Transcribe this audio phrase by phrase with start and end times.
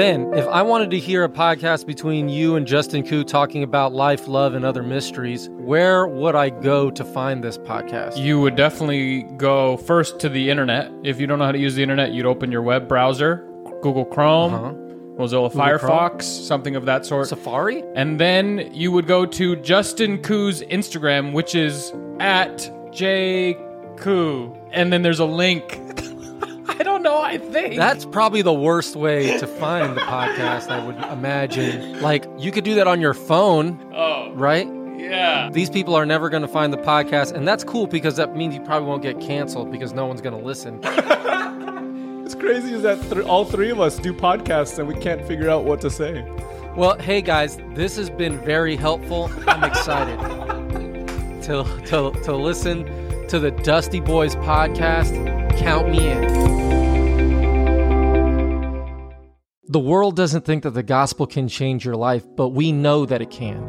[0.00, 3.92] Ben, if I wanted to hear a podcast between you and Justin Koo talking about
[3.92, 8.16] life, love, and other mysteries, where would I go to find this podcast?
[8.16, 10.90] You would definitely go first to the internet.
[11.04, 13.46] If you don't know how to use the internet, you'd open your web browser,
[13.82, 14.72] Google Chrome, Uh-huh.
[15.22, 16.20] Mozilla Google Firefox, Chrome?
[16.22, 17.28] something of that sort.
[17.28, 17.84] Safari?
[17.94, 23.54] And then you would go to Justin Koo's Instagram, which is at J
[23.98, 24.56] Koo.
[24.72, 25.78] And then there's a link.
[26.80, 27.76] I don't know, I think.
[27.76, 32.00] That's probably the worst way to find the podcast, I would imagine.
[32.00, 34.66] Like, you could do that on your phone, Oh, right?
[34.96, 35.50] yeah.
[35.52, 38.54] These people are never going to find the podcast, and that's cool because that means
[38.54, 40.80] you probably won't get canceled because no one's going to listen.
[42.24, 45.50] It's crazy is that th- all three of us do podcasts and we can't figure
[45.50, 46.22] out what to say.
[46.76, 49.28] Well, hey guys, this has been very helpful.
[49.48, 50.16] I'm excited
[51.42, 52.84] to, to, to listen
[53.26, 55.10] to the Dusty Boys podcast.
[55.60, 56.20] Count me in.
[59.68, 63.20] The world doesn't think that the gospel can change your life, but we know that
[63.20, 63.62] it can.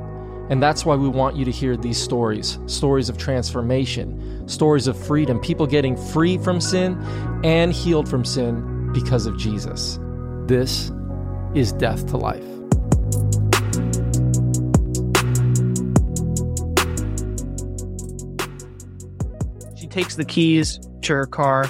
[0.49, 4.97] And that's why we want you to hear these stories stories of transformation, stories of
[4.97, 6.97] freedom, people getting free from sin
[7.43, 9.99] and healed from sin because of Jesus.
[10.45, 10.93] This
[11.53, 12.45] is Death to Life.
[19.77, 21.69] She takes the keys to her car.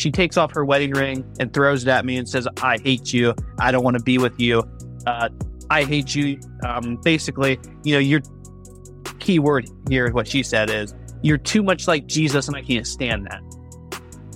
[0.00, 3.12] She takes off her wedding ring and throws it at me and says, I hate
[3.12, 3.34] you.
[3.58, 4.62] I don't want to be with you.
[5.06, 5.28] Uh,
[5.68, 6.40] I hate you.
[6.64, 8.22] Um, basically, you know, your
[9.18, 12.86] key word here, what she said is, you're too much like Jesus and I can't
[12.86, 13.42] stand that.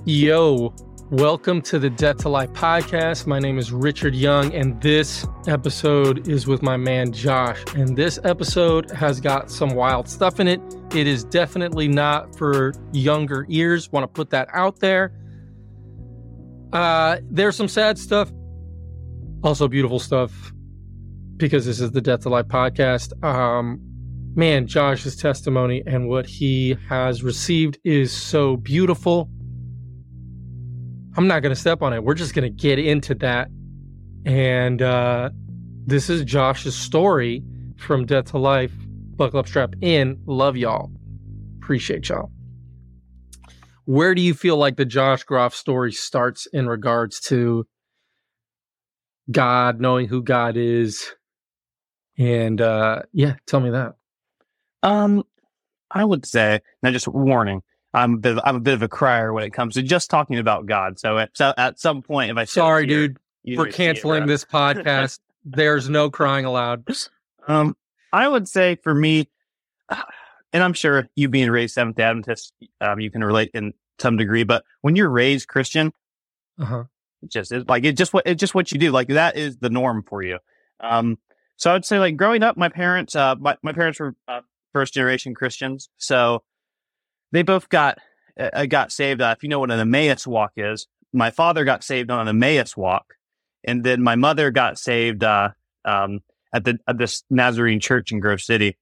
[0.04, 0.74] Yo,
[1.10, 3.26] welcome to the Death to Life podcast.
[3.26, 7.64] My name is Richard Young, and this episode is with my man Josh.
[7.74, 10.60] And this episode has got some wild stuff in it.
[10.94, 13.90] It is definitely not for younger ears.
[13.90, 15.10] Want to put that out there.
[16.74, 18.32] Uh, there's some sad stuff,
[19.44, 20.52] also beautiful stuff,
[21.36, 23.12] because this is the Death to Life podcast.
[23.24, 23.78] Um,
[24.34, 29.30] man, Josh's testimony and what he has received is so beautiful.
[31.16, 32.02] I'm not going to step on it.
[32.02, 33.48] We're just going to get into that.
[34.26, 35.30] And uh,
[35.86, 37.44] this is Josh's story
[37.76, 38.72] from Death to Life.
[39.16, 40.20] Buckle up, strap in.
[40.26, 40.90] Love y'all.
[41.58, 42.32] Appreciate y'all.
[43.86, 47.66] Where do you feel like the Josh Groff story starts in regards to
[49.30, 51.04] God, knowing who God is?
[52.16, 53.94] And uh, yeah, tell me that.
[54.82, 55.24] Um,
[55.90, 57.62] I would say, now just warning,
[57.92, 60.10] I'm a bit of, I'm a bit of a crier when it comes to just
[60.10, 60.98] talking about God.
[60.98, 63.18] So at, so at some point, if I Sorry, here, dude.
[63.44, 65.20] it canceling this podcast.
[65.44, 66.88] There's no crying allowed.
[67.46, 67.76] Um,
[68.10, 69.28] I would say for me,
[70.54, 74.44] and I'm sure you being raised Seventh Adventist, um, you can relate in some degree.
[74.44, 75.92] But when you're raised Christian,
[76.58, 76.84] Uh-huh.
[77.22, 78.90] it just is like it just what it's just what you do.
[78.90, 80.38] Like that is the norm for you.
[80.80, 81.18] Um,
[81.56, 84.40] so I would say like growing up, my parents, uh, my my parents were uh,
[84.72, 86.42] first generation Christians, so
[87.32, 87.98] they both got
[88.38, 89.20] uh, got saved.
[89.20, 92.28] Uh, if you know what an Emmaus walk is, my father got saved on an
[92.28, 93.14] Emmaus walk,
[93.64, 95.50] and then my mother got saved uh,
[95.84, 96.20] um,
[96.52, 98.76] at the at this Nazarene church in Grove City.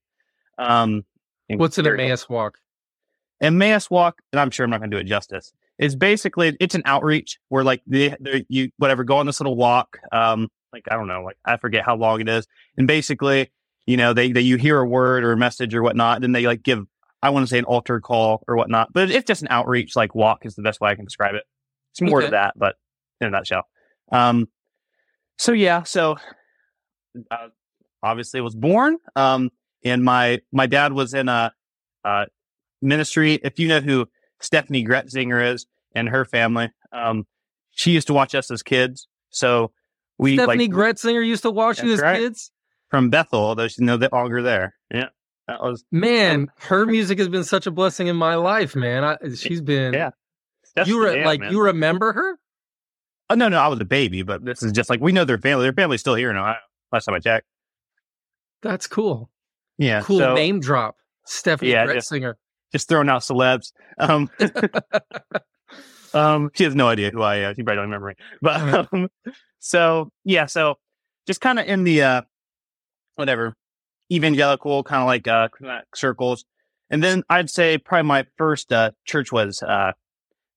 [0.57, 1.03] Um,
[1.49, 2.57] What's an Emmaus walk?
[3.41, 5.53] Emmaus walk, and I'm sure I'm not going to do it justice.
[5.77, 9.55] It's basically it's an outreach where like they, they you whatever go on this little
[9.55, 9.97] walk.
[10.11, 13.51] Um, like I don't know, like I forget how long it is, and basically,
[13.85, 16.45] you know, they they you hear a word or a message or whatnot, then they
[16.45, 16.85] like give
[17.21, 20.13] I want to say an altar call or whatnot, but it's just an outreach like
[20.13, 21.43] walk is the best way I can describe it.
[21.91, 22.27] It's more Okay.
[22.27, 22.75] to that, but
[23.21, 23.63] in a nutshell.
[24.11, 24.47] Um,
[25.37, 26.17] so yeah, so
[27.31, 27.47] uh,
[28.01, 28.97] obviously was born.
[29.15, 29.49] Um,
[29.83, 31.53] and my my dad was in a,
[32.03, 32.25] uh
[32.81, 33.39] ministry.
[33.41, 34.07] If you know who
[34.41, 37.25] Steffany Gretzinger is and her family, um,
[37.71, 39.07] she used to watch us as kids.
[39.29, 39.71] So
[40.17, 42.19] we Steffany like Gretzinger used to watch you as right.
[42.19, 42.51] kids.
[42.89, 44.75] from Bethel, although she's no longer there.
[44.93, 45.09] Yeah,
[45.47, 49.03] that was Man, her music has been such a blessing in my life, man.
[49.03, 49.93] I, she's been.
[49.93, 50.11] Yeah.
[50.85, 51.51] You re- yeah, like man.
[51.51, 52.39] you remember her?
[53.29, 55.37] Oh, no, no, I was a baby, but this is just like we know their
[55.37, 55.63] family.
[55.63, 56.57] Their family's still here in Ohio.
[56.91, 57.47] Last time I checked.
[58.61, 59.29] That's cool.
[59.83, 60.95] Yeah, Cool so name drop.
[61.27, 62.33] Steffany Yeah, just- Gretzinger.
[62.71, 63.71] just throwing out celebs.
[63.97, 64.29] Um,
[66.13, 67.55] um, she has no idea who I am.
[67.55, 68.13] She probably don't remember me.
[68.41, 69.09] But um,
[69.59, 70.75] so yeah, so
[71.27, 72.21] just kind of in the uh,
[73.15, 73.55] whatever
[74.11, 75.47] evangelical kind of like uh
[75.95, 76.45] circles,
[76.89, 79.93] and then I'd say probably my first uh church was uh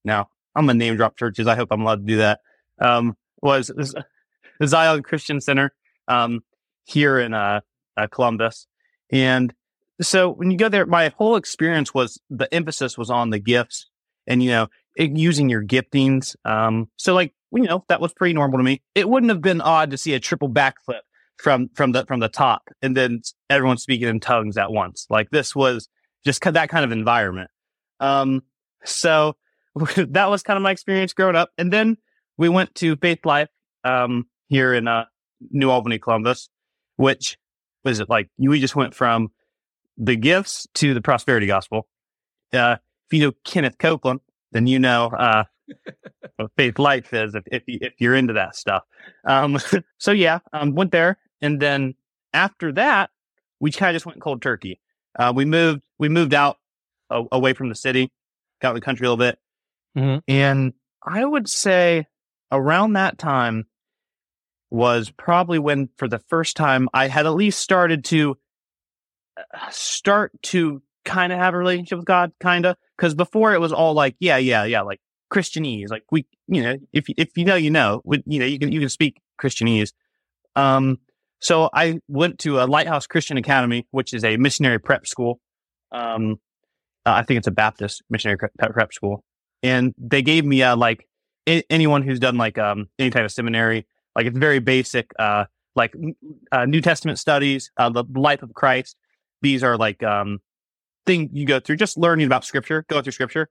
[0.05, 1.46] now I'm gonna name drop churches.
[1.46, 2.40] I hope I'm allowed to do that.
[2.81, 4.05] Um, was the
[4.67, 5.73] Zion Christian Center
[6.08, 6.40] um
[6.84, 7.61] here in uh,
[7.96, 8.67] uh Columbus,
[9.10, 9.52] and
[10.00, 13.88] so when you go there, my whole experience was the emphasis was on the gifts
[14.26, 16.36] and you know using your giftings.
[16.44, 18.82] Um, so like you know, that was pretty normal to me.
[18.94, 21.00] It wouldn't have been odd to see a triple backflip
[21.38, 25.06] from, from the, from the top and then everyone speaking in tongues at once.
[25.10, 25.88] Like this was
[26.24, 27.50] just that kind of environment.
[28.00, 28.42] Um,
[28.84, 29.36] so
[29.96, 31.50] that was kind of my experience growing up.
[31.58, 31.96] And then
[32.36, 33.48] we went to Faith Life,
[33.84, 35.04] um, here in, uh,
[35.50, 36.48] New Albany, Columbus,
[36.96, 37.36] which
[37.86, 39.30] was it like we just went from
[39.96, 41.86] the gifts to the prosperity gospel.
[42.52, 42.76] Uh,
[43.08, 44.20] if you know Kenneth Copeland,
[44.52, 45.44] then you know uh,
[46.36, 48.82] what faith life is if if, you, if you're into that stuff.
[49.24, 49.58] Um,
[49.98, 51.94] so yeah, um, went there, and then
[52.32, 53.10] after that,
[53.60, 54.80] we kind of just went cold turkey.
[55.18, 56.58] Uh, we moved we moved out
[57.10, 58.10] uh, away from the city,
[58.60, 59.38] got in the country a little bit,
[59.96, 60.22] Mhm.
[60.28, 60.72] and
[61.06, 62.06] I would say
[62.52, 63.66] around that time
[64.76, 68.37] was probably when for the first time I had at least started to
[69.37, 72.76] uh, start to kind of have a relationship with God, kind of.
[72.96, 75.00] Because before it was all like, yeah, yeah, yeah, like
[75.32, 75.88] Christianese.
[75.90, 78.70] Like we, you know, if if you know, you know, With- you know, you can
[78.70, 79.93] you can speak Christianese.
[80.55, 80.99] Um,
[81.40, 85.40] so I went to a Lighthouse Christian Academy, which is a missionary prep school.
[85.93, 86.40] Um,
[87.05, 89.23] uh, I think it's a Baptist missionary prep, school,
[89.62, 91.06] and they gave me uh, like
[91.46, 95.44] anyone who's done like um any type of seminary, like it's very basic, uh,
[95.76, 95.94] like
[96.50, 98.96] uh, New Testament studies, uh, the life of Christ.
[99.42, 100.40] These are like um
[101.04, 103.48] thing you go through, just learning about Scripture, going through Scripture,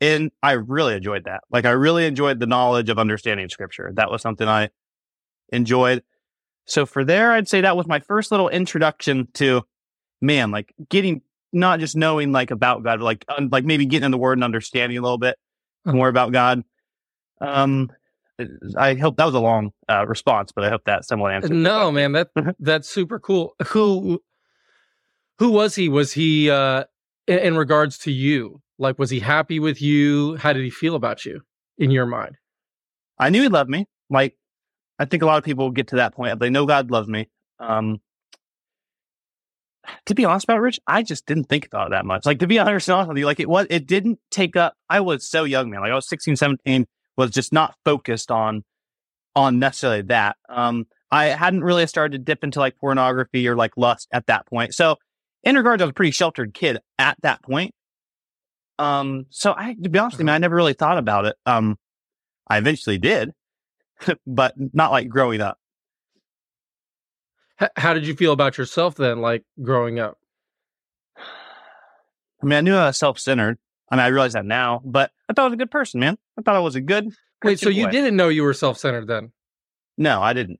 [0.00, 1.42] and I really enjoyed that.
[1.50, 3.92] Like I really enjoyed the knowledge of understanding Scripture.
[3.94, 4.70] That was something I
[5.52, 6.02] enjoyed.
[6.64, 9.62] So for there, I'd say that was my first little introduction to
[10.20, 14.06] man, like getting not just knowing like about God, but like un- like maybe getting
[14.06, 15.36] in the Word and understanding a little bit
[15.84, 16.62] more about God.
[17.40, 17.90] Um,
[18.76, 21.52] I hope that was a long uh, response, but I hope that somewhat answered.
[21.52, 22.28] No, man, that
[22.58, 23.54] that's super cool.
[23.68, 24.22] Who
[25.38, 25.88] who was he?
[25.88, 26.84] Was he uh
[27.26, 28.60] in, in regards to you?
[28.78, 30.36] Like was he happy with you?
[30.36, 31.42] How did he feel about you
[31.78, 32.36] in your mind?
[33.20, 33.86] I knew he loved me.
[34.08, 34.36] Like,
[34.98, 36.40] I think a lot of people get to that point.
[36.40, 37.28] They know God loves me.
[37.58, 38.00] Um,
[40.06, 42.24] to be honest about it, Rich, I just didn't think about it that much.
[42.24, 44.74] Like, to be honest, honest with you, like it was, it didn't take up.
[44.88, 45.80] I was so young, man.
[45.80, 46.86] Like I was 16, 17,
[47.16, 48.64] was just not focused on,
[49.34, 50.36] on necessarily that.
[50.48, 54.46] Um, I hadn't really started to dip into like pornography or like lust at that
[54.46, 54.74] point.
[54.74, 54.96] So
[55.42, 57.74] in regards, I was a pretty sheltered kid at that point.
[58.78, 61.36] Um, so I, to be honest with you, man, I never really thought about it.
[61.44, 61.78] Um,
[62.48, 63.32] I eventually did,
[64.26, 65.58] but not like growing up.
[67.76, 70.16] How did you feel about yourself then, like growing up?
[72.42, 73.58] I mean, I knew I was self centered.
[73.90, 76.16] I mean, I realize that now, but I thought I was a good person, man.
[76.40, 77.08] I thought I was a good.
[77.44, 79.32] Wait, so you didn't know you were self-centered then?
[79.96, 80.58] No, I didn't.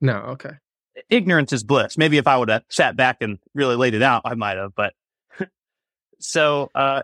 [0.00, 0.52] No, okay.
[1.08, 1.96] Ignorance is bliss.
[1.98, 4.72] Maybe if I would have sat back and really laid it out, I might have.
[4.74, 4.94] But
[6.18, 7.02] so, uh,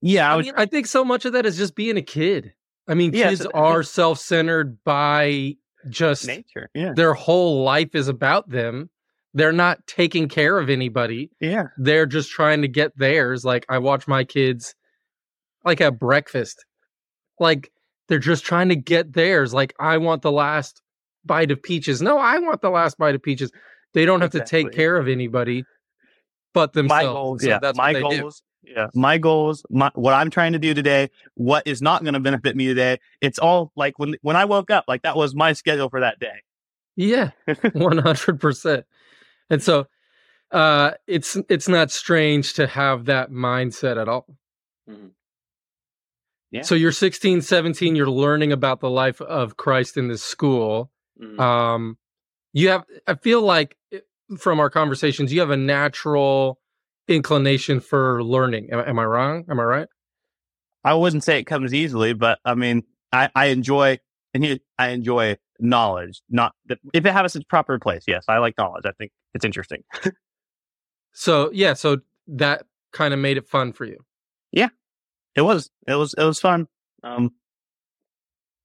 [0.00, 0.46] yeah, I I, was.
[0.46, 2.52] mean, I think so much of that is just being a kid.
[2.88, 5.54] I mean, Yeah, kids so- are self-centered by
[5.88, 6.68] just nature.
[6.74, 6.92] Yeah.
[6.94, 8.90] their whole life is about them.
[9.34, 11.30] They're not taking care of anybody.
[11.40, 11.64] Yeah.
[11.76, 13.44] They're just trying to get theirs.
[13.44, 14.74] Like I watch my kids
[15.64, 16.64] like at breakfast.
[17.40, 17.72] Like
[18.08, 19.52] they're just trying to get theirs.
[19.54, 20.82] Like I want the last
[21.24, 22.00] bite of peaches.
[22.02, 23.50] No, I want the last bite of peaches.
[23.94, 25.64] They don't have to take care of anybody
[26.52, 27.06] but My themselves.
[27.12, 27.42] goals.
[27.42, 27.58] So yeah.
[27.58, 28.20] that's my they do.
[28.22, 28.42] goals.
[28.62, 28.88] Yeah.
[28.94, 32.56] My goals, my, what I'm trying to do today, what is not going to benefit
[32.56, 32.98] me today.
[33.20, 36.18] It's all like when, when I woke up, like that was my schedule for that
[36.18, 36.42] day.
[36.96, 37.30] Yeah,
[37.74, 38.86] one hundred percent.
[39.50, 39.86] And so,
[40.50, 44.26] uh, it's it's not strange to have that mindset at all.
[44.88, 45.10] Mhm.
[46.50, 46.62] Yeah.
[46.62, 50.90] So you're 16, 17, you're learning about the life of Christ in this school.
[51.20, 51.40] Mm.
[51.40, 51.98] Um,
[52.52, 53.98] you have, I feel like eh,
[54.38, 56.60] from our conversations, you have a natural
[57.08, 58.68] inclination for learning.
[58.72, 59.44] Am, am I wrong?
[59.50, 59.88] Am I right?
[60.84, 63.98] I wouldn't say it comes easily, but I mean, I, I enjoy
[64.32, 66.22] and here I enjoy knowledge.
[66.28, 68.04] Not that if it has its proper place.
[68.06, 68.84] Yes, I like knowledge.
[68.86, 69.82] I think it's interesting.
[71.18, 74.04] So yeah, so that kind of made it fun for you.
[75.36, 76.66] It was it was it was fun.
[77.02, 77.32] Um,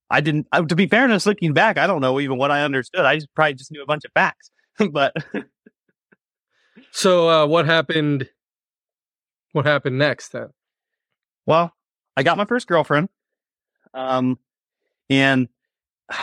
[0.09, 0.47] I didn't.
[0.51, 3.05] I, to be fairness, looking back, I don't know even what I understood.
[3.05, 4.51] I just probably just knew a bunch of facts.
[4.91, 5.13] but
[6.91, 8.29] So uh, what happened?
[9.53, 10.49] What happened next then?
[11.45, 11.73] well,
[12.15, 13.09] I got my first girlfriend.
[13.93, 14.37] Um,
[15.09, 15.49] and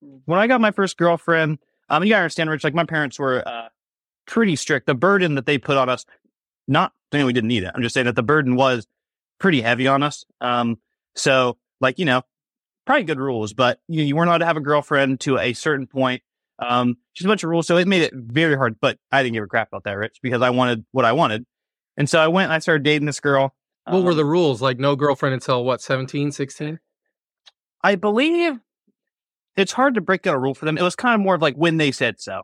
[0.00, 1.58] when I got my first girlfriend,
[1.88, 2.64] um, you gotta understand, Rich.
[2.64, 3.68] Like my parents were uh,
[4.26, 4.86] pretty strict.
[4.86, 6.04] The burden that they put on us,
[6.66, 7.72] not saying we didn't need it.
[7.74, 8.86] I'm just saying that the burden was
[9.38, 10.24] pretty heavy on us.
[10.40, 10.78] Um,
[11.14, 12.22] so like you know,
[12.86, 15.86] probably good rules, but you, you weren't allowed to have a girlfriend to a certain
[15.86, 16.22] point.
[16.60, 17.66] Um, just a bunch of rules.
[17.66, 18.80] So it made it very hard.
[18.80, 21.44] But I didn't give a crap about that, Rich, because I wanted what I wanted.
[21.96, 23.54] And so I went and I started dating this girl.
[23.84, 24.60] What were Um, the rules?
[24.60, 26.78] Like no girlfriend until what, 17, 16?
[27.82, 28.58] I believe
[29.56, 30.78] it's hard to break down a rule for them.
[30.78, 32.42] It was kind of more of like when they said so.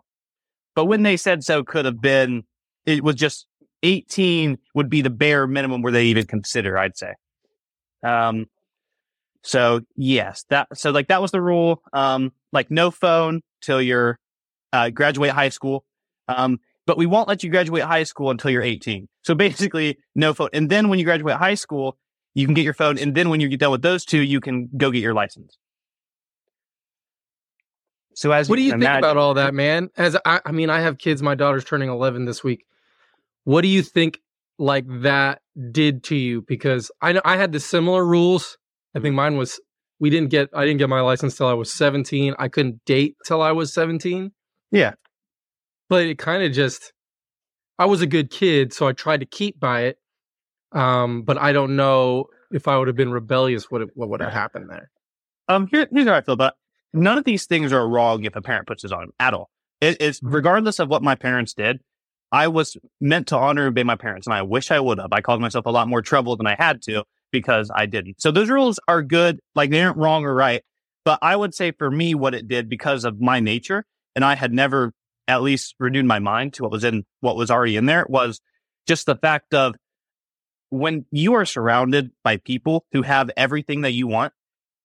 [0.74, 2.44] But when they said so could have been,
[2.86, 3.46] it was just
[3.84, 7.14] 18 would be the bare minimum where they even consider, I'd say.
[8.02, 8.46] Um,
[9.42, 11.82] so yes, that, so like that was the rule.
[11.92, 14.18] Um, like no phone till you're,
[14.72, 15.84] uh, graduate high school.
[16.28, 19.08] Um, but we won't let you graduate high school until you're 18.
[19.22, 20.50] So basically no phone.
[20.52, 21.96] And then when you graduate high school,
[22.34, 22.98] you can get your phone.
[22.98, 25.56] And then when you get done with those two, you can go get your license.
[28.14, 29.90] So as What do you can think about all that, man?
[29.96, 31.22] As I, I mean, I have kids.
[31.22, 32.64] My daughter's turning 11 this week.
[33.44, 34.20] What do you think
[34.58, 36.42] like that did to you?
[36.42, 38.58] Because I know I had the similar rules.
[38.94, 39.60] I think mine was
[40.00, 42.34] we didn't get I didn't get my license till I was 17.
[42.38, 44.32] I couldn't date till I was 17.
[44.70, 44.94] Yeah.
[45.88, 46.92] But it kind of just
[47.78, 49.98] I was a good kid, so I tried to keep by it.
[50.72, 54.32] Um, but I don't know if I would have been rebellious, what what would have
[54.32, 54.90] happened there?
[55.48, 56.98] Um, here, here's how I feel about it.
[56.98, 59.50] None of these things are wrong if a parent puts this on at all.
[59.80, 61.80] It is regardless of what my parents did.
[62.34, 65.12] I was meant to honor and obey my parents, and I wish I would have.
[65.12, 68.20] I caused myself a lot more trouble than I had to because I didn't.
[68.20, 70.62] So those rules are good, like they aren't wrong or right.
[71.04, 73.84] But I would say for me, what it did because of my nature,
[74.16, 74.92] and I had never
[75.28, 78.40] at least renewed my mind to what was in what was already in there, was
[78.84, 79.76] just the fact of
[80.70, 84.32] when you are surrounded by people who have everything that you want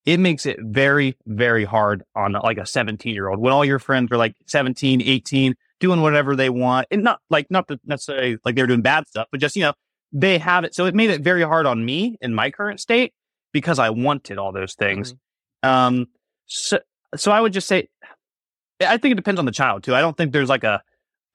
[0.05, 3.79] it makes it very, very hard on like a 17 year old when all your
[3.79, 6.87] friends are like 17, 18, doing whatever they want.
[6.91, 9.73] And not like, not necessarily like they were doing bad stuff, but just, you know,
[10.11, 10.75] they have it.
[10.75, 13.13] So it made it very hard on me in my current state
[13.53, 15.13] because I wanted all those things.
[15.63, 16.07] Um,
[16.45, 16.79] so,
[17.15, 17.89] so I would just say,
[18.81, 19.95] I think it depends on the child too.
[19.95, 20.81] I don't think there's like a,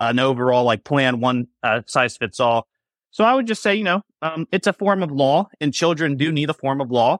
[0.01, 2.67] an overall like plan, one uh, size fits all.
[3.11, 6.17] So I would just say, you know, um, it's a form of law and children
[6.17, 7.19] do need a form of law.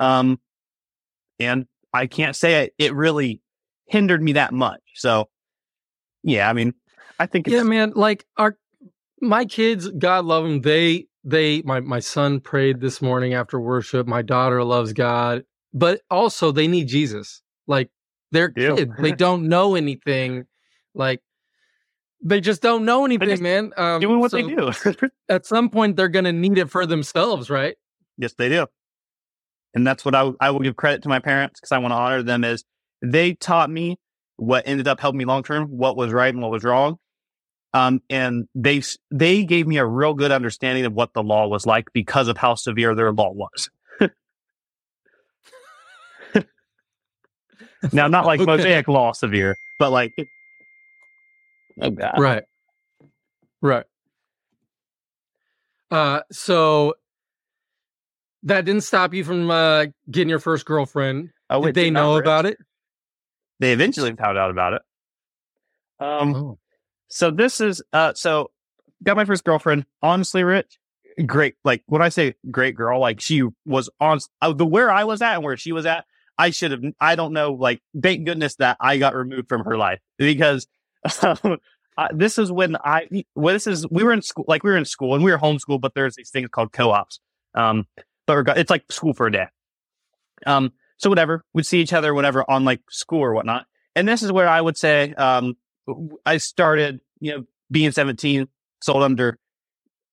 [0.00, 0.40] Um,
[1.38, 3.42] and I can't say it, it really
[3.86, 4.80] hindered me that much.
[4.94, 5.28] So,
[6.24, 6.74] yeah, I mean,
[7.18, 8.56] I think it's, yeah man like our
[9.20, 14.06] my kids god love them they they my my son prayed this morning after worship
[14.06, 17.88] my daughter loves god but also they need jesus like
[18.32, 18.74] they're Yeah.
[18.74, 20.46] kids they don't know anything
[20.94, 21.20] like
[22.22, 24.72] they just don't know anything man um, doing what so they do.
[25.28, 27.76] at some point they're gonna need it for themselves right
[28.18, 28.66] yes, they do.
[29.74, 31.96] And that's what I, I will give credit to my parents because I want to
[31.96, 32.64] honor them is
[33.02, 33.98] they taught me
[34.36, 36.98] what ended up helping me long term, what was right and what was wrong.
[37.72, 41.66] Um, and they, they gave me a real good understanding of what the law was
[41.66, 43.68] like because of how severe their law was.
[47.92, 48.50] now, not like Okay.
[48.52, 50.12] mosaic law severe, but like,
[51.80, 52.14] oh God.
[52.18, 52.44] right
[53.60, 53.84] right
[55.90, 56.94] uh so
[58.42, 62.46] that didn't stop you from uh getting your first girlfriend Oh, did they know about
[62.46, 62.58] it
[63.60, 64.82] They eventually found out about it.
[66.00, 66.58] Um, oh
[67.14, 68.50] so this is uh, so
[69.04, 69.86] got my first girlfriend.
[70.02, 70.78] Honestly, Rich,
[71.26, 71.54] great.
[71.64, 75.22] Like when I say great girl, like she was on uh, the where I was
[75.22, 76.04] at and where she was at.
[76.36, 76.82] I should have.
[77.00, 77.52] I don't know.
[77.52, 80.66] Like thank goodness that I got removed from her life because
[81.22, 81.58] um,
[81.96, 83.06] uh, this is when I.
[83.36, 84.44] Well, this is we were in school.
[84.48, 87.20] Like we were in school and we were homeschooled, but there's these things called co-ops.
[87.54, 87.86] Um,
[88.26, 89.46] but it's like school for a day.
[90.46, 93.66] Um, so whatever, we'd see each other, whatever, on like school or whatnot.
[93.96, 95.56] And this is where I would say, um,
[96.24, 98.48] I started, you know, being 17,
[98.82, 99.38] sold under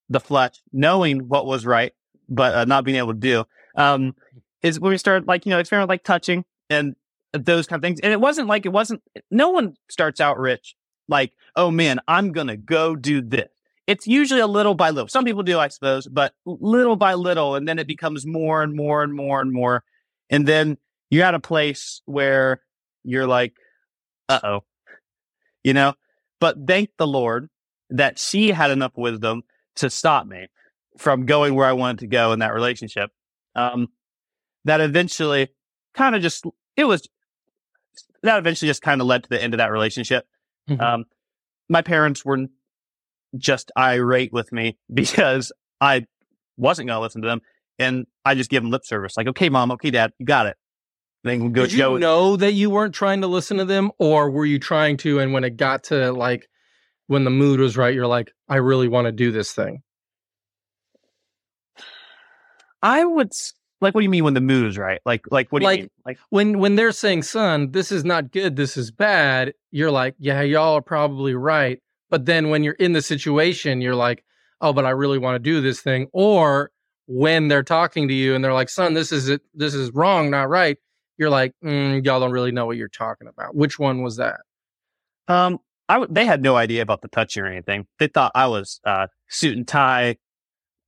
[0.08, 1.92] the flesh, knowing what was right,
[2.28, 3.44] but uh, not being able to do,
[3.76, 4.14] um,
[4.62, 6.94] is when we started like, you know, experimenting with, like touching and
[7.32, 8.00] those kind of things.
[8.00, 10.74] And it wasn't like, it wasn't, no one starts out rich
[11.08, 13.48] like, oh man, I'm going to go do this.
[13.86, 15.08] It's usually a little by little.
[15.08, 17.56] Some people do, I suppose, but little by little.
[17.56, 19.82] And then it becomes more and more and more and more.
[20.32, 20.78] And then
[21.10, 22.62] you're at a place where
[23.04, 23.54] you're like,
[24.28, 24.60] uh oh,
[25.62, 25.94] you know,
[26.40, 27.48] but thank the Lord
[27.90, 29.42] that she had enough wisdom
[29.76, 30.48] to stop me
[30.98, 33.10] from going where I wanted to go in that relationship.
[33.54, 33.88] Um,
[34.64, 35.48] that eventually
[35.94, 36.44] kind of just,
[36.76, 37.06] it was,
[38.22, 40.26] that eventually just kind of led to the end of that relationship.
[40.68, 40.80] Mhm.
[40.80, 41.04] Um,
[41.68, 42.46] my parents were
[43.36, 46.06] just irate with me because I
[46.56, 47.42] wasn't going to listen to them.
[47.82, 50.56] And I just give them lip service, like, okay, mom, okay, dad, you got it.
[51.24, 53.92] Then we go, Did you go know that you weren't trying to listen to them,
[53.98, 55.20] or were you trying to?
[55.20, 56.48] And when it got to like
[57.06, 59.82] when the mood was right, you're like, I really want to do this thing.
[62.82, 63.30] I would
[63.80, 63.94] like.
[63.94, 65.00] What do you mean when the mood is right?
[65.04, 65.90] Like, like what do Like- you mean?
[66.04, 68.56] Like, When when they're saying, "Son, this is not good.
[68.56, 71.78] This is bad," you're like, "Yeah, y'all are probably right."
[72.10, 74.24] But then when you're in the situation, you're like,
[74.60, 76.71] "Oh, but I really want to do this thing." Or
[77.06, 79.42] when they're talking to you and they're like, "Son, this is it.
[79.54, 80.78] This is wrong, not right,"
[81.18, 83.54] you're like, mm, y'all don't really know what you're talking about.
[83.54, 84.40] Which one was that?
[85.28, 87.86] Um, I w- they had no idea about the touching or anything.
[87.98, 90.16] They thought I was uh, suit and tie.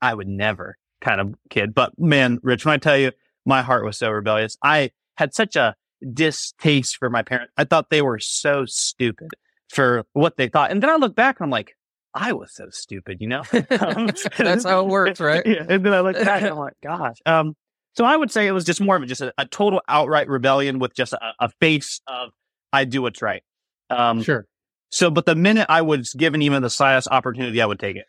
[0.03, 1.75] I would never kind of kid.
[1.75, 3.13] But man, Rich, when I tell you,
[3.47, 4.57] my heart was so rebellious.
[4.63, 5.77] I had such a
[6.13, 7.53] distaste for my parents.
[7.57, 9.29] I thought they were so stupid
[9.69, 10.71] for what they thought.
[10.71, 11.77] And then I look back and I'm like,
[12.15, 13.43] I was so stupid, you know?
[13.53, 15.43] Um, That's how it works, right?
[15.47, 15.65] yeah.
[15.69, 17.17] And then I look back and I'm like, gosh.
[17.27, 17.55] Um,
[17.97, 20.29] so I would say it was just more of a, just a, a total outright
[20.29, 22.31] rebellion with just a, a face of
[22.73, 23.43] I do what's right.
[23.91, 24.47] Um, Sure.
[24.91, 28.07] so, but the minute I was given even the slightest opportunity, I would take it.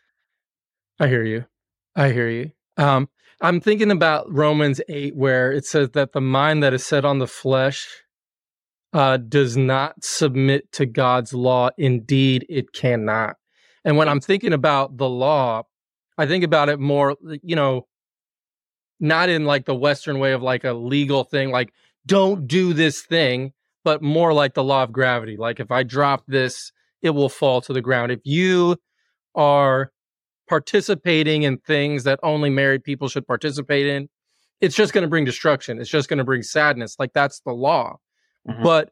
[0.98, 1.44] I hear you.
[1.94, 2.52] I hear you.
[2.76, 3.08] Um,
[3.40, 7.18] I'm thinking about Romans 8, where it says that the mind that is set on
[7.18, 7.86] the flesh
[8.92, 11.70] uh, does not submit to God's law.
[11.76, 13.36] Indeed, it cannot.
[13.86, 15.62] And when I'm thinking about the law,
[16.18, 17.86] I think about it more, you know,
[18.98, 21.72] not in like the Western way of like a legal thing, like
[22.04, 23.52] don't do this thing,
[23.84, 25.36] but more like the law of gravity.
[25.36, 28.10] Like if I drop this, it will fall to the ground.
[28.10, 28.76] If you
[29.36, 29.92] are
[30.48, 34.08] participating in things that only married people should participate in,
[34.60, 35.80] it's just going to bring destruction.
[35.80, 36.96] It's just going to bring sadness.
[36.98, 37.98] Like that's the law.
[38.48, 38.62] Mhm.
[38.64, 38.90] But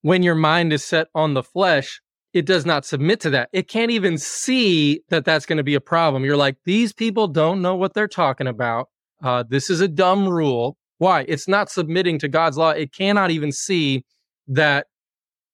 [0.00, 2.00] when your mind is set on the flesh,
[2.34, 3.48] it does not submit to that.
[3.52, 6.24] It can't even see that that's going to be a problem.
[6.24, 8.88] You're like, these people don't know what they're talking about.
[9.22, 10.76] Uh, this is a dumb rule.
[10.98, 11.24] Why?
[11.26, 12.70] It's not submitting to God's law.
[12.70, 14.04] It cannot even see
[14.48, 14.88] that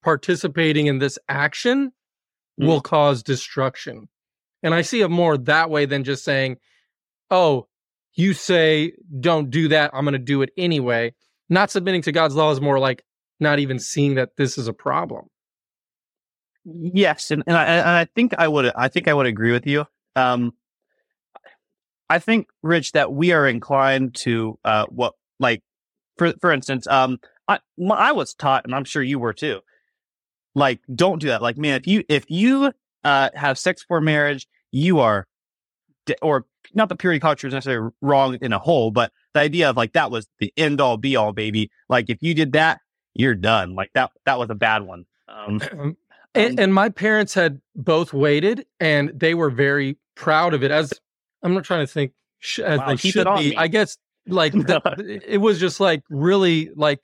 [0.03, 1.93] participating in this action
[2.61, 2.67] Mm.
[2.67, 4.09] will cause destruction.
[4.63, 6.57] And I see it more that way than just saying,
[7.31, 7.69] oh,
[8.15, 9.91] you say don't do that.
[9.95, 11.15] I'm going to do it anyway.
[11.49, 13.03] Not submitting to God's law is more like
[13.39, 15.27] not even seeing that this is a problem.
[16.65, 19.67] Yes, and, and I and I think I would I think I would agree with
[19.67, 19.87] you.
[20.15, 20.53] Um,
[22.09, 25.63] I think Rich that we are inclined to uh what like
[26.19, 29.61] for for instance um I my, I was taught and I'm sure you were too.
[30.55, 31.43] Like don't do that.
[31.43, 32.73] Like man, if you if you
[33.05, 35.27] uh have sex before marriage, you are
[36.07, 39.71] de- or not the purity culture is necessarily wrong in a whole, but the idea
[39.71, 41.71] of like that was the end all be all baby.
[41.89, 42.81] Like if you did that,
[43.15, 43.75] you're done.
[43.75, 45.07] Like that that was a bad one.
[45.29, 45.97] Um, Um,
[46.35, 50.93] and, and my parents had both waited and they were very proud of it as
[51.43, 53.57] i'm not trying to think sh- as Wow, they should be me.
[53.57, 54.83] i guess like that,
[55.27, 57.01] it was just like really like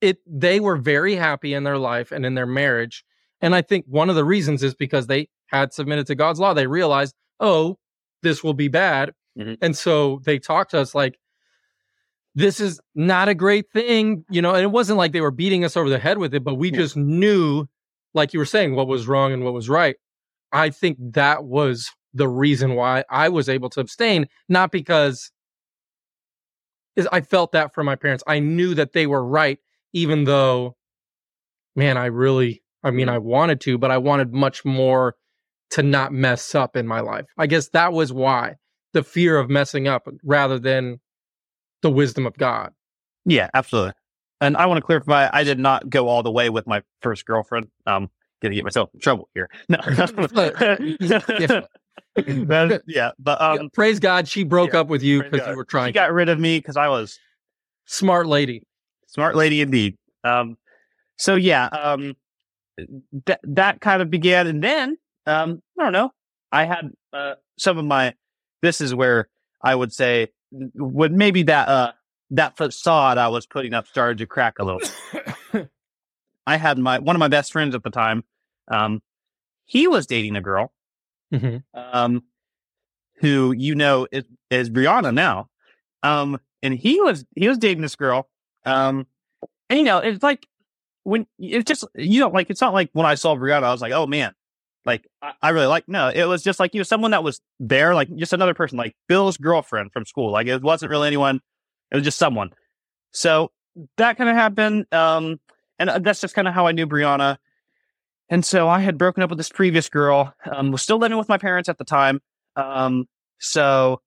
[0.00, 3.04] it they were very happy in their life and in their marriage
[3.40, 6.52] and i think one of the reasons is because they had submitted to god's law
[6.54, 7.78] they realized oh
[8.22, 9.58] this will be bad Mhm.
[9.62, 11.16] and so they talked to us like
[12.34, 15.64] this is not a great thing you know and it wasn't like they were beating
[15.64, 16.78] us over the head with it but we Yeah.
[16.78, 17.66] just knew
[18.14, 19.96] like you were saying what was wrong and what was right.
[20.52, 25.30] I think that was the reason why i was able to abstain not because
[26.96, 28.24] is i felt that from my parents.
[28.26, 29.58] I knew that they were right
[29.92, 30.76] even though
[31.76, 33.14] man i really i mean mm-hmm.
[33.14, 35.14] i wanted to but i wanted much more
[35.70, 37.26] to not mess up in my life.
[37.38, 38.56] I guess that was why
[38.92, 40.98] the fear of messing up rather than
[41.82, 42.72] the wisdom of god.
[43.24, 43.92] Yeah, absolutely.
[44.40, 47.26] And I want to clarify, I did not go all the way with my first
[47.26, 47.68] girlfriend.
[47.86, 49.50] Um, gonna get myself in trouble here.
[49.68, 49.78] No,
[51.00, 51.60] Yeah.
[52.16, 55.64] That- yeah, but um, praise god she broke yeah, up with you because you were
[55.64, 57.20] trying she got rid of me because I was
[57.86, 58.64] smart lady
[59.10, 59.96] smart lady indeed.
[60.24, 60.56] Um,
[61.16, 62.14] so yeah, um,
[63.26, 66.12] that that kind of began, and then um, I don't know.
[66.50, 68.14] I had uh, some of my.
[68.62, 69.28] This is where
[69.62, 71.92] I would say would maybe that uh
[72.30, 74.80] that facade I was putting up started to crack a little.
[76.46, 78.24] I had my one of my best friends at the time.
[78.68, 79.02] Um,
[79.66, 80.72] he was dating a girl
[81.32, 81.62] Mhm.
[81.74, 82.24] um,
[83.16, 85.48] who you know is, is Brianna now.
[86.02, 88.28] Um, and he was he was dating this girl.
[88.64, 89.06] Um,
[89.68, 90.46] and you know, it's like
[91.04, 93.80] when it's just you know, like it's not like when I saw Brianna, I was
[93.80, 94.34] like, oh man,
[94.84, 95.88] like I, I really like.
[95.88, 98.78] No, it was just like you know, someone that was there, like just another person,
[98.78, 100.32] like Bill's girlfriend from school.
[100.32, 101.40] Like it wasn't really anyone.
[101.90, 102.50] It was just someone.
[103.12, 103.50] So
[103.96, 104.86] that kind of happened.
[104.92, 105.40] Um,
[105.78, 107.38] and uh, that's just kind of how I knew Brianna.
[108.28, 110.34] And so I had broken up with this previous girl.
[110.50, 112.20] Um, was still living with my parents at the time.
[112.54, 114.00] Um, so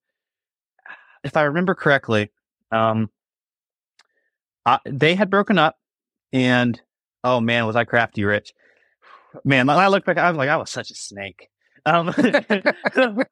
[1.22, 2.30] if I remember correctly,
[2.70, 3.10] um,
[4.64, 5.76] I, they had broken up,
[6.32, 6.80] and
[7.22, 8.54] oh man, was I crafty rich?
[9.44, 11.48] Man, when I look back, I was like, I was such a snake.
[11.84, 13.26] Um, and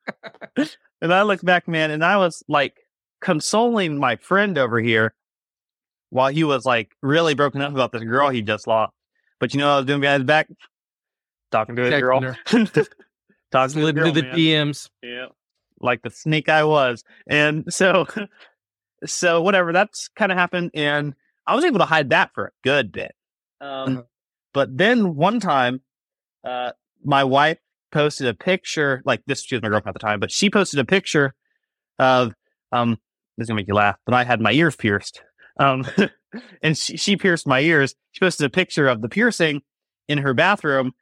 [1.03, 2.82] I look back, man, and I was like
[3.23, 5.15] consoling my friend over here
[6.11, 8.93] while he was like really broken up about this girl he just lost.
[9.41, 10.49] But you know I was doing behind his back?
[11.51, 12.21] Talking to his girl.
[12.45, 12.87] Talking to
[13.81, 15.27] slid girl, the dms Yeah.
[15.81, 17.03] Like the snake I was.
[17.27, 18.07] And so,
[19.07, 20.71] so whatever, that's kind of happened.
[20.75, 21.15] And
[21.47, 23.15] I was able to hide that for a good bit.
[23.61, 24.03] Um, Uh-huh.
[24.53, 25.81] but then one time,
[26.45, 26.73] uh,
[27.05, 27.59] my wife
[27.91, 30.79] posted a picture, like this, she was my girlfriend at the time, but she posted
[30.79, 31.35] a picture
[31.99, 32.35] of,
[32.71, 32.99] um,
[33.37, 35.23] this is gonna make you laugh, but I had my ears pierced.
[35.59, 35.87] Um,
[36.63, 37.95] and she, she pierced my ears.
[38.13, 39.63] She posted a picture of the piercing
[40.09, 40.93] in her bathroom.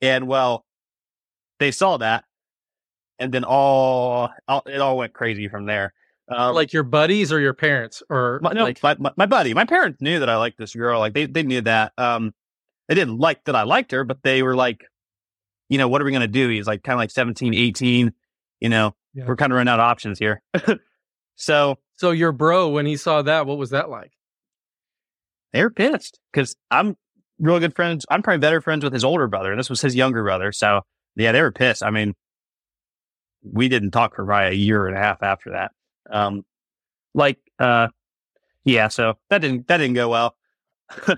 [0.00, 0.64] And well,
[1.58, 2.24] they saw that.
[3.18, 5.92] And then all, all it all went crazy from there.
[6.28, 9.54] Um, like your buddies or your parents or my, no, like my, my, my buddy,
[9.54, 10.98] my parents knew that I liked this girl.
[10.98, 11.92] Like they, they knew that.
[11.96, 12.34] Um,
[12.88, 14.84] they didn't like that I liked her, but they were like,
[15.68, 16.48] you know, what are we going to do?
[16.48, 18.12] He's like kind of like 17, 18,
[18.60, 19.24] you know, Yeah.
[19.26, 20.42] we're kind of running out of options here.
[21.36, 24.12] so so your bro when he saw that what was that like
[25.52, 26.96] they were pissed because I'm
[27.38, 28.04] real good friends.
[28.10, 30.52] I'm probably better friends with his older brother, and this was his younger brother.
[30.52, 30.82] So
[31.14, 31.82] yeah, they were pissed.
[31.82, 32.14] I mean,
[33.42, 35.72] we didn't talk for probably a year and a half after that.
[36.10, 36.44] Um,
[37.14, 37.88] like, uh,
[38.64, 40.36] yeah, so that didn't that didn't go well.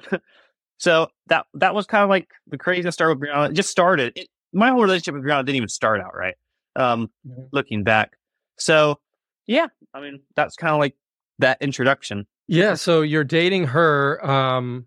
[0.78, 3.50] so that that was kind of like the craziest start with Brianna.
[3.50, 4.12] It just started.
[4.16, 6.34] It, my whole relationship with Brianna didn't even start out right.
[6.76, 7.48] Um, Mhm.
[7.52, 8.12] looking back,
[8.56, 9.00] so
[9.46, 10.94] yeah, I mean that's kind of like
[11.38, 12.26] that introduction.
[12.46, 14.86] yeah so you're dating her um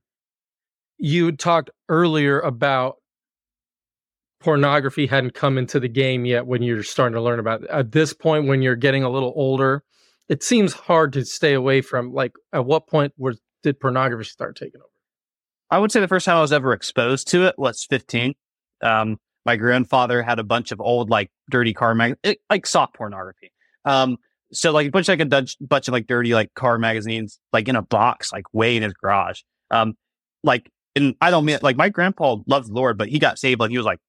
[0.97, 2.97] you talked earlier about
[4.39, 7.69] pornography hadn't come into the game yet when you're starting to learn about it.
[7.69, 9.83] at this point when you're getting a little older
[10.29, 14.55] it seems hard to stay away from like at what point was did pornography start
[14.55, 14.87] taking over
[15.69, 18.33] I would say the first time I was ever exposed to it was 15.
[18.83, 22.93] Um, my grandfather had a bunch of old, like, dirty car mag, it, like soft
[22.95, 23.53] pornography.
[23.85, 24.17] Um,
[24.53, 27.67] so like a bunch like a bunch, bunch of like dirty like car magazines, like
[27.67, 29.41] in a box, like way in his garage.
[29.69, 29.95] Um,
[30.43, 33.59] like, and I don't mean like my grandpa loved the Lord, but he got saved
[33.59, 33.99] like he was like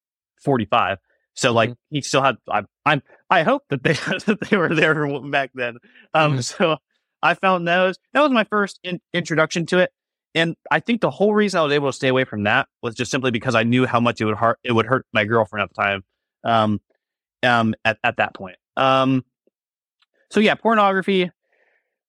[0.42, 0.98] 45.
[1.34, 2.36] So like he still had.
[2.50, 3.02] I, I'm.
[3.30, 3.92] I hope that they
[4.26, 5.78] that they were there back then.
[6.12, 6.44] Um, Mhm.
[6.44, 6.76] so
[7.22, 7.98] I found those.
[8.12, 9.90] That was my first in, introduction to it.
[10.34, 12.94] And I think the whole reason I was able to stay away from that was
[12.94, 15.62] just simply because I knew how much it would hurt it would hurt my girlfriend
[15.62, 16.04] at the time.
[16.44, 16.80] Um,
[17.42, 18.56] um, at at that point.
[18.76, 19.24] Um,
[20.32, 21.30] so yeah, pornography.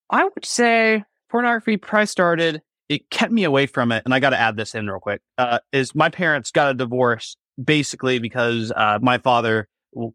[0.09, 2.62] I would say pornography probably started.
[2.88, 5.21] It kept me away from it, and I got to add this in real quick.
[5.38, 9.67] Uh, is my parents got a divorce basically because uh, my father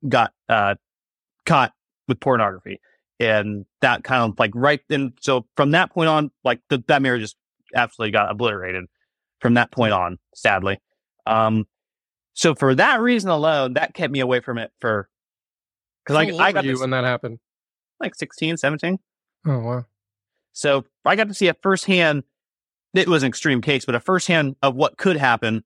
[0.08, 0.76] got uh,
[1.44, 1.72] caught
[2.08, 2.80] with pornography,
[3.20, 5.12] and that kind of like right then.
[5.20, 7.36] So from that point on, like the, that marriage just
[7.74, 8.86] absolutely got obliterated
[9.40, 10.18] from that point on.
[10.34, 10.80] Sadly,
[11.26, 11.66] um,
[12.32, 15.10] so for that reason alone, that kept me away from it for
[16.06, 17.38] because I I got you this, when that happened
[18.00, 18.98] like 16, 17.
[19.46, 19.84] oh wow
[20.52, 22.24] So I got to see a firsthand.
[22.94, 25.64] It was an extreme case, but a firsthand of what could happen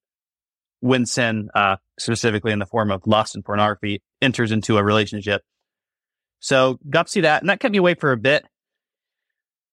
[0.80, 5.42] when sin, uh, specifically in the form of lust and pornography, enters into a relationship.
[6.40, 8.44] So got to see that, and that kept me away for a bit.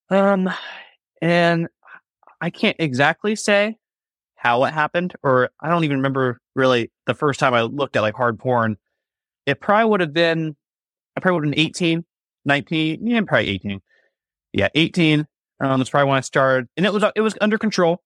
[0.10, 0.50] Um,
[1.22, 1.68] and
[2.40, 3.78] I can't exactly say
[4.36, 8.02] how it happened, or I don't even remember really the first time I looked at
[8.02, 8.78] like hard porn.
[9.46, 10.56] It probably would have been,
[11.18, 12.06] I probably would have been 18,
[12.46, 13.82] 19, yeah, probably 18
[14.54, 15.28] yeah, 18.
[15.62, 18.02] Um, that's probably when I started, and it was it was under control.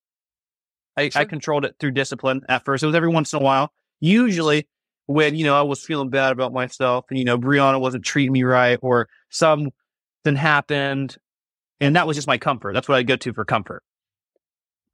[0.97, 2.83] I, I controlled it through discipline at first.
[2.83, 3.71] It was every once in a while.
[3.99, 4.67] Usually,
[5.05, 8.31] when you know I was feeling bad about myself, and you know Brianna wasn't treating
[8.31, 9.71] me right, or something
[10.25, 11.15] happened,
[11.79, 12.73] and that was just my comfort.
[12.73, 13.83] That's what I go to for comfort.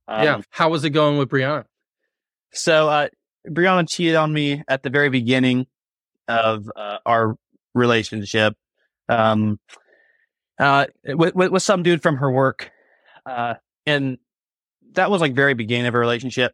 [0.09, 1.65] yeah Um, how was it going with brianna
[2.51, 3.07] so uh,
[3.47, 5.67] Brianna cheated on me at the very beginning
[6.27, 7.35] of uh, our
[7.75, 8.55] relationship.
[9.09, 9.59] Um,
[10.59, 12.71] uh, with, with, some dude from her work,
[13.25, 14.17] uh, and
[14.91, 16.53] that was like very beginning of a relationship.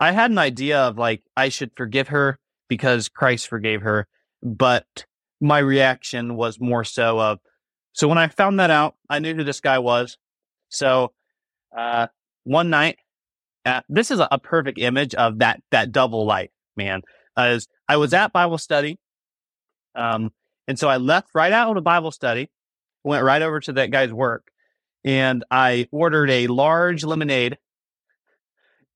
[0.00, 4.06] I had an idea of like I should forgive her because Christ forgave her,
[4.42, 5.06] but
[5.40, 7.38] my reaction was more so of
[7.92, 10.18] so when I found that out, I knew who this guy was.
[10.68, 11.12] So
[11.76, 12.08] uh,
[12.44, 12.98] one night
[13.68, 17.02] uh, this is a, a perfect image of that that double life, man.
[17.36, 18.98] As I was at Bible study,
[19.94, 20.30] um,
[20.68, 22.48] and so I left right out of the Bible study,
[23.02, 24.46] went right over to that guy's work,
[25.04, 27.58] and I ordered a large lemonade,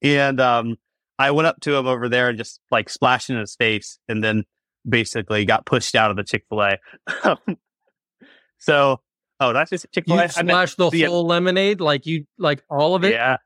[0.02, 0.76] and um,
[1.18, 4.22] I went up to him over there and just like splashed in his face, and
[4.22, 4.44] then
[4.88, 6.78] basically got pushed out of the Chick Fil A.
[8.58, 9.00] so,
[9.40, 10.28] oh, that's just Chick Fil you A.
[10.28, 13.36] splashed the full lemonade like you like all of it Yeah,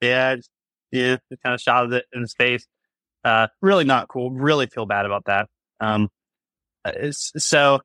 [0.00, 0.50] yeah, just-
[0.92, 1.16] yeah.
[1.30, 2.66] Just kind of shot it in his face.
[3.24, 4.30] Uh, really not cool.
[4.30, 5.48] Really feel bad about that.
[5.80, 6.08] Um,
[7.10, 7.80] so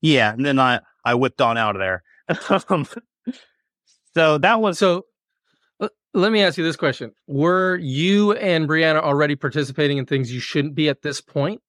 [0.00, 2.02] yeah, and then I I whipped on out of there.
[2.68, 2.86] um,
[4.14, 5.06] so that was So
[6.12, 7.12] let me ask you this question.
[7.26, 11.60] Were you and Brianna already participating in things you shouldn't be at this point?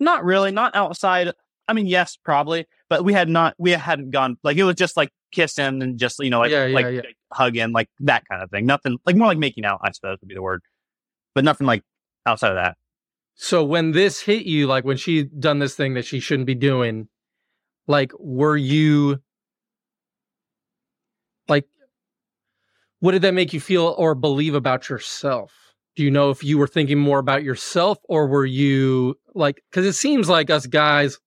[0.00, 1.32] not really not outside.
[1.68, 4.96] I mean, yes, probably, but we had not we hadn't gone like it was just
[4.96, 7.00] like kissing and just you know like Yeah, yeah, like, yeah.
[7.00, 8.66] like hugging, like that kind of thing.
[8.66, 10.62] Nothing like more like making out, I suppose would be the word,
[11.34, 11.82] but nothing like
[12.24, 12.76] outside of that.
[13.36, 16.54] So when this hit you, like when she done this thing that she shouldn't be
[16.54, 17.08] doing,
[17.86, 19.20] like were you
[21.46, 21.66] like
[23.00, 25.52] what did that make you feel or believe about yourself?
[25.96, 29.84] Do you know if you were thinking more about yourself or were you like cuz
[29.84, 31.18] it seems like us guys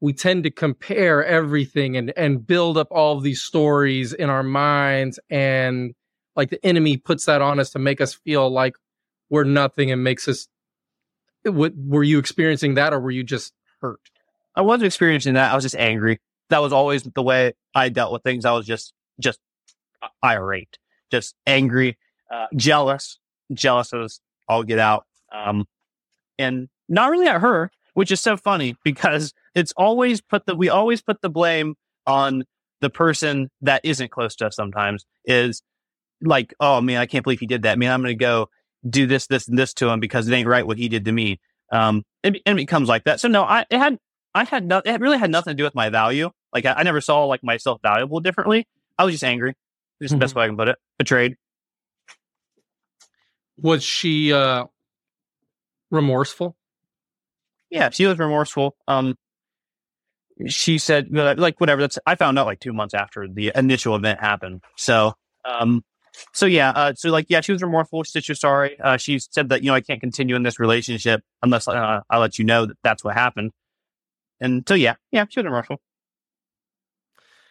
[0.00, 5.20] we tend to compare everything and and build up all these stories in our minds
[5.28, 5.94] and
[6.36, 8.74] like the enemy puts that on us to make us feel like
[9.28, 10.48] we're nothing and makes us
[11.44, 14.00] what were you experiencing that or were you just hurt
[14.54, 15.52] I wasn't experiencing that.
[15.52, 16.20] I was just angry.
[16.48, 18.44] That was always the way I dealt with things.
[18.44, 19.38] I was just just
[20.24, 20.78] irate,
[21.10, 21.96] just angry,
[22.32, 23.18] uh, jealous,
[23.52, 25.66] jealous as all get out, um,
[26.38, 30.68] and not really at her, which is so funny because it's always put the we
[30.68, 31.76] always put the blame
[32.06, 32.44] on
[32.80, 34.56] the person that isn't close to us.
[34.56, 35.62] Sometimes is
[36.20, 37.78] like, oh man, I can't believe he did that.
[37.78, 38.48] Man, I'm to go
[38.88, 41.12] do this, this, and this to him because it ain't right what he did to
[41.12, 41.40] me.
[41.72, 43.20] Um, and, and it becomes like that.
[43.20, 43.98] So no, I it had
[44.34, 46.30] I had no, it really had nothing to do with my value.
[46.52, 48.66] Like I, I never saw like myself valuable differently.
[48.98, 49.54] I was just angry.
[50.02, 50.78] Just the best way I can put it.
[50.98, 51.36] Betrayed.
[53.58, 54.64] was she uh
[55.90, 56.56] remorseful
[57.70, 58.76] Yeah, she was remorseful.
[58.88, 59.16] Um,
[60.46, 61.82] she said like whatever.
[61.82, 64.62] That's I found out like two months after the initial event happened.
[64.76, 65.12] So
[65.44, 65.84] um,
[66.32, 68.02] so yeah, uh, so like yeah, she was remorseful.
[68.04, 68.78] She said she was sorry.
[68.80, 72.18] Uh, she said that you know I can't continue in this relationship unless uh, I
[72.18, 73.52] let you know that that's what happened.
[74.40, 75.80] And so yeah, yeah, she was remorseful.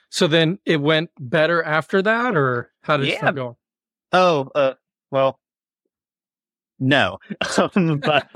[0.09, 3.17] so then it went better after that or how did it Yeah.
[3.17, 3.55] start going
[4.11, 4.73] Oh, uh,
[5.11, 5.39] well,
[6.79, 7.19] no,
[7.75, 8.27] but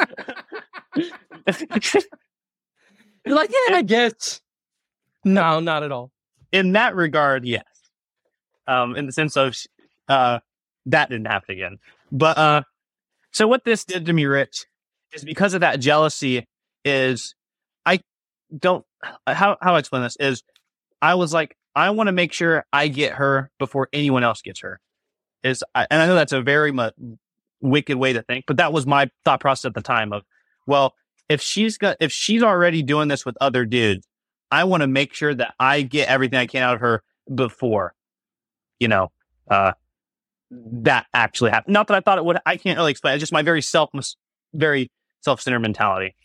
[3.25, 4.41] you're like yeah i guess
[5.25, 6.12] no not at all
[6.51, 7.63] in that regard, yes.
[8.67, 9.55] Um, in the sense of,
[10.08, 10.39] uh,
[10.86, 11.78] that didn't happen again.
[12.12, 12.62] But, uh,
[13.32, 14.66] so what this did to me, Rich,
[15.13, 16.48] is because of that jealousy
[16.86, 17.36] is
[17.86, 18.00] I
[18.58, 18.86] don't,
[19.26, 20.44] how, how I explain this is
[21.02, 24.62] I was like, I want to make sure I get her before anyone else gets
[24.62, 24.80] her
[25.44, 26.92] is, I, and I know that's a very mu-
[27.62, 30.24] wicked way to think, but that was my thought process at the time of,
[30.68, 30.94] well,
[31.30, 34.06] if she's got, if she's already doing this with other dudes,
[34.52, 37.02] I want to make sure that I get everything I can out of her
[37.34, 37.96] before,
[38.80, 39.12] you know,
[39.50, 39.74] uh,
[40.84, 41.74] that actually happened.
[41.74, 42.38] Not that I thought it would.
[42.46, 43.16] I can't really explain.
[43.16, 43.89] It's just my very self,
[44.54, 46.16] very self-centered mentality.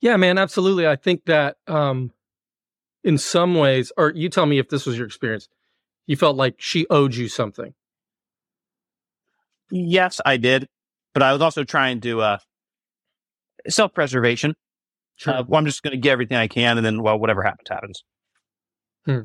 [0.00, 0.86] Yeah, man, absolutely.
[0.86, 2.12] I think that um
[3.04, 5.48] in some ways, or you tell me if this was your experience,
[6.06, 7.74] you felt like she owed you something.
[9.70, 10.68] Yes, I did,
[11.14, 12.38] but I was also trying to uh,
[13.68, 14.54] self-preservation.
[15.24, 17.68] Uh, well, I'm just going to get everything I can, and then well, whatever happens,
[17.68, 18.04] happens.
[19.06, 19.20] Hmm.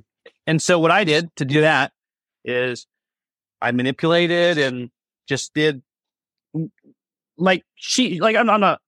[0.45, 1.91] And so, what I did to do that
[2.45, 2.87] is
[3.61, 4.89] I manipulated and
[5.27, 5.81] just did
[7.37, 8.81] like she like I'm, I'm not.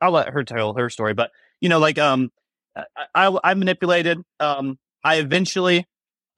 [0.00, 2.30] I'll let her tell her story, but you know, like um,
[2.76, 4.18] I I, I manipulated.
[4.40, 5.86] Um, I eventually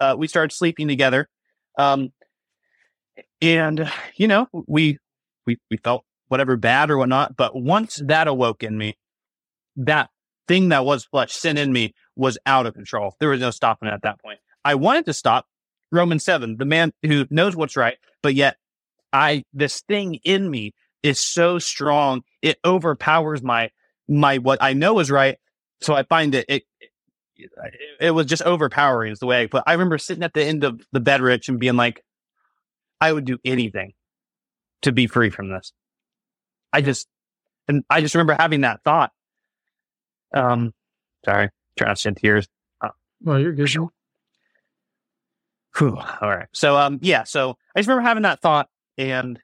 [0.00, 1.28] uh, we started sleeping together.
[1.78, 2.12] Um,
[3.40, 4.98] and you know, we
[5.46, 7.36] we we felt whatever bad or whatnot.
[7.36, 8.96] But once that awoke in me,
[9.76, 10.10] that
[10.48, 13.14] thing that was flesh, sin in me, was out of control.
[13.20, 14.38] There was no stopping at that point.
[14.64, 15.46] I wanted to stop.
[15.92, 18.56] Romans seven, the man who knows what's right, but yet
[19.12, 23.70] I this thing in me is so strong it overpowers my
[24.08, 25.38] my what I know is right.
[25.80, 26.62] So I find it it
[27.36, 27.50] it,
[28.00, 29.62] it was just overpowering is the way I put.
[29.66, 32.02] I remember sitting at the end of the bed, Rich, and being like,
[33.00, 33.92] I would do anything
[34.82, 35.72] to be free from this.
[36.72, 37.06] I just
[37.68, 39.12] and I just remember having that thought.
[40.34, 40.72] Um,
[41.24, 42.48] sorry, trying to shed tears.
[43.22, 43.70] Well, you're good.
[45.78, 45.96] Whew.
[45.96, 46.48] All right.
[46.52, 47.24] So, um, yeah.
[47.24, 49.38] So I just remember having that thought and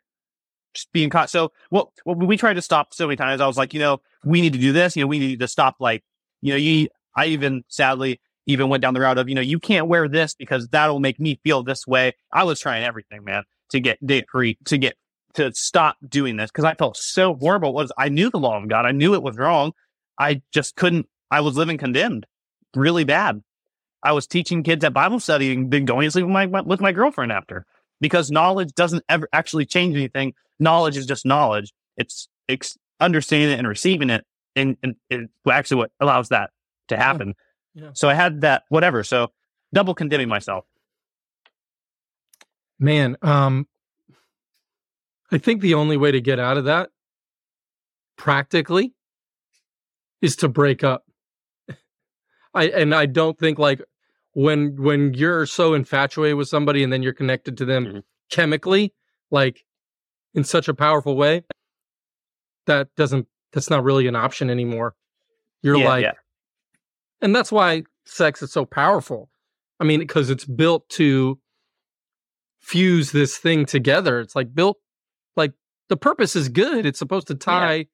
[0.75, 1.31] just being caught.
[1.31, 3.41] So, well, well, we tried to stop so many times.
[3.41, 4.97] I was like, you know, we need to do this.
[4.97, 5.77] You know, we need to stop.
[5.81, 6.03] Like,
[6.41, 6.89] you know, you.
[7.15, 10.35] I even sadly even went down the route of, you know, you can't wear this
[10.35, 12.13] because that'll make me feel this way.
[12.33, 14.97] I was trying everything, man, to get date free, to get
[15.35, 17.75] to stop doing this because I felt so horrible.
[17.75, 18.87] Was I knew the law of God.
[18.87, 19.73] I knew it was wrong.
[20.19, 21.07] I just couldn't.
[21.31, 22.27] I was living condemned,
[22.75, 23.43] really bad.
[24.03, 26.81] I was teaching kids at Bible study and then going to sleep with my with
[26.81, 27.67] my girlfriend after
[28.01, 30.35] because knowledge doesn't ever actually change anything.
[30.59, 31.73] Knowledge is just knowledge.
[31.97, 34.25] It's, it's understanding it and receiving it,
[34.57, 36.51] and, and it's actually what allows that
[36.89, 37.35] to happen.
[37.75, 37.91] Yeah.
[37.95, 39.03] So I had that whatever.
[39.05, 39.29] So
[39.73, 40.65] double condemning myself.
[42.79, 43.67] Man, um
[45.31, 46.91] I think the only way to get out of that
[48.17, 48.93] practically
[50.21, 51.05] is to break up.
[52.55, 53.81] I and I don't think like
[54.33, 58.03] when when you're so infatuated with somebody and then you're connected to them Mhm.
[58.31, 58.95] chemically,
[59.31, 59.65] like
[60.35, 61.45] in such a powerful way,
[62.67, 64.95] that doesn't that's not really an option anymore.
[65.63, 66.13] You're Yeah, like yeah.
[67.21, 69.31] and that's why sex is so powerful.
[69.79, 71.39] I mean, because it's built to
[72.61, 74.21] fuse this thing together.
[74.21, 74.79] It's like built
[75.37, 75.53] like
[75.89, 76.87] the purpose is good.
[76.87, 77.87] It's supposed to tie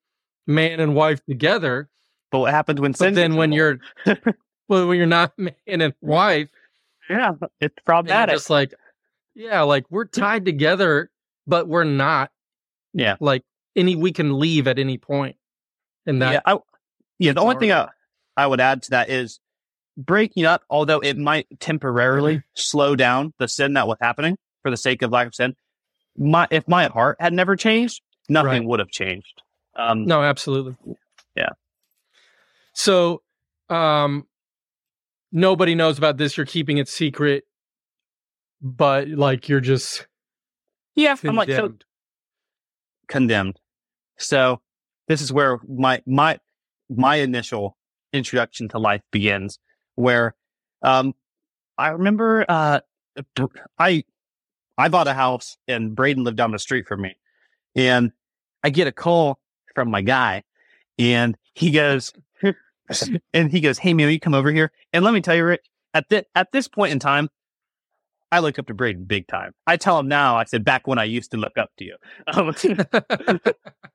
[0.47, 1.89] man and wife together.
[2.31, 3.79] But what happens when But then when you're
[4.69, 6.49] when you're not man and wife,
[7.11, 8.35] yeah, it's problematic.
[8.35, 8.73] just like,
[9.35, 11.11] yeah, like we're tied together,
[11.47, 12.31] but we're not.
[12.93, 13.17] Yeah.
[13.21, 13.45] Like
[13.77, 15.37] any we can leave at any point.
[16.07, 16.59] And that yeah, I,
[17.19, 17.33] yeah.
[17.33, 17.61] The only hard.
[17.61, 17.89] thing I,
[18.37, 19.41] I would add to that is
[19.97, 24.77] breaking up, although it might temporarily slow down the sin that was happening for the
[24.77, 25.55] sake of lack of sin.
[26.17, 28.65] My if my heart had never changed, nothing Right.
[28.65, 29.43] would have changed.
[29.77, 30.77] Um, No, absolutely.
[31.37, 31.51] Yeah.
[32.75, 33.23] So,
[33.69, 34.27] um,
[35.33, 36.37] nobody knows about this.
[36.37, 37.45] You're keeping it secret,
[38.61, 40.07] but like you're just
[40.95, 41.85] yeah, I'm like so condemned.
[43.09, 43.61] condemned.
[44.19, 44.61] So
[45.07, 46.39] this is where my my
[46.89, 47.77] my initial
[48.13, 49.59] introduction to life begins,
[49.95, 50.35] where
[50.83, 51.15] um
[51.77, 52.81] I remember uh
[53.79, 54.05] I
[54.77, 57.17] I bought a house and Braden lived down the street from me.
[57.75, 58.13] And
[58.63, 59.39] I get a call
[59.75, 60.45] from my guy
[60.99, 62.13] and he goes
[63.35, 64.73] and he goes, Hey man, will you come over here?
[64.93, 65.63] And let me tell you, Rick,
[65.95, 67.29] at this at this point in time,
[68.31, 69.53] I look up to Braden big time.
[69.67, 71.97] I tell him now, I said back when I used to look up to you.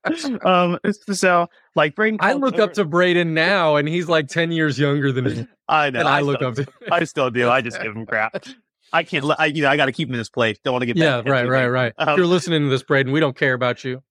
[0.05, 0.79] Um, um
[1.11, 4.77] so like Braden I look over- up to Braden now, and he's like ten years
[4.77, 6.67] younger than me, I know and I, I look still- up to.
[6.91, 7.49] I still do.
[7.49, 8.43] I just give him crap.
[8.91, 10.57] I can't let I you know, I gotta keep him in his place.
[10.63, 11.93] Don't want to get Yeah, right, right, right.
[11.97, 14.03] Um, if you're listening to this, Braden, we don't care about you.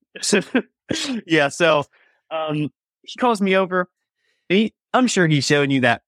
[1.26, 1.84] yeah, so
[2.30, 2.70] um
[3.02, 3.88] he calls me over.
[4.52, 6.02] He, I'm sure he's showing you that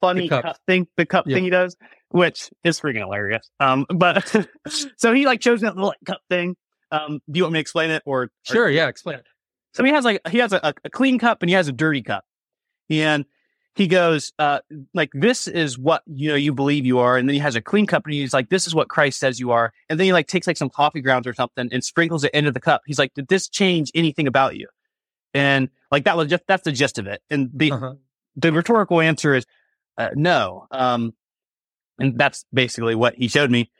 [0.00, 0.42] funny cup.
[0.44, 1.36] cup thing, the cup Yeah.
[1.36, 1.76] thing he does,
[2.10, 3.48] which is freaking hilarious.
[3.60, 4.34] Um, but
[4.96, 6.56] so he like shows me that little cup thing.
[6.90, 8.24] Um, do you want me to explain it or?
[8.24, 9.26] or- Sure, yeah, explain it.
[9.74, 11.72] So he has like he has a, a, a clean cup and he has a
[11.72, 12.24] dirty cup,
[12.90, 13.24] and
[13.74, 14.58] he goes uh
[14.92, 17.62] like this is what you know you believe you are, and then he has a
[17.62, 20.12] clean cup and he's like this is what Christ says you are, and then he
[20.12, 22.82] like takes like some coffee grounds or something and sprinkles it into the cup.
[22.84, 24.68] He's like, did this change anything about you?
[25.32, 27.22] And like that was just that's the gist of it.
[27.30, 27.94] And the Uh-huh.
[28.34, 29.46] the rhetorical answer is
[29.98, 30.66] uh, no.
[30.70, 31.14] Um,
[31.98, 33.70] and that's basically what he showed me.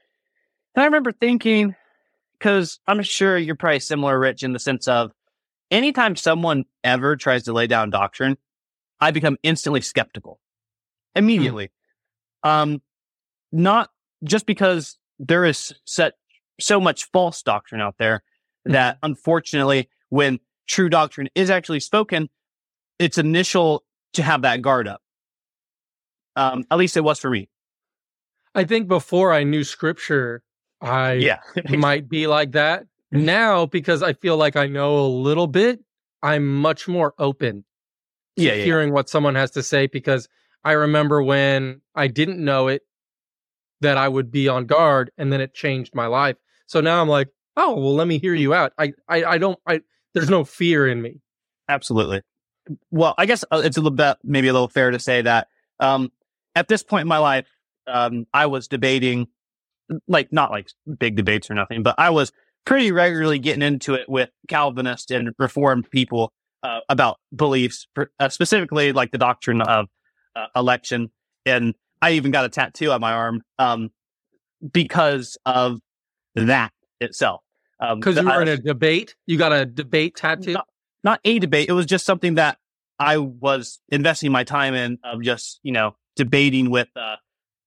[0.75, 1.75] And I remember thinking,
[2.38, 5.12] because I'm sure you're probably similar, Rich, in the sense of
[5.70, 8.37] anytime someone ever tries to lay down doctrine,
[9.01, 10.38] I become instantly skeptical
[11.16, 11.70] immediately.
[12.42, 12.83] Um,
[13.51, 13.90] not
[14.22, 16.14] just because there is such
[16.61, 18.22] so much false doctrine out there
[18.66, 22.29] that unfortunately, when true doctrine is actually spoken,
[22.98, 25.01] it's initial to have that guard up.
[26.37, 27.48] Um, at least it was for me.
[28.55, 30.42] I think before I knew scripture,
[30.81, 31.38] I Yeah.
[31.70, 32.85] might be like that.
[33.11, 35.81] Now, because I feel like I know a little bit,
[36.22, 37.64] I'm much more open
[38.37, 38.64] to Yeah, yeah, yeah.
[38.64, 40.29] hearing what someone has to say because
[40.64, 42.83] I remember when I didn't know it
[43.83, 46.37] that I would be on guard and then it changed my life.
[46.66, 48.72] So now I'm like, oh, well, let me hear you out.
[48.79, 49.81] I, I, I don't, I,
[50.14, 51.20] there's no fear in me.
[51.68, 52.22] Absolutely.
[52.90, 55.48] Well, I guess uh, it's a little bit, maybe a little fair to say that
[55.81, 56.11] um,
[56.55, 57.48] at this point in my life,
[57.87, 59.27] um, I was debating,
[60.07, 62.33] like not like big debates or nothing, but I was
[62.64, 67.88] pretty regularly getting into it with Calvinist and Reformed people uh, about beliefs,
[68.20, 69.87] uh, specifically like the doctrine of
[70.37, 71.11] uh, election.
[71.44, 73.90] And I even got a tattoo on my arm um,
[74.72, 75.81] because of
[76.37, 77.42] that itself.
[77.82, 79.16] Um, Because you I- were in a debate.
[79.26, 80.52] You got a debate tattoo.
[80.52, 80.68] not,
[81.02, 81.68] not a debate.
[81.68, 82.58] It was just something that
[82.98, 87.16] I was investing my time in of just, you know, debating with, uh,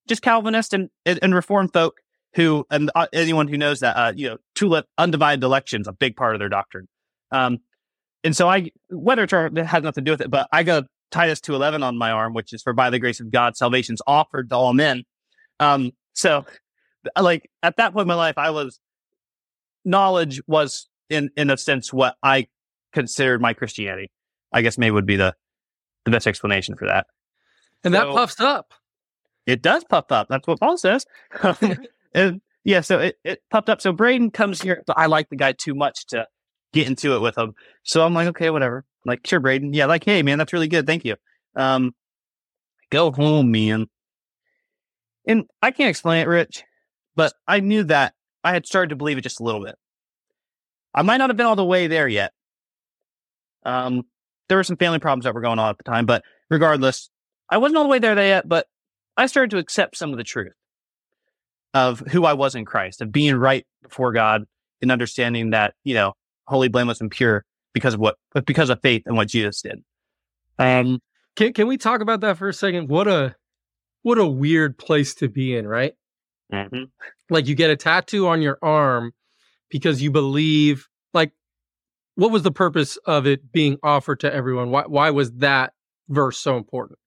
[0.07, 1.99] just Calvinist and, and, Reformed folk
[2.35, 6.15] who, and uh, anyone who knows that, uh, you know, tulip undivided elections, a big
[6.15, 6.87] part of their doctrine.
[7.31, 7.57] Um,
[8.23, 11.41] and so I, whether it has nothing to do with it, but I got Titus
[11.41, 14.55] 2.11 on my arm, which is for by the grace of God, salvation's offered to
[14.55, 15.03] all men.
[15.59, 16.45] Um, so
[17.19, 18.79] like at that point in my life, I was,
[19.85, 22.47] knowledge was in, in a sense what I
[22.93, 24.11] considered my Christianity.
[24.51, 25.35] I guess maybe would be the,
[26.05, 27.07] the best explanation for that.
[27.83, 28.73] and that puffs up.
[29.45, 30.27] It does puff up.
[30.29, 31.05] That's what Paul says.
[32.13, 33.81] and yeah, so it, it puffed up.
[33.81, 36.27] So Braden comes here, but I like the guy too much to
[36.73, 37.53] get into it with him.
[37.83, 38.85] So I'm like, okay, whatever.
[39.05, 39.73] Like, sure, Braden.
[39.73, 40.87] Yeah, like, hey, man, that's really good.
[40.87, 41.15] Thank you.
[41.55, 41.93] Um,
[42.89, 43.87] go home, man.
[45.27, 46.63] And I can't explain it, Rich,
[47.15, 48.13] but I knew that
[48.45, 49.75] I had started to believe it just a little bit.
[50.93, 52.31] I might not have been all the way there yet.
[53.65, 54.03] Um,
[54.47, 57.09] there were some family problems that were going on at the time, but regardless,
[57.49, 58.67] I wasn't all the way there yet, but
[59.17, 60.53] I started to accept some of the truth
[61.73, 64.45] of who I was in Christ, of being right before God
[64.81, 66.13] and understanding that, you know,
[66.47, 67.43] holy, blameless, and pure
[67.73, 69.83] because of what, but because of faith and what Jesus did.
[70.59, 71.01] Um,
[71.35, 72.87] Can can we talk about that for a second?
[72.87, 73.35] What a
[74.03, 75.95] what a weird place to be in, right?
[76.51, 76.89] Mhm.
[77.29, 79.13] Like you get a tattoo on your arm
[79.69, 81.31] because you believe like
[82.15, 84.71] what was the purpose of it being offered to everyone?
[84.71, 85.73] Why why was that
[86.09, 86.99] verse so important?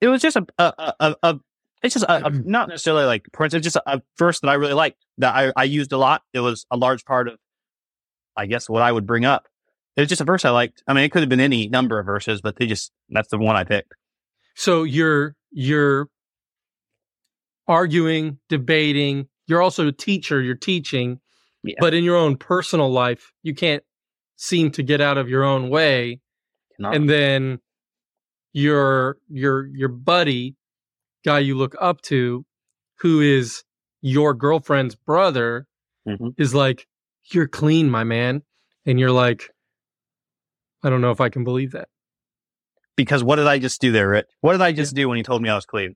[0.00, 1.40] it was just a, a, a, a,
[1.82, 3.54] it's just a, a, not necessarily like Prince.
[3.54, 6.22] It's just a, a verse that I really liked that I, I used a lot.
[6.32, 7.38] It was a large part of,
[8.36, 9.46] I guess, what I would bring up.
[9.96, 10.82] It was just a verse I liked.
[10.86, 13.38] I mean, it could have been any number of verses, but they just that's the
[13.38, 13.92] one I picked.
[14.54, 16.08] So you're you're
[17.70, 21.20] arguing, debating, you're also a teacher, you're teaching,
[21.62, 21.76] Yeah.
[21.78, 23.84] but in your own personal life, you can't
[24.36, 26.20] seem to get out of your own way.
[26.76, 27.60] Cannot- and then
[28.52, 30.56] your your your buddy
[31.24, 32.44] guy you look up to
[32.98, 33.62] who is
[34.02, 35.66] your girlfriend's brother
[36.08, 36.34] Mhm.
[36.36, 36.88] is like
[37.32, 38.42] you're clean my man
[38.86, 39.50] and you're like
[40.82, 41.88] i don't know if i can believe that
[42.96, 44.26] because what did I just do there, Rich?
[44.40, 45.94] What did I just do when he told me I was clean?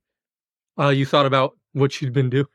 [0.78, 2.46] uh you thought about what you'd been doing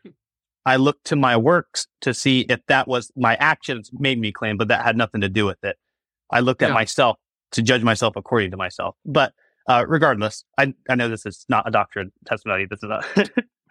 [0.65, 4.57] I looked to my works to see if that was my actions made me clean,
[4.57, 5.77] but that had nothing to do with it.
[6.29, 6.73] I looked at Yeah.
[6.75, 7.17] myself
[7.53, 8.95] to judge myself according to myself.
[9.05, 9.33] But
[9.67, 12.65] uh, regardless, I I know this is not a doctrine testimony.
[12.69, 13.05] This is not.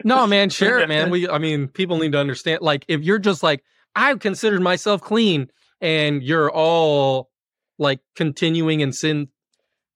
[0.04, 3.18] no man share it man we i mean people need to understand like if you're
[3.18, 3.64] just like
[3.96, 5.48] i've considered myself clean
[5.80, 7.30] and you're all
[7.78, 9.26] like continuing in sin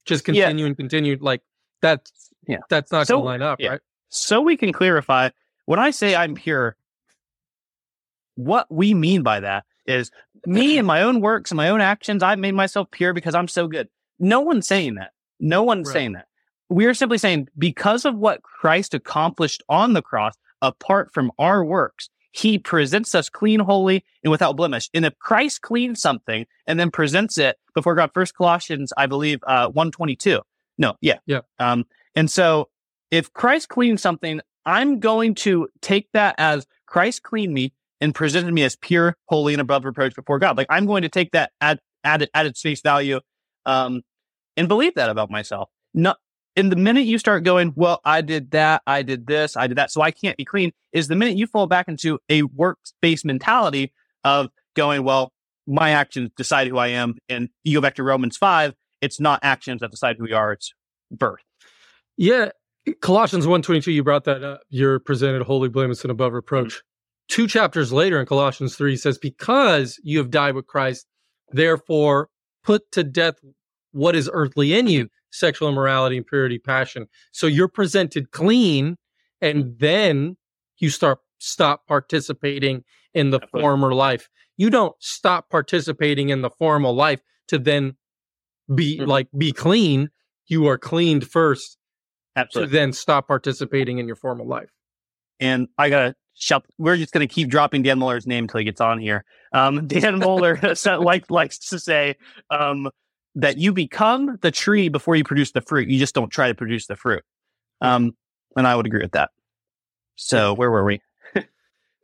[0.05, 0.47] just Yeah.
[0.47, 1.41] continue and continue like
[1.83, 2.11] that's
[2.49, 2.59] Yeah.
[2.69, 3.69] that's not So- gonna line up yeah.
[3.71, 5.31] right so we can clarify
[5.67, 6.77] when I say I'm pure,
[8.35, 10.11] what we mean by that is
[10.47, 12.23] me and my own works and my own actions.
[12.23, 13.89] I've made myself pure because I'm so good.
[14.19, 15.13] No one's saying that.
[15.41, 15.93] No one's Right.
[15.95, 16.27] saying that.
[16.69, 21.65] We are simply saying because of what Christ accomplished on the cross, apart from our
[21.65, 24.89] works, he presents us clean, holy, and without blemish.
[24.95, 29.41] And if Christ cleans something and then presents it before God, First Colossians, I believe,
[29.47, 30.41] uh, one twenty two.
[30.79, 31.41] No, yeah, Yeah.
[31.59, 31.85] Um,
[32.15, 32.71] and so
[33.11, 38.53] if Christ cleans something, I'm going to take that as Christ cleaned me and presented
[38.53, 40.57] me as pure, holy, and above reproach before God.
[40.57, 43.21] Like I'm going to take that at at, at its face value,
[43.65, 44.03] um,
[44.57, 45.71] and believe that about myself.
[45.95, 46.19] Not
[46.57, 49.79] in the minute you start going, well, I did that, I did this, I did
[49.79, 50.73] that, so I can't be clean.
[50.93, 53.93] Is the minute you fall back into a works based mentality
[54.25, 55.33] of going, well,
[55.67, 58.75] my actions decide who I am, and you go back to Romans five.
[59.01, 60.75] It's not actions that decide who we are; it's
[61.11, 61.41] birth.
[62.17, 62.51] Yeah,
[63.01, 64.63] Colossians 122 you brought that up.
[64.69, 66.83] You're presented holy, blameless and above reproach.
[67.29, 71.07] Two chapters later in Colossians 3 he says because you have died with Christ,
[71.53, 72.29] therefore
[72.65, 73.37] put to death
[73.93, 77.07] what is earthly in you, sexual immorality, impurity, passion.
[77.33, 78.97] So you're presented clean
[79.41, 80.37] and then
[80.79, 83.61] you start stop participating in the Absolutely.
[83.61, 84.29] former life.
[84.57, 87.97] You don't stop participating in the former life to then
[88.75, 89.07] be Mhm.
[89.07, 90.11] like be clean.
[90.47, 91.79] You are cleaned first
[92.53, 94.71] to then stop participating in your formal life.
[95.41, 96.65] and I gotta shout.
[96.79, 99.25] We're just gonna keep dropping Dan Mohler's name until he gets on here.
[99.53, 102.17] Um, Dan Mohler like likes to say
[102.51, 102.91] um,
[103.35, 105.89] that you become the tree before you produce the fruit.
[105.89, 107.23] You just don't try to produce the fruit.
[107.81, 108.13] Um,
[108.57, 109.31] and I would agree with that.
[110.17, 111.01] So where were we?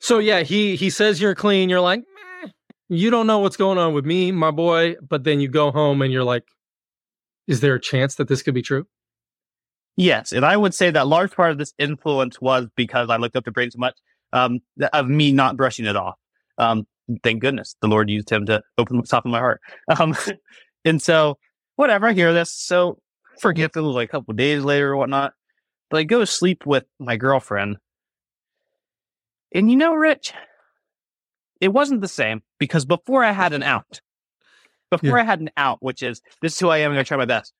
[0.01, 1.69] So yeah, he he says you're clean.
[1.69, 2.51] You're like, "Meh,
[2.89, 4.95] you don't know what's going on with me, my boy.
[5.03, 6.45] But then you go home and you're like,
[7.49, 8.87] is there a chance that this could be true?
[9.99, 13.35] Yes, and I would say that large part of this influence was because I looked
[13.35, 13.97] up to Braden so much
[14.33, 14.61] um,
[14.93, 16.15] of me not brushing it off.
[16.57, 16.87] Um,
[17.25, 19.61] thank goodness the Lord used him to open soften my heart.
[19.99, 20.15] Um,
[20.85, 21.37] and so,
[21.75, 22.55] whatever, I hear this.
[22.55, 23.01] So,
[23.41, 25.33] forget it was like a couple days later or whatnot.
[25.91, 27.79] But I go to sleep with my girlfriend,
[29.53, 30.33] and you know, Rich,
[31.61, 34.01] it wasn't the same because before I had an out,
[34.93, 37.09] before I had an out, which is this is who I am, I'm going to
[37.09, 37.53] try my best.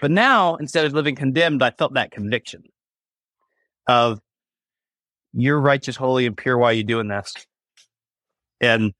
[0.00, 2.64] But now, instead of living condemned, I felt that conviction
[3.86, 4.20] of
[5.32, 6.58] you're righteous, holy, and pure.
[6.58, 7.32] Why are you doing this?
[8.60, 8.92] And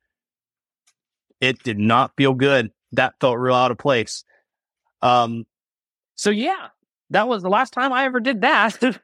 [1.41, 2.71] it did not feel good.
[2.93, 4.25] That felt real out of place.
[5.03, 5.45] Um,
[6.15, 6.69] so yeah,
[7.11, 8.79] that was the last time I ever did that.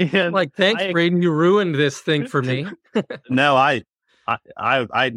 [0.00, 1.22] Like, thanks, I- Braden.
[1.22, 2.66] You ruined this thing for me.
[3.30, 3.84] no, I,
[4.26, 5.12] I, I, I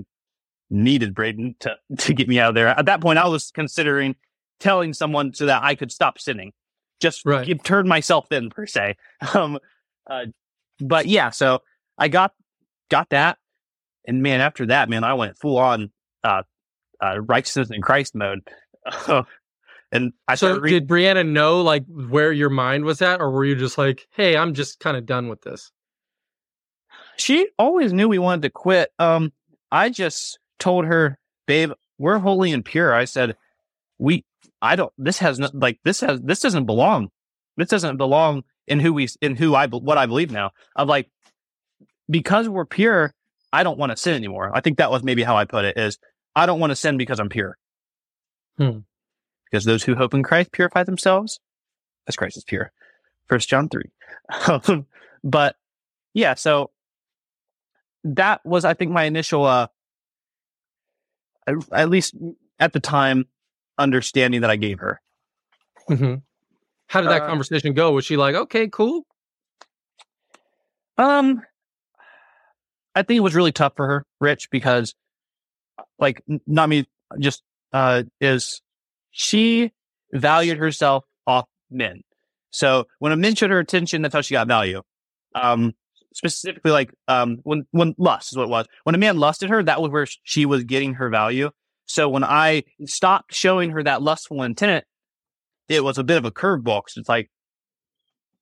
[0.69, 2.67] needed Braden to to get me out of there.
[2.67, 4.15] At that point, I was considering
[4.59, 6.53] telling someone so that I could stop sinning,
[7.01, 7.45] just Right.
[7.45, 8.95] give, turn myself in per se.
[9.33, 9.59] Um,
[10.09, 10.25] uh,
[10.79, 11.61] but yeah, so
[11.97, 12.33] I got
[12.89, 13.37] got that,
[14.07, 15.91] and man, after that, man, I went full on
[16.23, 16.43] uh,
[17.01, 18.41] uh, righteousness in Christ mode.
[19.91, 20.79] And I So reading.
[20.79, 24.35] did Brianna know like where your mind was at, or were you just like, "Hey,
[24.35, 25.71] I'm just kind of done with this"?
[27.17, 28.91] she always knew we wanted to quit.
[28.99, 29.31] Um,
[29.71, 32.93] I just told her, babe, we're holy and pure.
[32.93, 33.37] I said,
[33.99, 34.25] we,
[34.65, 37.09] I don't, this has no, like, this has, this doesn't belong.
[37.57, 40.51] This doesn't belong in who we, in who I, what I believe now.
[40.75, 41.09] Of like,
[42.09, 43.13] because we're pure,
[43.53, 44.51] I don't want to sin anymore.
[44.53, 45.99] I think that was maybe how I put it is
[46.35, 47.57] I don't want to sin because I'm pure.
[48.57, 48.79] Hmm.
[49.45, 51.39] Because those who hope in Christ purify themselves
[52.07, 52.71] as Christ is pure.
[53.27, 53.83] First John 3.
[54.47, 54.85] Um,
[55.23, 55.55] but
[56.13, 56.71] yeah, so
[58.03, 59.67] that was, I think, my initial, uh,
[61.71, 62.15] at least
[62.59, 63.25] at the time,
[63.77, 65.01] understanding that I gave her.
[65.87, 66.15] hmm
[66.87, 67.91] How did that Uh, conversation go?
[67.91, 69.05] Was she like, "Okay, cool"?
[70.97, 71.41] Um,
[72.95, 74.95] I think it was really tough for her, Rich, because
[75.99, 76.85] like not me,
[77.19, 78.61] just uh, is
[79.11, 79.71] she
[80.13, 82.01] valued herself off men.
[82.51, 84.81] So when a man showed her attention, that's how she got value.
[85.33, 85.73] Um,
[86.13, 88.67] specifically, like um, when when lust is what it was.
[88.83, 91.51] When a man lusted her, that was where she was getting her value.
[91.85, 94.85] So when I stopped showing her that lustful intent,
[95.69, 96.81] it was a bit of a curveball.
[96.83, 97.29] 'cause it's like,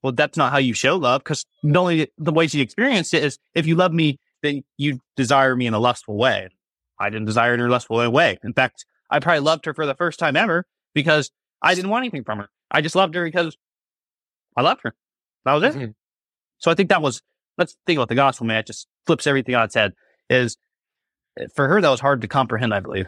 [0.02, 1.24] well, that's not how you show love.
[1.24, 5.00] Because the only the way she experienced it is if you love me, then you
[5.16, 6.50] desire me in a lustful way.
[7.00, 8.38] I didn't desire her in a lustful way.
[8.44, 11.32] In fact, I probably loved her for the first time ever because
[11.62, 12.50] I didn't want anything from her.
[12.72, 13.56] I just loved her because
[14.58, 14.94] I loved her.
[15.46, 15.76] That was it.
[15.80, 15.96] Mhm.
[16.58, 17.22] So I think that was,
[17.58, 18.60] let's think about the gospel, man.
[18.60, 19.94] It just flips everything on its head.
[20.30, 20.58] Is
[21.56, 23.08] for her, that was hard to comprehend, I believe.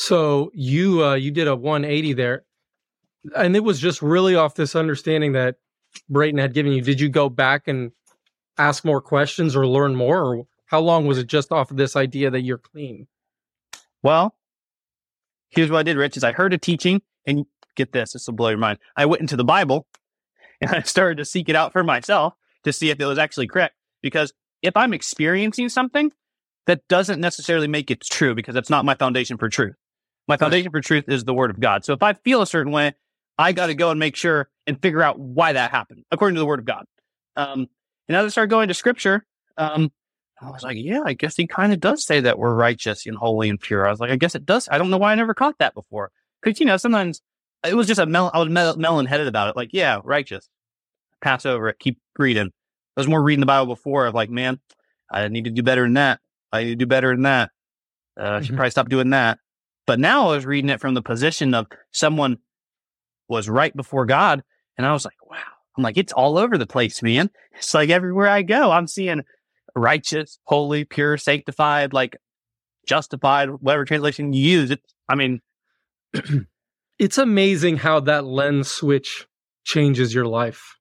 [0.00, 2.44] So you uh you did a 180 there.
[3.36, 5.56] And it was just really off this understanding that
[6.08, 6.80] Braden had given you.
[6.80, 7.92] Did you go back and
[8.56, 11.96] ask more questions or learn more or how long was it just off of this
[11.96, 13.08] idea that you're clean?
[14.02, 14.34] Well,
[15.50, 17.44] here's what I did, Rich, is I heard a teaching and
[17.76, 18.78] get this, this will blow your mind.
[18.96, 19.86] I went into the Bible
[20.62, 22.32] and I started to seek it out for myself
[22.64, 23.74] to see if it was actually correct.
[24.00, 24.32] Because
[24.62, 26.10] if I'm experiencing something,
[26.66, 29.74] that doesn't necessarily make it true because that's not my foundation for truth.
[30.30, 31.84] My foundation for truth is the word of God.
[31.84, 32.94] So if I feel a certain way,
[33.36, 36.38] I got to go and make sure and figure out why that happened according to
[36.38, 36.84] the word of God.
[37.36, 37.68] Um,
[38.08, 39.26] and as I started going to scripture,
[39.56, 39.90] um,
[40.40, 43.16] I was like, yeah, I guess he kind of does say that we're righteous and
[43.16, 43.86] holy and pure.
[43.86, 44.68] I was like, I guess it does.
[44.70, 46.10] I don't know why I never caught that before.
[46.44, 47.20] Cause you know, sometimes
[47.66, 49.56] it was just a mel- I was mel- melon headed about it.
[49.56, 50.48] Like, yeah, righteous.
[51.20, 51.78] Pass over it.
[51.80, 52.46] Keep reading.
[52.96, 54.60] I was more reading the Bible before of like, man,
[55.10, 56.20] I need to do better than that.
[56.52, 57.50] I need to do better than that.
[58.18, 58.56] Uh, I should Mhm.
[58.56, 59.38] probably stop doing that.
[59.90, 62.38] But now I was reading it from the position of someone
[63.26, 64.44] was right before God.
[64.78, 65.38] And I was like, wow.
[65.76, 67.28] I'm like, it's all over the place, man.
[67.56, 69.24] It's like everywhere I go, I'm seeing
[69.74, 72.16] righteous, holy, pure, sanctified, like
[72.86, 74.70] justified, whatever translation you use.
[74.70, 75.40] It, I mean,
[77.00, 79.26] It's amazing how that lens switch
[79.64, 80.76] changes your life.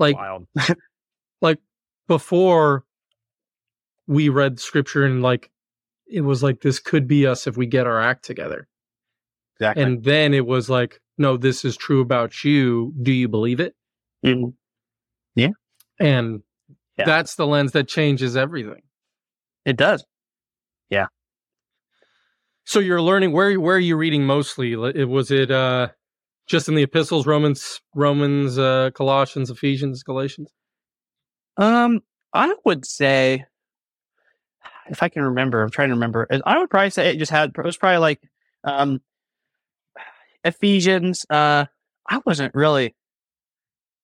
[0.00, 0.48] Like wild.
[2.08, 2.84] before
[4.08, 5.52] we read scripture and like
[6.06, 8.68] it was like this could be us if we get our act together.
[9.56, 9.82] Exactly.
[9.82, 12.92] And then it was like, no, this is true about you.
[13.02, 13.74] Do you believe it?
[14.24, 14.54] Mhm.
[16.00, 16.42] And
[16.96, 17.04] Yeah.
[17.04, 18.82] that's the lens that changes everything.
[19.64, 20.04] It does.
[20.90, 21.06] Yeah.
[22.64, 24.72] So you're learning where where are you reading mostly?
[24.72, 25.88] It- Was it uh
[26.46, 30.52] just in the epistles, Romans, Romans, uh, Colossians, Ephesians, Galatians?
[31.56, 32.00] Um,
[32.34, 33.46] I would say,
[34.88, 36.26] if I can remember, I'm trying to remember.
[36.44, 37.50] I would probably say it just had.
[37.56, 38.20] It was probably like,
[38.64, 39.00] um,
[40.44, 41.26] Ephesians.
[41.28, 41.66] Uh,
[42.08, 42.94] I wasn't really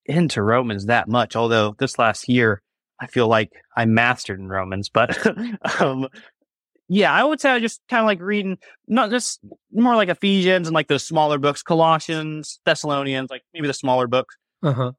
[0.07, 2.63] into Romans that much, although this last year
[3.01, 4.89] I feel like I mastered in Romans.
[4.89, 5.19] But,
[5.81, 6.09] um,
[6.89, 8.59] yeah, I would say I just kind of like reading,
[8.89, 9.41] not just
[9.73, 14.37] more like Ephesians and like those smaller books, Colossians, Thessalonians, like maybe the smaller books.
[14.63, 14.93] Uh huh.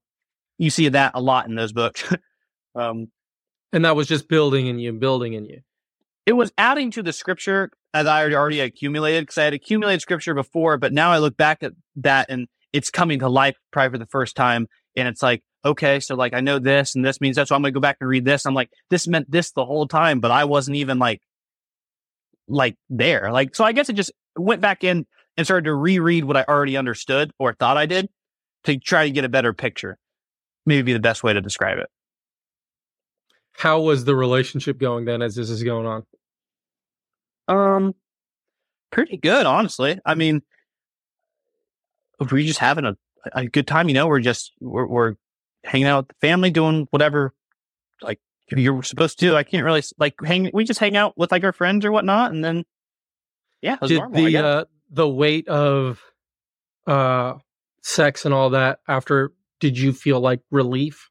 [0.58, 2.04] You see that a lot in those books.
[2.76, 3.08] um,
[3.74, 5.62] And that was just building in you, building in you.
[6.26, 10.02] It was adding to the scripture as I had already accumulated because I had accumulated
[10.02, 13.96] scripture before, but now I look back at that and it's coming to life probably
[13.96, 14.68] for the first time.
[14.96, 17.48] And it's like, okay, so like I know this and this means that.
[17.48, 18.46] So I'm going to go back and read this.
[18.46, 21.22] I'm like, this meant this the whole time, but I wasn't even like,
[22.48, 23.32] like there.
[23.32, 25.06] Like, so I guess it just went back in
[25.38, 28.10] and started to reread what I already understood or thought I did
[28.66, 29.98] to try to get a better picture.
[30.66, 31.90] Maybe be the best way to describe it.
[33.54, 36.04] How was the relationship going then as this is going on?
[37.48, 37.96] Um,
[38.92, 40.00] pretty good, honestly.
[40.06, 40.42] I mean,
[42.20, 42.96] we're just having a,
[43.34, 43.88] a good time.
[43.88, 45.16] You know, we're just we're, we're
[45.64, 47.34] hanging out with the family, doing whatever
[48.02, 49.36] like you're supposed to do.
[49.36, 50.50] I can't really like hang.
[50.54, 52.66] We just hang out with like our friends or whatnot, and then
[53.62, 54.26] yeah, it was Did normal.
[54.26, 56.02] The uh, the weight of
[56.88, 57.36] uh
[57.84, 61.11] sex and all that after did you feel like relief?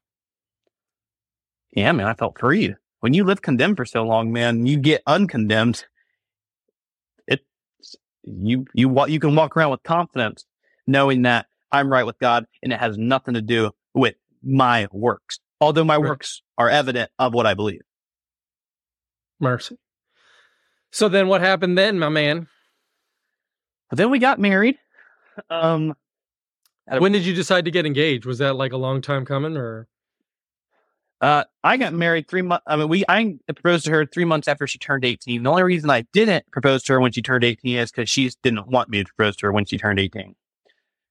[1.73, 2.75] Yeah, man, I felt freed.
[2.99, 5.85] When you live condemned for so long, man, you get uncondemned.
[7.27, 7.41] It
[8.23, 10.45] you you you can walk around with confidence,
[10.85, 15.39] knowing that I'm right with God, and it has nothing to do with my works.
[15.59, 16.09] Although my Right.
[16.09, 17.81] works are evident of what I believe.
[19.39, 19.77] Mercy.
[20.91, 22.47] So then what happened then, my man?
[23.91, 24.77] Then we got married.
[25.49, 25.95] Um,
[26.85, 28.25] When did you decide to get engaged?
[28.25, 29.87] Was that like a long time coming or
[31.21, 32.63] Uh, I got married three months.
[32.65, 35.43] I mean, we I proposed to her three months after she turned eighteen.
[35.43, 38.31] The only reason I didn't propose to her when she turned eighteen is because she
[38.41, 40.35] didn't want me to propose to her when she turned eighteen.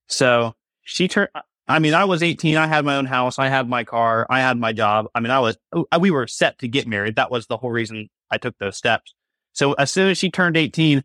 [0.09, 1.29] So she turned.
[1.69, 2.57] I mean, I was eighteen.
[2.57, 3.39] I had my own house.
[3.39, 4.27] I had my car.
[4.29, 5.07] I had my job.
[5.15, 5.57] I mean, I was.
[6.01, 7.15] We were set to get married.
[7.15, 9.15] That was the whole reason I took those steps.
[9.53, 11.05] So as soon as she turned eighteen,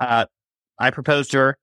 [0.00, 0.24] uh,
[0.78, 1.58] I proposed to her,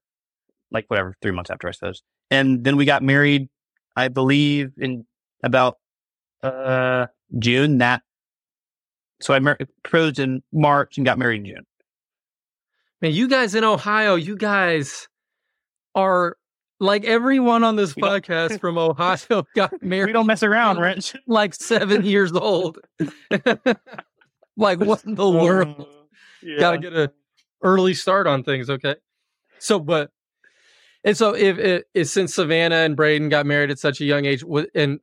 [0.69, 3.49] like whatever, three months after I suppose, and then we got married.
[3.95, 5.07] I believe in
[5.43, 5.77] about
[6.43, 7.07] uh
[7.39, 8.03] June that
[9.21, 11.65] so I mar- proposed in March and got married in June.
[13.01, 15.07] Man, you guys in Ohio, you guys
[15.95, 16.37] are
[16.79, 21.15] like everyone on this We podcast from Ohio got married We don't mess around, Rich.
[21.27, 22.79] like seven years old.
[24.57, 25.87] like what in the world?
[26.41, 26.59] Yeah.
[26.59, 27.11] Got to get a
[27.61, 28.95] early start on things, okay?
[29.59, 30.11] So, but
[31.05, 34.25] and so if it is since Savannah and Braden got married at such a young
[34.25, 34.43] age,
[34.75, 34.99] and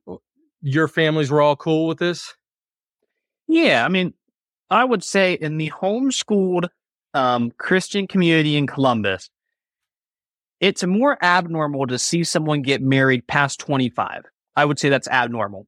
[0.61, 2.33] your families were all cool with this,
[3.47, 4.13] Yeah, I mean,
[4.69, 6.69] I would say in the homeschooled
[7.13, 9.29] um, Christian community in Columbus,
[10.59, 14.23] it's more abnormal to see someone get married past 25.
[14.55, 15.67] I would say that's abnormal.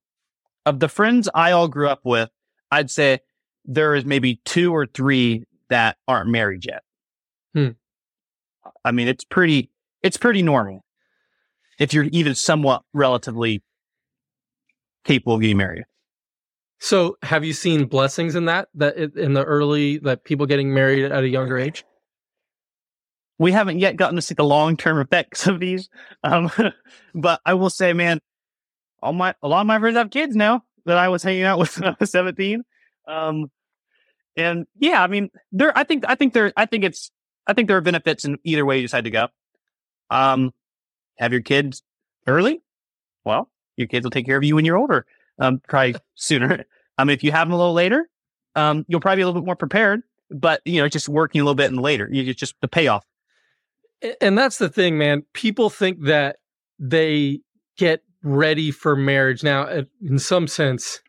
[0.65, 2.29] Of the friends I all grew up with,
[2.71, 3.19] I'd say
[3.65, 6.83] there is maybe two or three that aren't married yet.
[7.53, 7.69] Hmm.
[8.85, 9.71] I mean, it's pretty,
[10.01, 10.85] it's pretty normal
[11.79, 13.63] if you're even somewhat relatively
[15.03, 15.83] capable of getting married.
[16.79, 18.67] So, have you seen blessings in that?
[18.75, 21.85] That in the early that people getting married at a younger age?
[23.43, 25.89] we haven't yet gotten to see the long term effects of these.
[26.23, 26.51] Um,
[27.15, 28.19] but I will say, man,
[29.01, 31.59] all my a lot of my friends have kids now that I was hanging out
[31.59, 32.63] with when I was seventeen.
[33.07, 33.51] Um,
[34.35, 35.77] and yeah, I mean, there.
[35.77, 36.53] I think I think there.
[36.55, 37.11] I think it's.
[37.45, 39.27] I think there are benefits in either way you decide to go.
[40.09, 40.51] Um,
[41.17, 41.83] have your kids
[42.25, 42.61] early.
[43.25, 45.05] Well, your kids will take care of you when you're older.
[45.39, 46.65] Um, probably sooner.
[46.97, 48.07] Um, if you have them a little later,
[48.55, 50.01] um, you'll probably be a little bit more prepared.
[50.29, 53.05] But you know, just working a little bit and later, you it's just the payoff.
[54.19, 55.23] And that's the thing, man.
[55.33, 56.37] People think that
[56.79, 57.39] they
[57.77, 59.67] get ready for marriage now.
[60.01, 61.01] In some sense,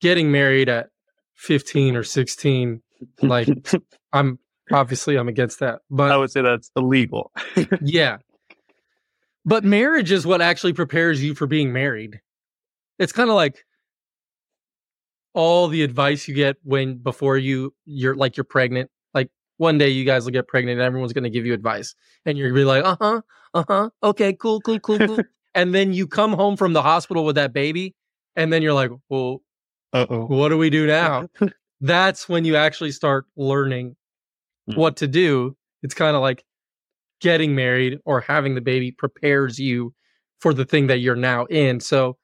[0.00, 0.88] getting married at
[1.34, 2.82] 15 or 16,
[3.22, 3.48] like
[4.12, 4.38] I'm
[4.72, 5.80] obviously I'm against that.
[5.90, 7.32] But I would say that's illegal.
[7.82, 8.18] yeah.
[9.44, 12.20] But marriage is what actually prepares you for being married.
[12.98, 13.64] It's kind of like
[15.34, 18.90] all the advice you get when before you you're like you're pregnant.
[19.12, 21.94] Like one day you guys will get pregnant and everyone's going to give you advice
[22.24, 23.20] and you're going to be like, "Uh-huh.
[23.54, 23.90] Uh-huh.
[24.02, 25.20] Okay, cool, cool, cool, cool."
[25.54, 27.94] and then you come home from the hospital with that baby
[28.36, 29.42] and then you're like, "Well,
[29.92, 30.26] Uh oh.
[30.26, 31.28] what do we do now?"
[31.80, 33.96] That's when you actually start learning
[34.70, 34.76] Mm.
[34.76, 35.54] what to do.
[35.82, 36.42] It's kind of like
[37.24, 39.94] getting married or having the baby prepares you
[40.40, 41.80] for the thing that you're now in.
[41.80, 42.18] So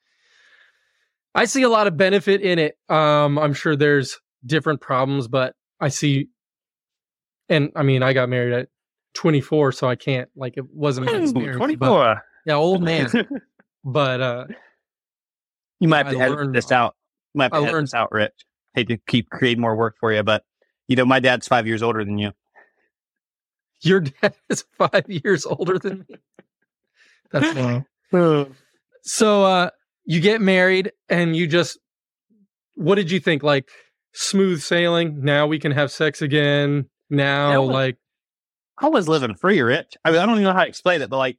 [1.34, 2.76] I see a lot of benefit in it.
[2.90, 6.28] Um, I'm sure there's different problems, but I see,
[7.48, 8.68] and I mean, I got married at
[9.14, 11.32] 24, so I can't like it wasn't experience.
[11.32, 12.22] but- 24.
[12.44, 13.08] yeah, old man.
[13.84, 14.44] but uh,
[15.80, 16.94] you might have I to edit learned- this out.
[17.32, 18.34] You might have to I edit learned- this out, Rich.
[18.74, 20.44] Hate to keep creating more work for you, but
[20.88, 22.32] you know, my dad's five years older than you.
[23.82, 26.16] Your dad is five years older than me.
[27.30, 28.48] That's wow.
[29.02, 29.70] So uh
[30.04, 31.78] you get married and you just
[32.74, 33.42] what did you think?
[33.42, 33.68] Like
[34.12, 36.86] smooth sailing, now we can have sex again.
[37.08, 37.96] Now Yeah, well- like
[38.82, 39.96] I was living free, Rich.
[40.04, 41.36] I mean, I don't even know how to explain it, but like,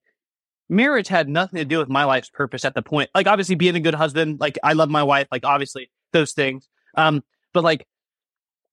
[0.70, 3.10] marriage had nothing to do with my life's purpose at the point.
[3.16, 6.70] Like, obviously, being a good husband, like, I love my wife, like, obviously, those things.
[6.96, 7.88] Um, but like,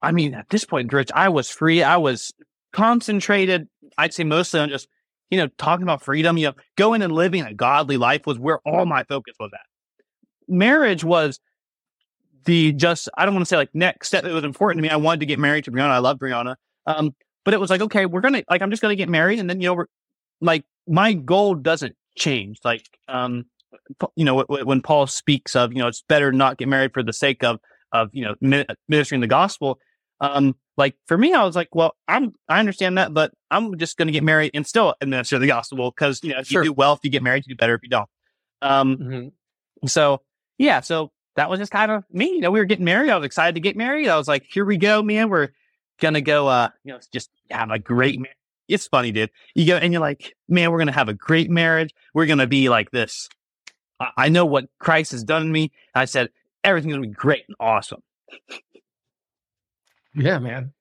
[0.02, 1.82] I mean, at this point, Rich, I was free.
[1.82, 2.32] I was
[2.72, 3.68] concentrated.
[3.96, 4.88] I'd say mostly on just,
[5.30, 6.38] you know, talking about freedom.
[6.38, 9.60] You know, going and living a godly life was where all my focus was at.
[10.48, 11.40] Marriage was
[12.44, 14.24] the just, I don't want to say like next step.
[14.24, 14.88] It was important to me.
[14.88, 15.90] I wanted to get married to Brianna.
[15.90, 16.56] I love Brianna.
[16.86, 17.14] Um,
[17.44, 19.60] but it was like, okay, we're gonna like I'm just gonna get married, and then
[19.60, 19.86] you know, we're
[20.40, 22.58] like my goal doesn't change.
[22.64, 23.46] Like, um,
[24.16, 27.12] you know, when Paul speaks of, you know, it's better not get married for the
[27.12, 27.58] sake of
[27.92, 28.34] of you know
[28.88, 29.78] ministering the gospel.
[30.20, 33.99] Um, like for me, I was like, well, I'm I understand that, but I'm just
[33.99, 36.62] going to get married and still administer the gospel because you know if Sure.
[36.62, 38.09] you do well, if you get married, you do better if you don't.
[38.62, 39.33] Um, Mhm.
[39.91, 40.22] so
[40.57, 42.31] yeah, so that was just kind of me.
[42.31, 43.11] You know, we were getting married.
[43.11, 44.09] I was excited to get married.
[44.09, 45.29] I was like, here we go, man.
[45.29, 45.49] We're
[46.01, 46.47] gonna go.
[46.49, 48.18] Uh, you know, just have a great.
[48.18, 48.29] Mar-
[48.68, 49.31] it's funny, dude.
[49.55, 51.93] You go and you're like, man, we're gonna have a great marriage.
[52.14, 53.29] We're gonna be like this.
[53.99, 55.72] I, I know what Christ has done to me.
[55.95, 56.29] I said
[56.64, 58.03] everything's gonna be great and awesome.
[60.18, 60.72] Yeah, man.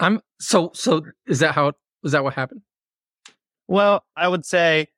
[0.00, 1.02] I'm so so.
[1.26, 1.72] Is that how?
[2.02, 2.62] Is that what happened?
[3.68, 4.88] Well, I would say,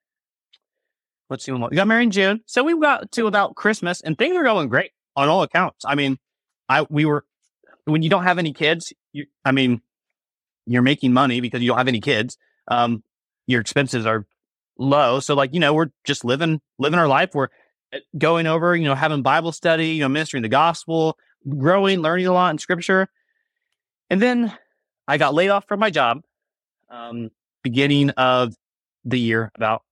[1.28, 4.16] let's see, when we got married in June, so we got to about Christmas, and
[4.16, 5.84] things were going great on all accounts.
[5.84, 6.18] I mean,
[6.68, 7.24] I we were
[7.84, 9.82] when you don't have any kids, you, I mean,
[10.66, 12.38] you're making money because you don't have any kids.
[12.68, 13.02] Um,
[13.46, 14.26] your expenses are
[14.78, 17.30] low, so like you know, we're just living living our life.
[17.34, 17.48] We're
[17.92, 22.26] uh, going over, you know, having Bible study, you know, ministering the gospel, growing, learning
[22.26, 23.08] a lot in Scripture,
[24.14, 24.56] and then
[25.08, 26.20] I got laid off from my job.
[26.88, 27.30] Um,
[27.64, 28.54] beginning of
[29.04, 29.82] the year, about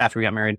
[0.00, 0.58] after we got married.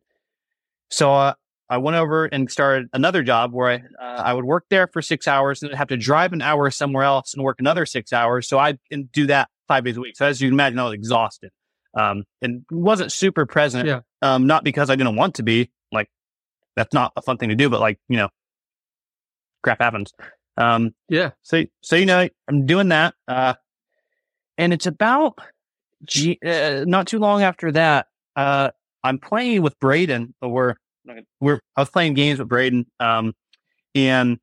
[0.89, 1.34] So uh,
[1.70, 5.01] I went over and started another job where I uh, I would work there for
[5.01, 8.47] six hours and have to drive an hour somewhere else and work another six hours.
[8.47, 10.15] So I can do that five days a week.
[10.15, 11.51] So as you can imagine, I was exhausted
[11.95, 13.86] um, and wasn't super present.
[13.86, 13.99] Yeah.
[14.22, 15.72] Um, not because I didn't want to be.
[15.91, 16.07] Like
[16.78, 18.30] that's not a fun thing to do, but like you know,
[19.61, 20.13] crap happens.
[20.60, 21.32] Um, Yeah.
[21.41, 23.53] so, so you know, I'm doing that, uh,
[24.57, 25.39] and it's about,
[26.05, 28.72] G- uh, not too long after that, uh,
[29.03, 30.34] I'm playing with Braden.
[30.41, 30.78] Or
[31.39, 33.34] we're, I was playing games with Braden, um,
[33.95, 34.38] and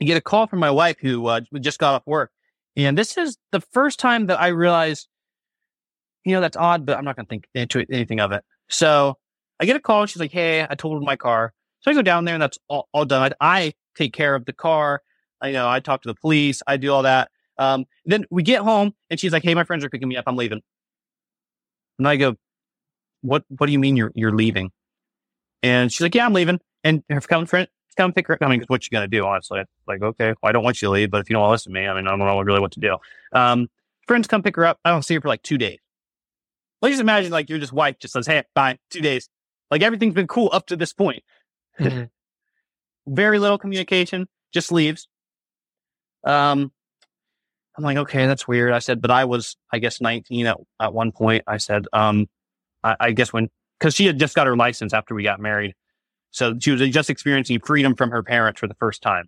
[0.00, 2.30] I get a call from my wife who uh, just got off work,
[2.76, 5.08] and this is the first time that I realized,
[6.24, 8.42] you know, that's odd, but I'm not going to think into it, anything of it.
[8.70, 9.18] So
[9.60, 10.06] I get a call.
[10.06, 12.88] She's like, "Hey, I totaled my car." So I go down there, and that's all,
[12.92, 13.32] all done.
[13.40, 15.02] I, I take care of the car.
[15.44, 16.62] I you know I talk to the police.
[16.66, 17.30] I do all that.
[17.58, 20.24] Um, then we get home, and she's like, "Hey, my friends are picking me up.
[20.26, 20.62] I'm leaving."
[21.98, 22.36] And I go,
[23.20, 23.44] "What?
[23.48, 24.70] What do you mean you're you're leaving?"
[25.62, 28.34] And she's like, "Yeah, I'm leaving." And her come friend come pick her.
[28.34, 28.42] up.
[28.42, 29.24] I mean, what you gonna do?
[29.24, 31.50] Honestly, like, okay, well, I don't want you to leave, but if you don't want
[31.50, 32.96] to listen to me, I mean, I don't know really what to do.
[33.32, 33.68] Um,
[34.08, 34.80] friends come pick her up.
[34.84, 35.78] I don't see her for like two days.
[36.82, 39.28] Let's just imagine like your just wife just says, "Hey, bye, two days."
[39.70, 41.22] Like everything's been cool up to this point.
[41.78, 42.08] Mhm.
[43.06, 44.26] Very little communication.
[44.52, 45.08] Just leaves.
[46.24, 46.72] Um,
[47.76, 48.72] I'm like, okay, that's weird.
[48.72, 51.42] I said, but I was, I guess, 19 at, at one point.
[51.46, 52.26] I said, um,
[52.84, 53.48] I, I guess when,
[53.80, 55.74] cause she had just got her license after we got married.
[56.30, 59.26] So she was just experiencing freedom from her parents for the first time,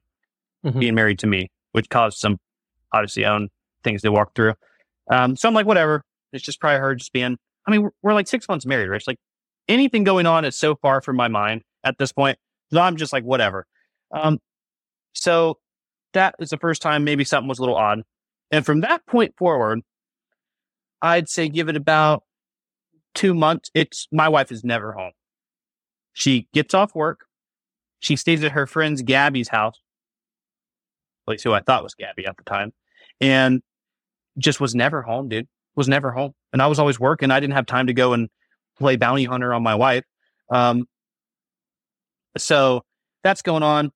[0.64, 0.78] Mhm.
[0.80, 2.38] being married to me, which caused some
[2.92, 3.48] obviously own
[3.84, 4.54] things to walk through.
[5.10, 6.02] Um, so I'm like, whatever.
[6.32, 7.36] It's just probably her just being,
[7.66, 9.06] I mean, we're, we're like six months married, Rich.
[9.06, 9.18] Like
[9.68, 12.38] anything going on is so far from my mind at this point.
[12.72, 13.66] So I'm just like, whatever.
[14.12, 14.38] Um,
[15.14, 15.58] so
[16.16, 18.02] that is the first time maybe something was a little odd.
[18.50, 19.80] And from that point forward,
[21.00, 22.24] I'd say give it about
[23.14, 23.70] two months.
[23.74, 25.12] It's my wife is never home.
[26.12, 27.26] She gets off work.
[28.00, 29.80] She stays at her friend's Gabby's house.
[31.26, 32.72] At least who I thought was Gabby at the time.
[33.20, 33.62] And
[34.38, 35.48] just was never home, dude.
[35.74, 36.32] Was never home.
[36.52, 37.30] And I was always working.
[37.30, 38.28] I didn't have time to go and
[38.78, 40.04] play bounty hunter on my wife.
[40.50, 40.86] Um,
[42.38, 42.82] so
[43.22, 43.92] that's going on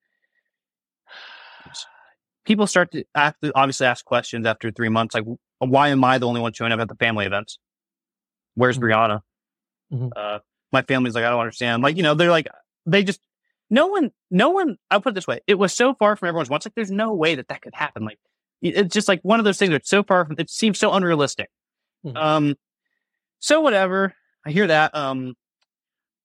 [2.45, 5.25] people start to ask, obviously ask questions after three months, like,
[5.59, 7.59] why am I the only one showing up at the family events?
[8.55, 8.83] Where's Mhm.
[8.83, 9.23] Brianna?
[9.93, 10.11] Mhm.
[10.17, 10.39] Uh,
[10.73, 11.83] my family's like, I don't understand.
[11.83, 12.49] Like, you know, they're like,
[12.87, 13.21] they just,
[13.71, 15.41] no one, no one, I'll put it this way.
[15.47, 16.67] It was so far from everyone's wants.
[16.67, 18.05] Like, there's no way that that could happen.
[18.05, 18.19] Like,
[18.63, 21.51] it's just like one of those things that's so far from, it seems so unrealistic.
[22.05, 22.17] Mhm.
[22.17, 22.55] Um,
[23.41, 24.15] so whatever.
[24.45, 24.95] I hear that.
[24.95, 25.35] Um,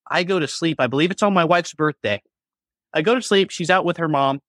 [0.09, 0.79] I go to sleep.
[0.79, 2.21] I believe it's on my wife's birthday.
[2.93, 3.51] I go to sleep.
[3.51, 4.41] She's out with her mom,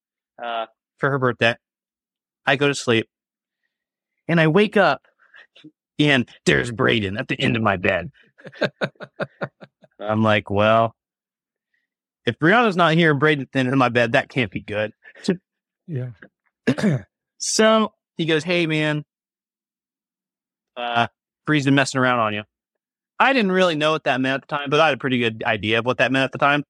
[0.43, 0.67] uh,
[0.99, 1.57] for her birthday.
[2.47, 3.09] I go to sleep
[4.29, 5.03] and I wake up
[5.99, 8.11] and there's Braden at the end of my bed.
[10.01, 10.95] I'm like, well,
[12.27, 14.61] if Brianna's not here and Braden's at the end of my bed, that can't be
[14.61, 14.93] good.
[15.87, 16.11] Yeah.
[17.39, 19.05] So he goes, Hey man,
[20.77, 21.07] uh,
[21.45, 22.45] Bree's been messing around on you.
[23.19, 25.19] I didn't really know what that meant at the time, but I had a pretty
[25.19, 26.65] good idea of what that meant at the time.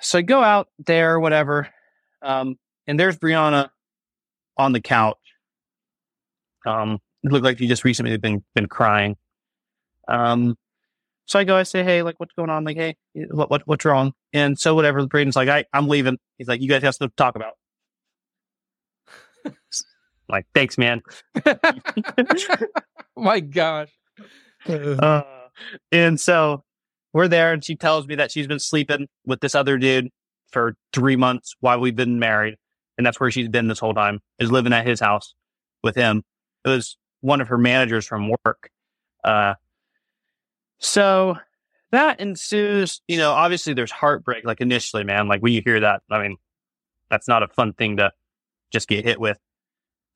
[0.00, 1.68] So I go out there, whatever.
[2.22, 2.56] Um,
[2.86, 3.70] and there's Brianna
[4.56, 5.16] on the couch.
[6.66, 9.16] Um, it looked like she just recently been been crying.
[10.08, 10.56] Um,
[11.26, 12.64] so I go, I say, hey, like, what's going on?
[12.64, 12.96] Like, hey,
[13.30, 14.12] what what what's wrong?
[14.32, 15.00] And so whatever.
[15.00, 16.18] The Braden's like, I I'm leaving.
[16.38, 17.54] He's like, you guys have stuff to talk about.
[20.28, 21.02] like, thanks, man.
[23.16, 23.90] My gosh.
[24.66, 25.22] Uh,
[25.92, 26.64] and so
[27.12, 30.10] we're there, and she tells me that she's been sleeping with this other dude
[30.52, 32.56] for three months while we've been married,
[32.98, 35.34] and that's where she's been this whole time is living at his house.
[35.82, 36.22] with him.
[36.64, 38.70] It was one of her managers from work.
[39.24, 39.54] Uh,
[40.78, 41.36] so
[41.92, 45.28] that ensues, you know, obviously there's heartbreak, like initially, man.
[45.28, 46.36] Like when you hear that, I mean,
[47.10, 48.12] that's not a fun thing to
[48.70, 49.38] just get hit with.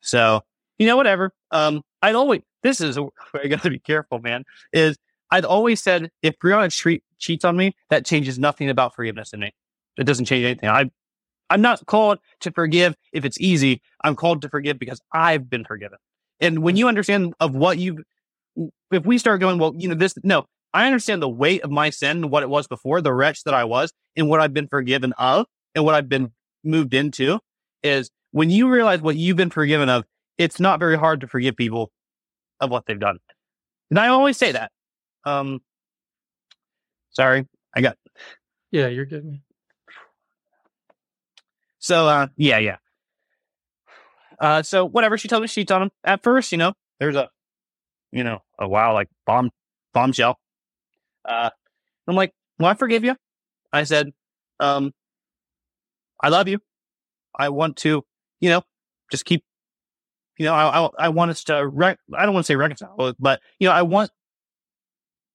[0.01, 0.41] So,
[0.77, 1.31] you know, whatever.
[1.51, 2.97] Um, I'd always, this is,
[3.33, 4.97] I gotta be careful, man, is
[5.31, 9.53] I'd always said if Brianna cheats on me, that changes nothing about forgiveness in me.
[9.97, 10.69] It doesn't change anything.
[10.69, 10.89] I,
[11.49, 13.81] I'm not called to forgive if it's easy.
[14.03, 15.97] I'm called to forgive because I've been forgiven.
[16.39, 17.99] And when you understand of what you've,
[18.91, 21.89] if we start going, well, you know, this, no, I understand the weight of my
[21.89, 24.67] sin and what it was before, the wretch that I was, and what I've been
[24.67, 26.31] forgiven of, and what I've been
[26.63, 27.39] moved into
[27.83, 30.03] is when you realize what you've been forgiven of,
[30.37, 31.91] it's not very hard to forgive people
[32.59, 33.19] of what they've done.
[33.89, 34.71] And I always say that.
[35.23, 35.61] Um,
[37.11, 37.97] sorry, I got.
[38.71, 39.39] Yeah, you're good.
[41.85, 42.77] So, uh, yeah, yeah.
[44.39, 45.91] Uh, so whatever she told me, she on him.
[46.03, 47.29] At first, you know, there's a,
[48.11, 49.51] you know, a wow, like bomb,
[49.93, 50.39] bombshell.
[51.23, 51.51] Uh,
[52.07, 53.15] I'm like, well, I forgive you.
[53.71, 54.13] I said,
[54.59, 54.95] um,
[56.19, 56.57] I love you.
[57.37, 58.03] I want to,
[58.39, 58.63] you know,
[59.11, 59.43] just keep,
[60.39, 63.13] you know, I, I, I want us to, re- I don't want to say reconcile,
[63.19, 64.09] but, you know, I want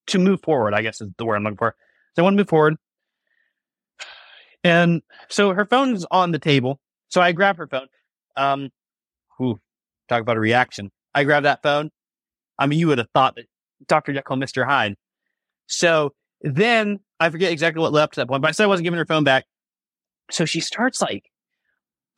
[0.09, 1.77] to move forward, I guess is the word I'm looking for.
[2.17, 2.77] So I want to move forward.
[4.63, 6.81] And so her phone is on the table.
[7.09, 7.89] So I grab her phone.
[8.37, 8.71] Um,
[9.39, 9.61] whew,
[10.09, 10.91] talk about a reaction.
[11.15, 11.91] I grab that phone.
[12.59, 13.47] I mean, you would have thought that
[13.87, 14.13] Dr.
[14.13, 14.67] Jekyll Mr.
[14.67, 14.97] Hyde.
[15.67, 18.69] So then I forget exactly what led up to that point, but I said I
[18.69, 19.47] wasn't giving her phone back.
[20.31, 21.31] So she starts like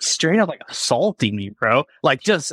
[0.00, 1.84] straight up like assaulting me, bro.
[2.02, 2.52] Like just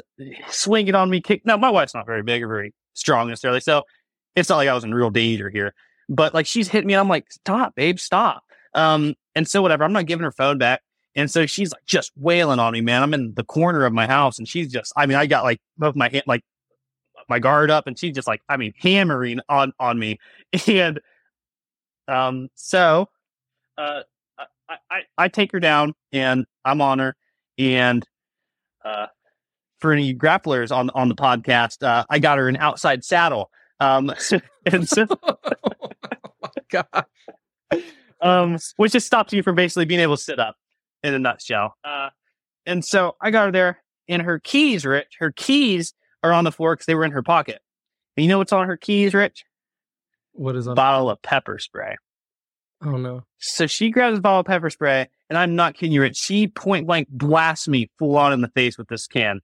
[0.50, 1.46] swinging on me, kick.
[1.46, 3.84] Now my wife's not very big or very strong necessarily, so
[4.36, 5.74] it's not like I was in real danger here.
[6.08, 8.44] But like she's hitting me, and I'm like, stop, babe, stop.
[8.74, 10.82] Um, and so whatever, I'm not giving her phone back.
[11.16, 13.02] And so she's like just wailing on me, man.
[13.02, 15.62] I'm in the corner of my house, and she's just, I mean, I got like
[15.78, 16.44] both my hand, like
[17.30, 20.20] my guard up, and she's just like, I mean, hammering on on me.
[20.68, 21.00] And
[22.10, 23.08] um, so
[23.78, 24.02] uh,
[24.68, 27.16] I, I, I take her down, and I'm on her,
[27.58, 28.06] and
[28.84, 29.06] uh,
[29.80, 33.52] for any grapplers on on the podcast, uh, I got her an outside saddle.
[33.80, 34.14] Um,
[34.66, 35.38] and so, oh
[36.42, 37.06] my god.
[38.22, 40.56] Um, which just stops you from basically being able to sit up
[41.04, 41.76] in a nutshell.
[41.84, 42.10] Uh,
[42.66, 45.94] and so I got her there, and her keys, Rich, her keys
[46.24, 47.62] are on the floor because they were in her pocket.
[48.18, 49.46] And you know what's on her keys, Rich?
[50.34, 50.76] What is on?
[50.76, 51.96] Bottle of pepper spray.
[52.84, 53.24] Oh no.
[53.40, 56.18] So she grabs a bottle of pepper spray, and I'm not kidding you, Rich.
[56.18, 59.42] She point blank blasts me full on in the face with this can.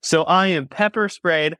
[0.00, 1.56] So I am pepper sprayed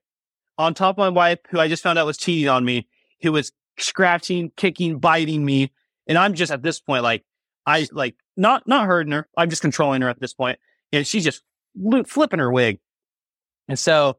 [0.58, 2.88] on top of my wife, who I just found out was cheating on me,
[3.22, 5.72] who was scratching, kicking, biting me.
[6.06, 7.24] And I'm just at this point, like,
[7.66, 9.28] I like not, not hurting her.
[9.36, 10.58] I'm just controlling her at this point,
[10.92, 11.42] And she's just
[12.06, 12.78] flipping her wig.
[13.68, 14.18] And so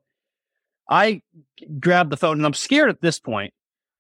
[0.90, 1.22] I
[1.80, 3.54] grab the phone and I'm scared at this point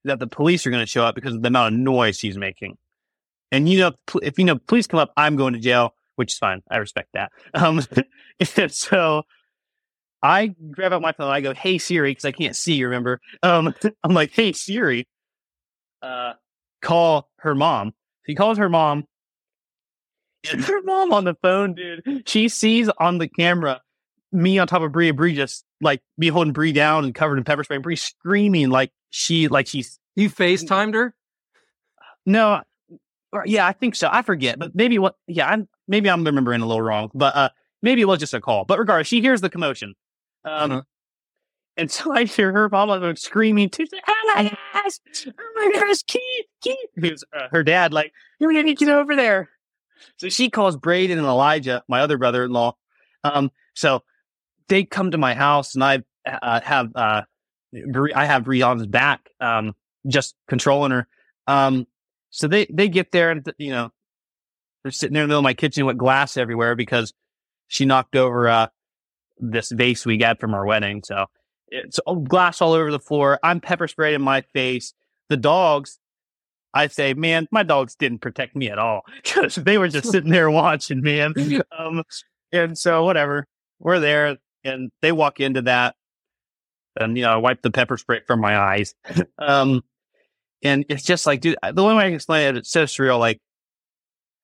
[0.03, 2.37] that the police are going to show up because of the amount of noise she's
[2.37, 2.77] making.
[3.51, 3.91] And you know,
[4.21, 6.61] if you know, police come up, I'm going to jail, which is fine.
[6.69, 7.31] I respect that.
[7.53, 7.81] Um,
[8.69, 9.23] so
[10.21, 11.31] I grab out my phone.
[11.31, 12.73] I go, "Hey Siri," because I can't see.
[12.73, 13.21] You remember?
[13.43, 15.07] Um, I'm like, "Hey Siri,
[16.05, 16.33] uh,
[16.81, 17.93] call her mom."
[18.25, 19.05] He calls her mom.
[20.45, 22.23] Her mom on the phone, dude.
[22.27, 23.81] She sees on the camera
[24.31, 27.43] me on top of Brie, Brie just like me holding Brie down and covered in
[27.43, 31.15] pepper spray, and Brie screaming like she like she's You FaceTimed her?
[32.27, 32.61] no,
[33.45, 34.07] yeah, I think so.
[34.11, 35.15] I forget, but maybe what?
[35.27, 37.49] Yeah, I'm maybe I'm remembering a little wrong, but uh,
[37.81, 38.65] maybe it was just a call.
[38.65, 39.95] But regardless, she hears the commotion,
[40.43, 40.81] um, Uh-huh.
[41.77, 43.85] And so I hear her mom screaming too.
[44.07, 44.99] Oh my gosh!
[45.27, 46.03] Oh my gosh!
[46.03, 46.89] Keith, Keith!
[46.95, 47.93] Who's uh, her dad?
[47.93, 49.49] Like, you need to get over there.
[50.17, 52.75] So she calls Braden and Elijah, my other brother-in-law.
[53.23, 54.03] Um, so
[54.67, 57.23] they come to my house, and I uh, have uh,
[57.91, 59.73] Bri- I have Brianna's back, um,
[60.07, 61.07] just controlling her.
[61.47, 61.87] Um,
[62.29, 63.91] so they they get there, and you know,
[64.83, 67.13] they're sitting there in the middle of my kitchen with glass everywhere because
[67.67, 68.67] she knocked over uh,
[69.37, 71.03] this vase we got from our wedding.
[71.03, 71.25] So
[71.69, 73.39] it's glass all over the floor.
[73.43, 74.93] I'm pepper sprayed in my face.
[75.29, 75.99] The dogs,
[76.73, 80.31] I say, man, my dogs didn't protect me at all because they were just sitting
[80.31, 81.33] there watching, man.
[81.77, 82.03] Um,
[82.51, 83.47] and so whatever,
[83.79, 85.95] we're there, and they walk into that,
[86.95, 88.95] and you know, I wipe the pepper spray from my eyes.
[89.39, 89.83] um,
[90.63, 93.19] and it's just like, dude, the only way I can explain it, it's so surreal.
[93.19, 93.41] Like,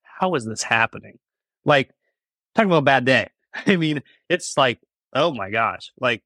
[0.03, 1.19] how is this happening?
[1.63, 1.91] Like,
[2.53, 3.29] talking about a bad day.
[3.53, 4.79] I mean, it's like,
[5.13, 5.91] oh my gosh.
[5.99, 6.23] Like,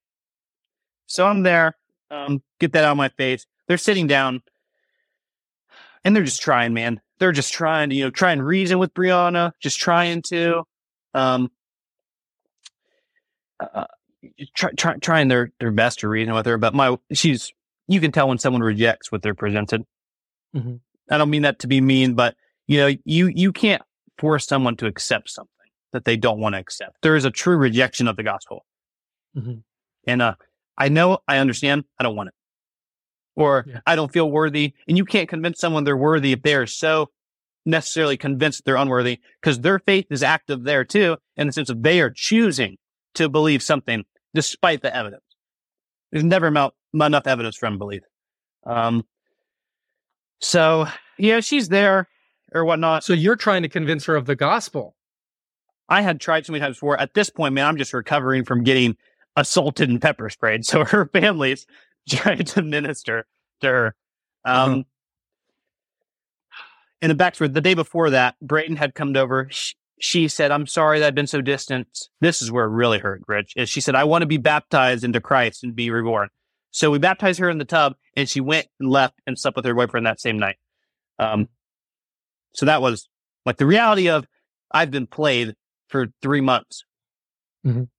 [1.07, 1.75] so I'm there,
[2.11, 3.45] um, get that out of my face.
[3.67, 4.41] They're sitting down
[6.03, 7.01] and they're just trying, man.
[7.19, 10.63] They're just trying to, you know, try and reason with Brianna, just trying to.
[11.13, 11.49] Um,
[13.59, 13.85] uh,
[14.55, 16.57] try, try, trying their, their best to reason with her.
[16.57, 17.51] But my, she's,
[17.87, 19.83] you can tell when someone rejects what they're presented.
[20.55, 20.79] Mhm.
[21.09, 22.35] I don't mean that to be mean, but
[22.67, 23.81] you know, you, you can't
[24.17, 25.51] force someone to accept something
[25.93, 26.97] that they don't want to accept.
[27.01, 28.65] There is a true rejection of the gospel.
[29.37, 29.63] Mhm.
[30.07, 30.35] And, uh,
[30.77, 32.35] I know, I understand, I don't want it.
[33.35, 33.79] Or Yeah.
[33.85, 34.73] I don't feel worthy.
[34.87, 37.09] And you can't convince someone they're worthy if they are so
[37.65, 41.81] necessarily convinced they're unworthy because their faith is active there too, in the sense of
[41.81, 42.77] they are choosing
[43.15, 44.03] to believe something
[44.33, 45.23] despite the evidence.
[46.11, 48.03] There's never enough evidence for unbelief.
[48.65, 49.03] Um,
[50.39, 52.07] so yeah, she's there
[52.53, 53.03] or whatnot.
[53.03, 54.95] So you're trying to convince her of the gospel.
[55.89, 56.99] I had tried so many times before.
[56.99, 58.97] At this point, man, I'm just recovering from getting
[59.35, 60.65] assaulted and pepper sprayed.
[60.65, 61.65] So her family's
[62.09, 63.25] trying to minister
[63.61, 63.95] to her.
[64.45, 64.83] Um, Uh-huh.
[67.01, 69.47] In the backstory, the day before that, Braden had come over.
[69.51, 71.87] She, she said, I'm sorry that I've been so distant.
[72.21, 73.53] This is where it really hurt, Rich.
[73.55, 76.29] Is she said, I want to be baptized into Christ and be reborn.
[76.71, 79.65] So we baptized her in the tub and she went and left and slept with
[79.65, 80.57] her boyfriend that same night.
[81.19, 81.47] Um,
[82.53, 83.07] so that was
[83.45, 84.25] like the reality of
[84.71, 85.55] I've been played
[85.89, 86.83] for three months.
[87.65, 87.89] Mhm.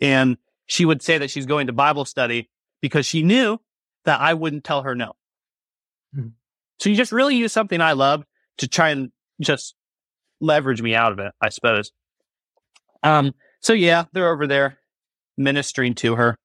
[0.00, 0.36] And
[0.70, 2.48] she would say that she's going to Bible study
[2.80, 3.58] because she knew
[4.04, 5.14] that I wouldn't tell her no.
[6.16, 6.34] Mhm.
[6.78, 8.24] So you just really use something I love
[8.58, 9.10] to try and
[9.40, 9.74] just
[10.40, 11.90] leverage me out of it, I suppose.
[13.02, 14.78] Um, so yeah, they're over there
[15.36, 16.38] ministering to her.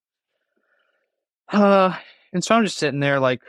[1.51, 1.95] Uh,
[2.33, 3.41] and so I'm just sitting there like,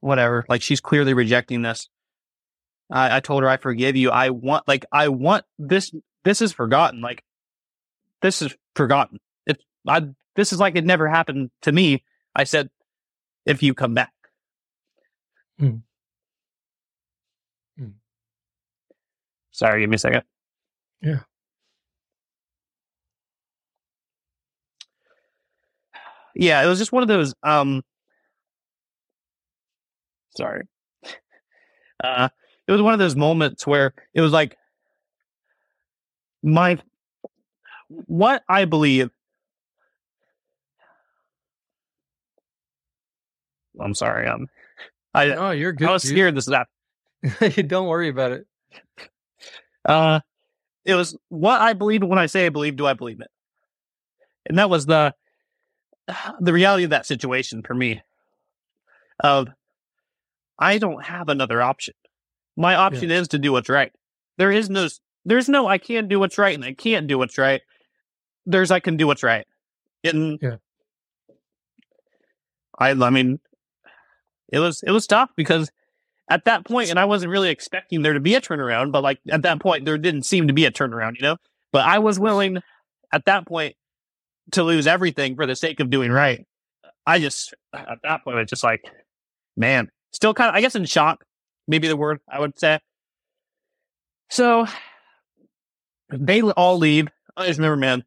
[0.00, 1.88] whatever, like she's clearly rejecting this.
[2.92, 4.10] I, I told her I forgive you.
[4.10, 5.92] I want, like, I want this.
[6.24, 7.00] This is forgotten.
[7.00, 7.24] Like,
[8.20, 9.18] this is forgotten.
[9.86, 10.02] I,
[10.36, 12.04] this is like it never happened to me.
[12.34, 12.70] I said,
[13.46, 14.12] if you come back.
[15.58, 15.76] Hmm.
[17.78, 17.88] Hmm.
[19.50, 20.22] Sorry, give me a second.
[21.02, 21.20] Yeah.
[26.34, 27.82] Yeah, it was just one of those, um,
[30.36, 30.66] sorry.
[32.02, 32.30] Uh,
[32.66, 34.56] it was one of those moments where it was like
[36.42, 36.78] my
[37.88, 39.10] what I believe.
[43.80, 44.28] I'm sorry.
[44.28, 44.46] Um,
[45.14, 45.88] I No, you're good.
[45.88, 46.12] I was dude.
[46.12, 46.68] scared this that
[47.68, 48.46] Don't worry about it.
[49.84, 50.20] uh,
[50.84, 52.02] it was what I believe.
[52.02, 53.30] When I say I believe, do I believe it?
[54.46, 55.14] And that was the
[56.40, 58.02] the reality of that situation for me.
[59.22, 59.48] Of
[60.58, 61.94] I don't have another option.
[62.56, 63.92] My option is to do what's right.
[64.36, 64.88] There is no,
[65.24, 67.62] there's no, I can't do what's right and I can't do what's right.
[68.44, 69.46] There's, I can do what's right.
[70.04, 70.56] And Yeah.
[72.78, 73.40] I, I mean,
[74.52, 75.70] it was, it was tough because
[76.28, 79.18] at that point, and I wasn't really expecting there to be a turnaround, but like
[79.30, 81.36] at that point, there didn't seem to be a turnaround, you know?
[81.72, 82.58] But I was willing
[83.12, 83.76] at that point
[84.52, 86.46] to lose everything for the sake of doing right.
[87.06, 88.84] I just, at that point, it's just like,
[89.56, 91.24] man, still kind of, I guess, in shock,
[91.66, 92.78] maybe the word I would say.
[94.30, 94.66] So
[96.12, 97.08] they all leave.
[97.36, 98.04] I just remember, man,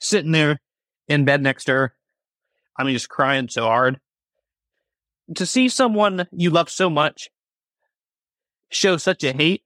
[0.00, 0.60] sitting there
[1.08, 1.94] in bed next to her.
[2.78, 3.98] I mean, just crying so hard.
[5.36, 7.28] To see someone you love so much
[8.70, 9.62] show such a hate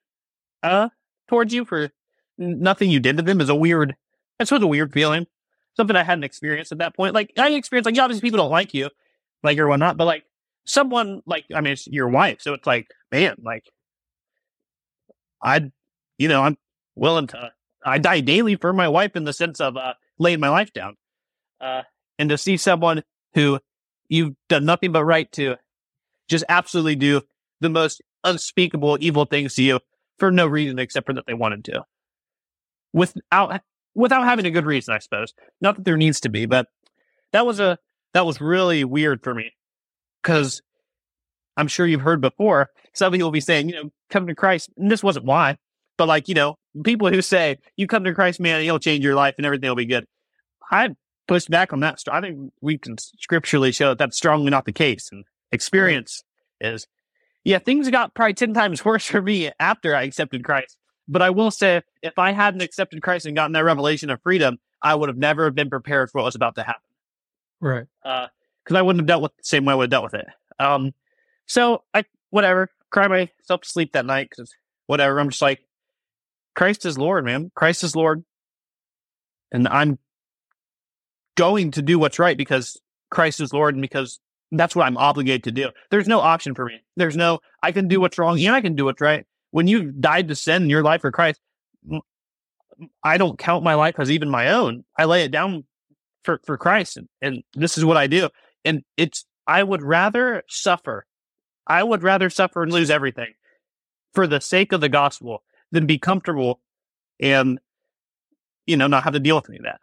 [0.62, 0.88] uh
[1.28, 1.90] towards you for
[2.38, 3.96] nothing you did to them is a weird
[4.38, 5.26] that's of a weird feeling.
[5.76, 7.14] Something I hadn't experienced at that point.
[7.14, 8.90] Like I experienced like obviously people don't like you,
[9.42, 10.24] like or whatnot, but like
[10.64, 13.64] someone like I mean it's your wife, so it's like, man, like
[15.42, 15.72] I'd
[16.18, 16.58] you know, I'm
[16.94, 17.52] willing to
[17.84, 20.96] I die daily for my wife in the sense of uh laying my life down.
[21.60, 21.82] Uh
[22.18, 23.02] and to see someone
[23.34, 23.58] who
[24.12, 25.56] you've done nothing but right to
[26.28, 27.22] just absolutely do
[27.60, 29.80] the most unspeakable evil things to you
[30.18, 31.82] for no reason except for that they wanted to.
[32.92, 33.62] Without
[33.94, 35.32] without having a good reason, I suppose.
[35.60, 36.66] Not that there needs to be, but
[37.32, 37.78] that was a
[38.12, 39.52] that was really weird for me.
[40.22, 40.60] Cause
[41.56, 44.70] I'm sure you've heard before, some people will be saying, you know, come to Christ.
[44.76, 45.56] And this wasn't why,
[45.96, 49.14] but like, you know, people who say, you come to Christ, man, he'll change your
[49.14, 50.06] life and everything will be good.
[50.70, 50.90] I
[51.26, 52.02] push back on that.
[52.10, 55.08] I think we can scripturally show that that's strongly not the case.
[55.12, 56.22] And experience
[56.60, 56.86] is,
[57.44, 60.76] yeah, things got probably 10 times worse for me after I accepted Christ.
[61.08, 64.58] But I will say, if I hadn't accepted Christ and gotten that revelation of freedom,
[64.80, 66.82] I would have never been prepared for what was about to happen
[67.60, 67.86] Right.
[68.02, 70.14] because I wouldn't have dealt with it the same way I would have dealt with
[70.14, 70.26] it.
[70.58, 70.92] Um,
[71.46, 74.52] so I whatever cry myself to sleep that night because
[74.86, 75.18] whatever.
[75.18, 75.60] I'm just like,
[76.54, 77.50] Christ is Lord, man.
[77.54, 78.24] Christ is Lord,
[79.50, 79.98] and I'm
[81.42, 82.80] going to do what's right because
[83.10, 84.20] Christ is Lord, and because
[84.52, 85.70] that's what I'm obligated to do.
[85.90, 86.80] There's no option for me.
[86.96, 88.02] There's no I can do mm.
[88.02, 89.26] what's wrong and I can do what's right.
[89.50, 91.40] When you've died to sin in your life for Christ,
[93.02, 94.84] I don't count my life as even my own.
[94.96, 95.64] I lay it down
[96.22, 98.28] for, for Christ and, and this is what I do.
[98.64, 101.06] And it's, I would rather suffer.
[101.66, 103.34] I would rather suffer and lose everything
[104.14, 106.60] for the sake of the gospel than be comfortable
[107.20, 107.58] and,
[108.66, 109.80] you know, not have to deal with any of that.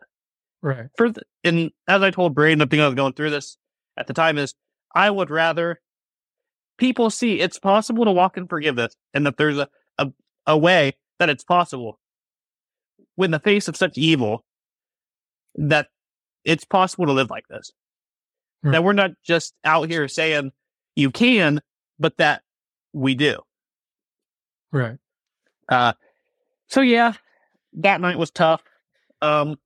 [0.61, 0.87] Right.
[0.97, 3.57] For the, and as I told Braden, the thing I was going through this
[3.97, 4.55] at the time is
[4.93, 5.79] I would rather
[6.77, 10.11] people see it's possible to walk in forgiveness and that there's a, a,
[10.47, 11.99] a way that it's possible
[13.17, 14.45] in the face of such evil
[15.55, 15.87] that
[16.45, 17.71] it's possible to live like this.
[18.63, 18.71] Hmm.
[18.71, 20.51] That we're not just out here saying
[20.95, 21.61] you can,
[21.99, 22.43] but that
[22.93, 23.39] we do.
[24.71, 24.97] Right.
[25.67, 25.93] Uh,
[26.67, 27.13] so yeah,
[27.73, 28.61] that night was tough.
[29.21, 29.57] Um,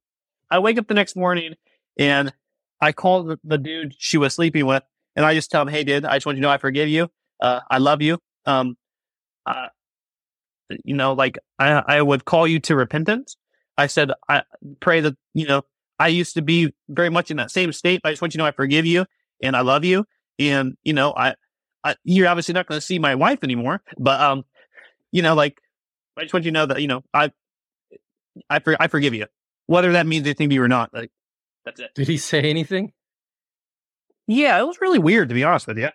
[0.54, 1.56] I wake up the next morning
[1.98, 2.32] and
[2.80, 4.84] I call the, the dude she was sleeping with,
[5.16, 6.90] and I just tell him, "Hey, dude, I just want you to know I forgive
[6.90, 7.10] you.
[7.42, 8.20] Uh, I love you.
[8.46, 8.78] Um,
[9.48, 9.70] uh,
[10.84, 13.36] you know, like I, I would call you to repentance.
[13.78, 14.44] I said, I
[14.80, 15.64] pray that you know
[15.98, 18.02] I used to be very much in that same state.
[18.04, 19.06] I just want you to know I forgive you
[19.42, 20.06] and I love you.
[20.38, 21.34] And you know, I,
[21.84, 24.44] I you're obviously not going to see my wife anymore, but um,
[25.12, 25.60] you know, like
[26.16, 27.32] I just want you to know that you know I,
[28.50, 29.26] I, for, I forgive you,
[29.68, 30.94] whether that means anything to you or not.
[30.94, 31.12] Like
[31.66, 31.92] that's it.
[31.96, 32.92] Did he say anything?
[34.28, 35.90] Yeah, it was really weird to be honest with you.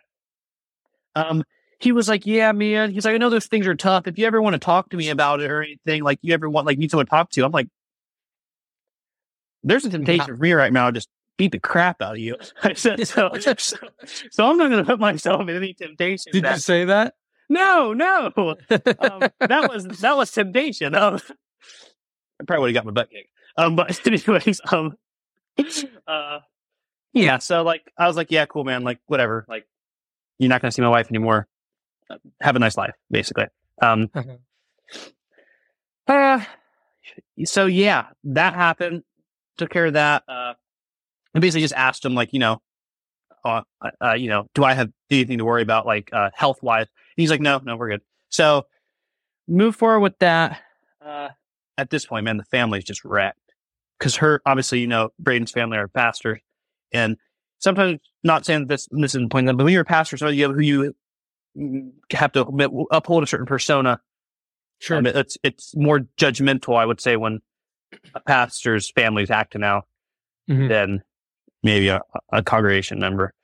[1.14, 1.44] Um,
[1.80, 4.06] he was like, "Yeah, man." He's like, "I know those things are tough.
[4.06, 6.48] If you ever want to talk to me about it or anything, like you ever
[6.48, 7.68] want like need someone to talk to," I'm like,
[9.62, 12.36] "There's a temptation for me right now to just beat the crap out of you."
[12.62, 13.54] I said, "So, so,
[14.30, 17.14] so I'm not going to put myself in any temptation." Did that- you say that?
[17.48, 20.94] no, no, um, that was that was temptation.
[20.94, 21.20] Um,
[22.40, 23.30] I probably would have got my butt kicked.
[23.58, 24.96] Um, but anyways, um,
[26.06, 26.38] uh,
[27.12, 27.38] yeah.
[27.38, 28.84] So like, I was like, yeah, cool, man.
[28.84, 29.44] Like, whatever.
[29.48, 29.66] Like,
[30.38, 31.46] you're not gonna see my wife anymore.
[32.08, 33.46] Uh, Have a nice life, basically.
[33.82, 34.08] Um,
[36.06, 36.44] uh,
[37.44, 39.02] so yeah, that happened.
[39.58, 40.22] Took care of that.
[40.28, 40.54] Uh,
[41.34, 42.62] and basically just asked him, like, you know,
[43.44, 43.62] uh,
[44.02, 46.86] uh, you know, do I have anything to worry about, like, uh, health wise?
[47.16, 48.02] He's like, no, no, we're good.
[48.28, 48.66] So
[49.48, 50.60] move forward with that.
[51.04, 51.30] Uh,
[51.76, 53.47] at this point, man, the family's just wrecked
[53.98, 56.40] because her, obviously, you know, Braden's family are pastors,
[56.92, 57.16] and
[57.58, 60.52] sometimes not saying that this this isn't them, but when you're a pastor, so you
[60.52, 60.94] who you
[62.12, 62.40] have to
[62.90, 64.00] uphold a certain persona.
[64.80, 64.98] Sure.
[64.98, 67.40] Um, it's it's more judgmental, I would say, when
[68.14, 69.86] a pastor's family is acting out
[70.48, 70.68] Mhm.
[70.68, 71.02] than
[71.62, 72.00] maybe a,
[72.32, 73.34] a congregation member.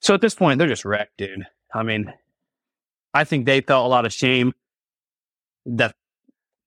[0.00, 1.46] So at this point, they're just wrecked, dude.
[1.74, 2.12] I mean,
[3.12, 4.52] I think they felt a lot of shame
[5.66, 5.94] that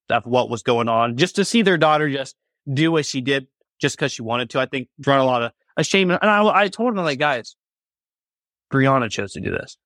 [0.09, 1.15] of what was going on.
[1.15, 2.35] Just to see their daughter just
[2.71, 3.47] do what she did
[3.79, 6.11] just because she wanted to, I think brought a lot of a shame.
[6.11, 7.55] And I, I told them, like, guys,
[8.71, 9.77] Brianna chose to do this.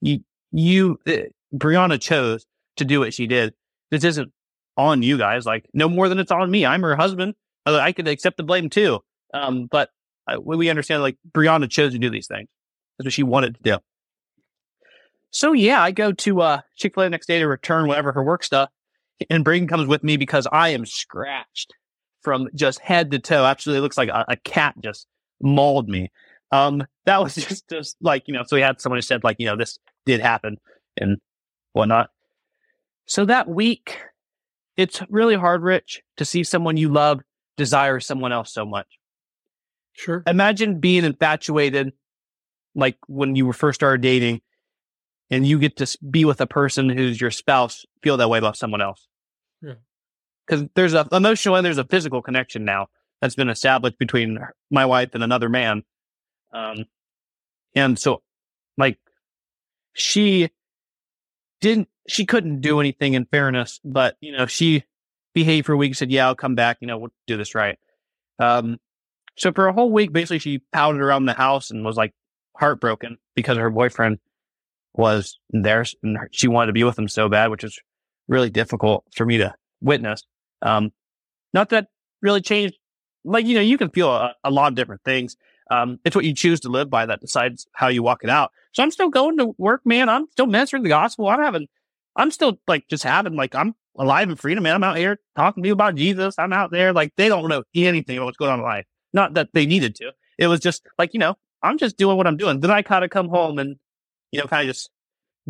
[0.00, 0.20] You,
[0.52, 2.46] you, uh, Brianna chose
[2.76, 3.54] to do what she did.
[3.90, 4.32] This isn't
[4.76, 5.46] on you guys.
[5.46, 6.66] Like, no more than it's on me.
[6.66, 7.34] I'm her husband.
[7.66, 9.00] I could accept the blame too.
[9.34, 9.90] Um, but
[10.26, 12.48] uh, we we understand, like, Brianna chose to do these things.
[12.98, 13.78] That's what she wanted to do.
[15.30, 18.24] So yeah, I go to uh, Chick Fil A next day to return whatever her
[18.24, 18.70] work stuff,
[19.30, 21.72] and Braden comes with me because I am scratched
[22.22, 23.44] from just head to toe.
[23.44, 25.06] Actually, it looks like a, a cat just
[25.40, 26.10] mauled me.
[26.52, 28.42] Um, that was just just like you know.
[28.46, 30.56] So we had someone who said like you know this did happen
[30.96, 31.18] and
[31.72, 32.10] whatnot.
[33.06, 33.98] So that week,
[34.76, 37.20] it's really hard, Rich, to see someone you love
[37.58, 38.86] desire someone else so much
[39.92, 40.22] Sure.
[40.26, 41.92] imagine being infatuated
[42.74, 44.40] like when you were first started dating
[45.28, 48.56] and you get to be with a person who's your spouse feel that way about
[48.56, 49.08] someone else
[49.62, 49.74] Yeah.
[50.46, 52.88] because there's a emotional and there's a physical connection now
[53.20, 54.38] that's been established between
[54.70, 55.82] my wife and another man
[56.52, 56.84] um
[57.74, 58.22] and so
[58.76, 58.98] like
[59.92, 60.50] she
[61.60, 64.84] didn't she couldn't do anything in fairness but you know she
[65.34, 67.78] behaved for a week said yeah i'll come back you know we'll do this right
[68.38, 68.78] um
[69.38, 72.12] so for a whole week, basically, she pouted around the house and was like
[72.56, 74.18] heartbroken because her boyfriend
[74.94, 77.78] was there and she wanted to be with him so bad, which was
[78.28, 80.22] really difficult for me to witness.
[80.62, 80.92] Um,
[81.52, 81.88] not that
[82.22, 82.76] really changed.
[83.24, 85.36] Like, you know, you can feel a, a lot of different things.
[85.70, 88.52] Um, it's what you choose to live by that decides how you walk it out.
[88.72, 90.08] So I'm still going to work, man.
[90.08, 91.28] I'm still ministering the gospel.
[91.28, 91.66] I'm having,
[92.16, 94.74] I'm still like just having, like, I'm alive and freedom, man.
[94.76, 96.36] I'm out here talking to you about Jesus.
[96.38, 96.92] I'm out there.
[96.92, 98.86] Like, they don't know anything about what's going on in life.
[99.12, 100.12] Not that they needed to.
[100.38, 102.60] It was just like, you know, I'm just doing what I'm doing.
[102.60, 103.76] Then I kind of come home and,
[104.30, 104.90] you know, kind of just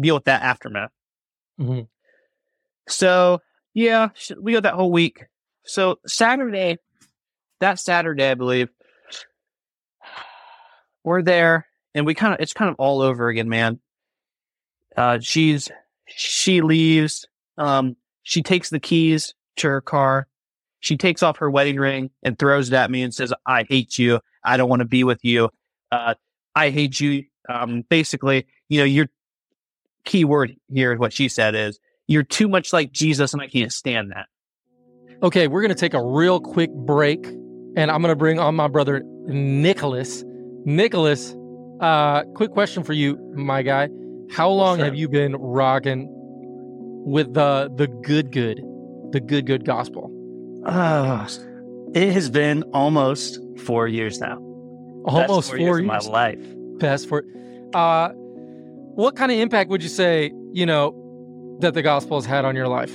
[0.00, 0.90] deal with that aftermath.
[1.60, 1.88] Mhm.
[2.88, 3.40] So
[3.74, 4.08] yeah,
[4.40, 5.26] we got that whole week.
[5.64, 6.78] So Saturday,
[7.60, 8.68] that Saturday, I believe,
[11.04, 13.80] we're there and we kind of, it's kind of all over again, man.
[14.96, 15.70] Uh, she's,
[16.06, 17.26] she leaves.
[17.56, 20.26] Um, she takes the keys to her car.
[20.80, 23.98] She takes off her wedding ring and throws it at me and says, I hate
[23.98, 24.20] you.
[24.44, 25.50] I don't want to be with you.
[25.90, 26.14] Uh,
[26.54, 27.24] I hate you.
[27.48, 29.08] Um, basically, you know, your
[30.04, 31.78] key word here, what she said is,
[32.08, 34.26] you're too much like Jesus and I can't stand that.
[35.22, 37.24] Okay, we're going to take a real quick break
[37.76, 40.24] and I'm going to bring on my brother, Nicholas.
[40.64, 41.34] Nicholas,
[41.80, 43.88] uh, quick question for you, my guy.
[44.30, 44.84] How long Sure.
[44.86, 46.08] have you been rocking
[47.06, 48.60] with the the good good,
[49.12, 50.10] the good good gospel?
[50.66, 51.26] Uh,
[51.94, 54.36] it has been almost four years now.
[55.06, 55.80] Best Almost four, years, years.
[55.80, 56.40] of my life.
[56.80, 57.24] Past four.
[57.72, 58.10] Uh,
[58.94, 60.92] what kind of impact would you say you know
[61.60, 62.94] that the gospel has had on your life?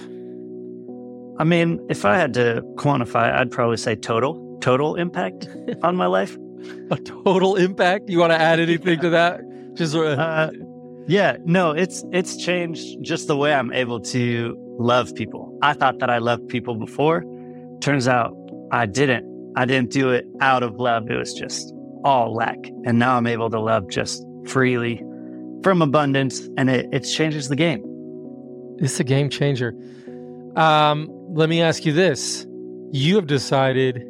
[1.39, 5.47] I mean, if I had to quantify, I'd probably say total, total impact
[5.83, 6.37] on my life.
[6.91, 8.09] A total impact.
[8.09, 9.41] You want to add anything to that?
[9.73, 10.51] Just uh, Uh,
[11.07, 15.57] yeah, no, it's it's changed just the way I'm able to love people.
[15.61, 17.25] I thought that I loved people before.
[17.81, 18.33] Turns out
[18.71, 19.25] I didn't.
[19.57, 21.09] I didn't do it out of love.
[21.09, 21.73] It was just
[22.05, 22.57] all lack.
[22.85, 25.03] And now I'm able to love just freely
[25.63, 27.83] from abundance, and it, it changes the game.
[28.79, 29.73] It's a game changer.
[30.55, 32.45] Um, let me ask you this.
[32.91, 34.03] You have decided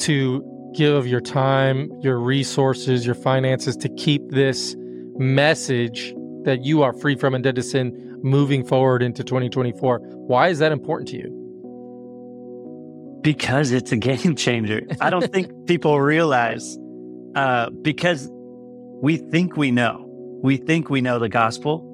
[0.00, 0.44] to
[0.74, 4.76] give of your time, your resources, your finances to keep this
[5.16, 6.14] message
[6.44, 9.98] that you are free from and dead to sin moving forward into 2024.
[9.98, 11.34] Why is that important to you?
[13.22, 14.82] Because it's a game changer.
[15.00, 16.78] I don't think people realize
[17.34, 18.28] uh, because
[19.02, 20.04] we think we know.
[20.42, 21.84] We think we know the gospel.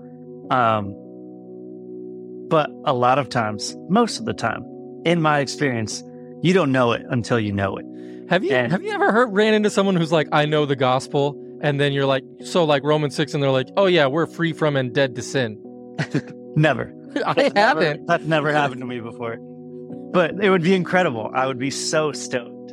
[0.51, 0.95] Um,
[2.49, 4.65] but a lot of times, most of the time,
[5.05, 6.03] in my experience,
[6.43, 7.85] you don't know it until you know it.
[8.31, 8.69] Have you Yeah.
[8.69, 11.93] have you ever heard ran into someone who's like, I know the gospel, and then
[11.93, 14.93] you're like, so like Romans six, and they're like, oh yeah, we're free from and
[14.95, 15.59] dead to sin.
[16.57, 16.93] Never.
[17.27, 18.07] I That's haven't.
[18.07, 19.37] That's never happened to me before.
[20.13, 21.31] But it would be incredible.
[21.35, 22.73] I would be so stoked.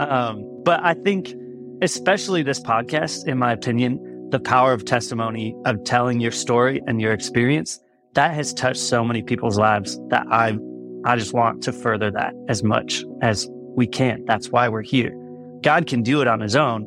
[0.00, 1.34] Um, but I think,
[1.82, 7.00] especially this podcast, in my opinion, the power of testimony of telling your story and
[7.00, 7.78] your experience
[8.14, 10.58] that has touched so many people's lives that I,
[11.04, 14.24] I just want to further that as much as we can.
[14.26, 15.16] That's why we're here.
[15.62, 16.86] God can do it on His own,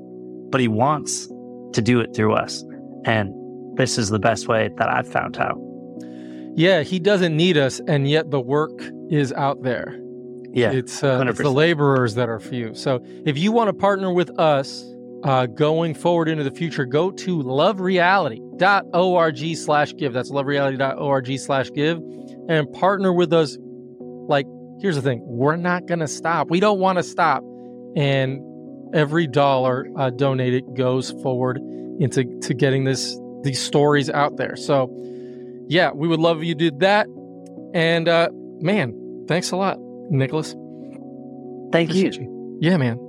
[0.51, 1.27] but He wants
[1.73, 2.63] to do it through us,
[3.05, 3.33] and
[3.77, 5.61] this is the best way that I've found how.
[6.55, 9.99] Yeah, he doesn't need us, and yet the work is out there.
[10.53, 10.71] Yeah.
[10.71, 12.73] it's, uh, it's the laborers that are few.
[12.73, 14.85] So if you want to partner with us
[15.25, 17.41] uh, going forward into the future, go to
[18.57, 20.13] lovereality.org slash give.
[20.13, 22.01] That's lovereality.org slash give
[22.47, 23.57] and partner with us.
[23.99, 24.47] Like,
[24.81, 26.49] here's the thing we're not going to stop.
[26.49, 27.43] We don't want to stop.
[27.95, 28.41] And
[28.93, 31.57] every dollar uh, donated goes forward
[31.99, 34.55] into to getting this these stories out there.
[34.55, 34.89] So,
[35.67, 37.07] yeah, we would love if you did that.
[37.73, 39.77] And uh, man, thanks a lot,
[40.09, 40.55] Nicholas.
[41.71, 42.09] Thank you.
[42.11, 42.57] You.
[42.61, 43.04] Yeah, man.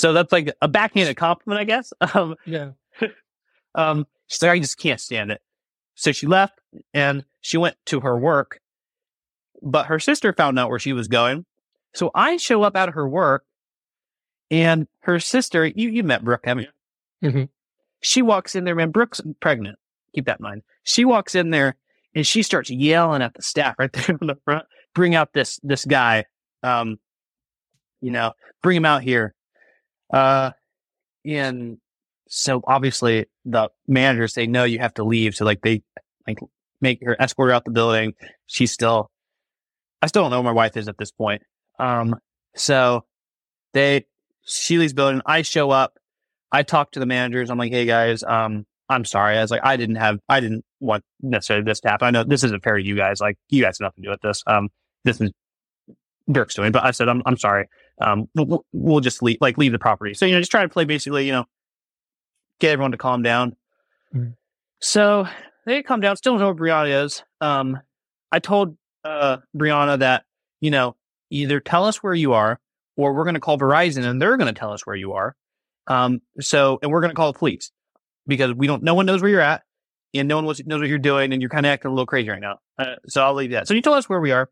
[0.00, 1.92] So that's like a backhanded compliment, I guess.
[2.14, 2.70] Um, Yeah.
[3.74, 5.42] um, she's like, I just can't stand it.
[5.94, 6.58] So she left
[6.94, 8.60] and she went to her work,
[9.62, 11.44] but her sister found out where she was going.
[11.94, 13.44] So I show up out of her work
[14.50, 17.28] and her sister, you, you met Brooke, haven't you?
[17.28, 17.44] Mm-hmm.
[18.00, 18.90] She walks in there, man.
[18.90, 19.78] Brooke's pregnant.
[20.14, 20.62] Keep that in mind.
[20.82, 21.76] She walks in there
[22.14, 24.64] and she starts yelling at the staff right there in the front.
[24.94, 26.24] Bring out this, this guy.
[26.62, 26.98] Um,
[28.00, 28.32] you know,
[28.62, 29.34] bring him out here.
[30.12, 30.50] Uh,
[31.24, 31.78] and
[32.28, 35.34] so obviously the managers say, no, you have to leave.
[35.34, 35.82] So like they
[36.26, 36.38] like
[36.80, 38.14] make her escort her out the building.
[38.46, 39.10] She's still,
[40.02, 41.42] I still don't know where my wife is at this point.
[41.78, 42.16] Um,
[42.54, 43.04] so
[43.74, 44.06] they,
[44.42, 45.22] she leaves building.
[45.26, 45.94] I show up.
[46.52, 47.50] I talk to the managers.
[47.50, 49.36] I'm like, Hey guys, um, I'm sorry.
[49.36, 52.06] I was like, I didn't have, I didn't want necessarily this to happen.
[52.06, 53.20] I know this isn't fair to you guys.
[53.20, 54.42] Like you guys have nothing to do with this.
[54.46, 54.68] Um,
[55.04, 55.30] this is
[56.30, 57.68] Dirk's doing, but I said, I'm, I'm sorry.
[58.00, 60.14] Um, we'll, we'll just leave, like leave the property.
[60.14, 61.44] So, you know, just try to play basically, you know,
[62.58, 63.56] get everyone to calm down.
[64.14, 64.34] Mhm.
[64.80, 65.26] So
[65.66, 66.16] they calm down.
[66.16, 67.22] Still don't know where Brianna is.
[67.40, 67.78] Um,
[68.32, 70.24] I told, uh, Brianna that,
[70.60, 70.96] you know,
[71.30, 72.58] either tell us where you are
[72.96, 75.36] or we're going to call Verizon and they're going to tell us where you are.
[75.86, 77.70] Um, so, and we're going to call the police
[78.26, 79.62] because we don't, no one knows where you're at
[80.14, 82.30] and no one knows what you're doing and you're kind of acting a little crazy
[82.30, 82.58] right now.
[82.78, 83.68] Uh, so I'll leave that.
[83.68, 84.50] So you tell us where we are.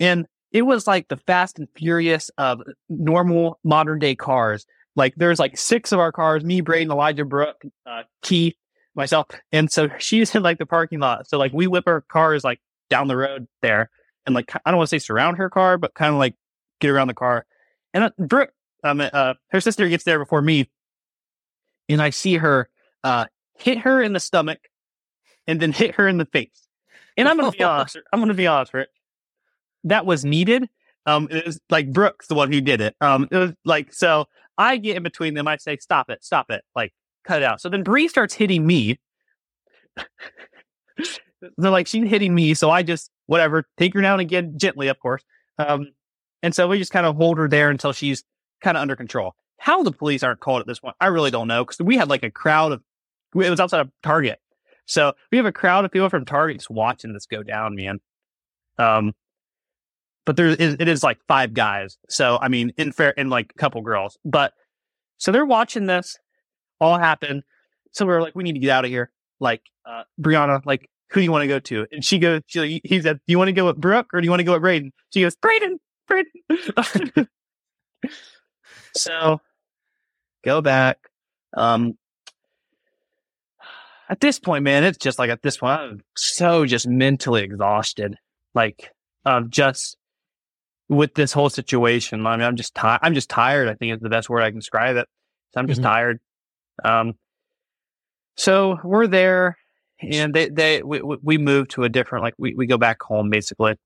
[0.00, 4.64] And it was like the fast and furious of normal modern day cars.
[4.94, 8.54] Like there's like six of our cars, me, Braden, Elijah, Brooke, uh, Keith,
[8.94, 9.26] myself.
[9.50, 11.28] And so she's in like the parking lot.
[11.28, 13.90] So like we whip our cars like down the road there
[14.26, 16.36] and like, I don't want to say surround her car, but kind of like
[16.80, 17.46] get around the car.
[17.92, 18.52] And uh, Brooke,
[18.84, 20.70] um, uh, her sister gets there before me.
[21.88, 22.70] And I see her,
[23.02, 23.26] uh,
[23.58, 24.60] hit her in the stomach
[25.48, 26.68] and then hit her in the face.
[27.16, 27.98] And I'm gonna be honest.
[28.12, 28.88] I'm gonna be honest, Rick.
[29.84, 30.68] That was needed.
[31.06, 32.96] Um, it was like Brooke's, the one who did it.
[33.00, 34.26] Um, it was like so.
[34.56, 35.48] I get in between them.
[35.48, 36.24] I say, "Stop it!
[36.24, 36.62] Stop it!
[36.74, 36.92] Like,
[37.24, 38.98] cut it out." So then Bree starts hitting me.
[41.58, 44.98] They're like she's hitting me, so I just whatever take her down again gently, of
[44.98, 45.22] course.
[45.58, 45.88] Um,
[46.42, 48.24] and so we just kind of hold her there until she's
[48.62, 49.34] kind of under control.
[49.58, 52.08] How the police aren't called at this point, I really don't know because we had
[52.08, 52.82] like a crowd of.
[53.34, 54.38] It was outside of Target,
[54.86, 57.98] so we have a crowd of people from Target just watching this go down, man.
[58.78, 59.12] Um,
[60.24, 61.98] but there is it is like five guys.
[62.08, 64.52] So I mean, in fair, and like a couple girls, but
[65.18, 66.18] so they're watching this
[66.80, 67.42] all happen.
[67.92, 69.10] So we are like, we need to get out of here.
[69.40, 71.86] Like, uh, Brianna, like, who do you want to go to?
[71.92, 74.24] And she goes, she, he said, do you want to go with Brooke or do
[74.24, 74.92] you want to go with Braden?
[75.12, 75.78] She goes, Braden,
[76.08, 77.28] Braden.
[78.96, 79.40] so
[80.44, 80.98] go back.
[81.56, 81.96] Um,
[84.08, 88.16] at this point, man, it's just like at this point, I'm so just mentally exhausted.
[88.54, 88.90] Like,
[89.24, 89.96] um, just
[90.88, 92.26] with this whole situation.
[92.26, 93.00] I mean, I'm just tired.
[93.02, 93.68] I'm just tired.
[93.68, 95.08] I think is the best word I can describe it.
[95.52, 95.84] So I'm just Mhm.
[95.84, 96.20] tired.
[96.84, 97.14] Um,
[98.36, 99.56] so we're there,
[100.00, 103.02] and they they we we- we move to a different like we we go back
[103.02, 103.76] home basically,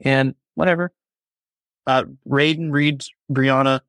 [0.00, 0.92] and whatever.
[1.86, 3.80] Uh, Braden reads Brianna.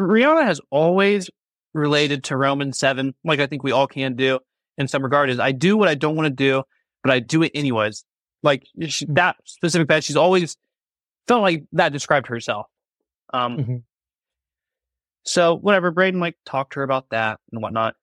[0.00, 1.28] Brianna has always
[1.74, 4.38] related to Romans seven, like I think we all can do
[4.78, 5.28] in some regard.
[5.30, 6.62] Is I do what I don't want to do,
[7.02, 8.04] but I do it anyways
[8.42, 10.56] like she, that specific bed, she's always
[11.26, 12.66] felt like that described herself.
[13.32, 13.82] Um, Mhm.
[15.24, 17.96] so whatever, Braden like talked to her about that and whatnot,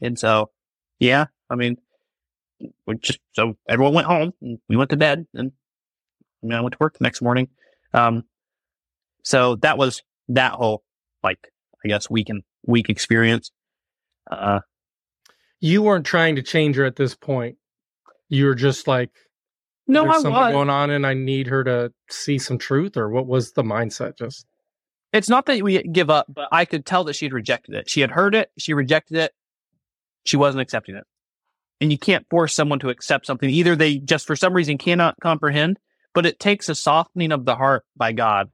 [0.00, 0.50] and so
[0.98, 1.76] yeah, I mean,
[2.86, 5.52] we just so everyone went home and we went to bed, and
[6.42, 7.48] I mean, I went to work the next morning.
[7.94, 8.24] Um,
[9.22, 10.84] so that was that whole
[11.22, 11.38] like
[11.84, 13.50] I guess week and week experience.
[14.30, 14.60] Uh,
[15.60, 17.56] You weren't trying to change her at this point.
[18.28, 19.10] You were just like,
[19.86, 20.52] no, there's I something was.
[20.52, 24.18] going on, and I need her to see some truth, or what was the mindset?
[24.18, 24.46] Just
[25.12, 27.88] it's not that we give up, but I could tell that she'd rejected it.
[27.88, 29.32] She had heard it, she rejected it,
[30.24, 31.04] she wasn't accepting it.
[31.80, 33.48] And you can't force someone to accept something.
[33.48, 35.78] Either they just for some reason cannot comprehend,
[36.14, 38.50] but it takes a softening of the heart by God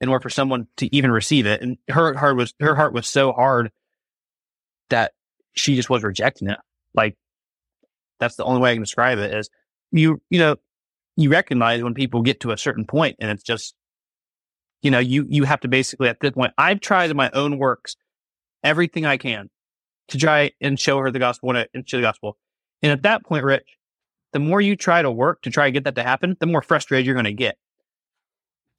[0.00, 1.62] in order for someone to even receive it.
[1.62, 3.70] And her heart was her heart was so hard
[4.90, 5.12] that
[5.52, 6.58] she just was rejecting it.
[6.94, 7.16] Like
[8.18, 9.48] that's the only way I can describe it is
[9.94, 10.56] you you know,
[11.16, 13.74] you recognize when people get to a certain point and it's just
[14.82, 17.58] you know, you you have to basically at this point, I've tried in my own
[17.58, 17.96] works
[18.62, 19.48] everything I can
[20.08, 22.36] to try and show her the gospel and show the gospel.
[22.82, 23.78] And at that point, Rich,
[24.34, 26.60] the more you try to work to try to get that to happen, the more
[26.60, 27.56] frustrated you're going to get.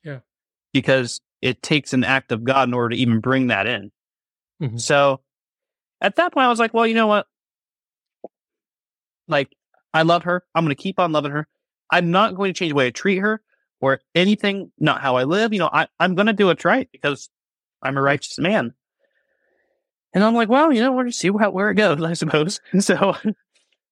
[0.03, 0.19] Yeah.
[0.73, 3.91] Because it takes an act of God in order to even bring that in.
[4.61, 4.79] Mhm.
[4.79, 5.21] So
[6.01, 7.25] at that point, I was like, well, you know what?
[9.27, 9.55] Like,
[9.95, 10.43] I love her.
[10.53, 11.47] I'm going to keep on loving her.
[11.89, 13.41] I'm not going to change the way I treat her
[13.79, 15.53] or anything, not how I live.
[15.53, 17.29] You know, I, I'm going to do what's right because
[17.81, 18.73] I'm a righteous man.
[20.13, 22.59] And I'm like, well, you know, we'll just see how, where it goes, I suppose.
[22.73, 23.15] And so,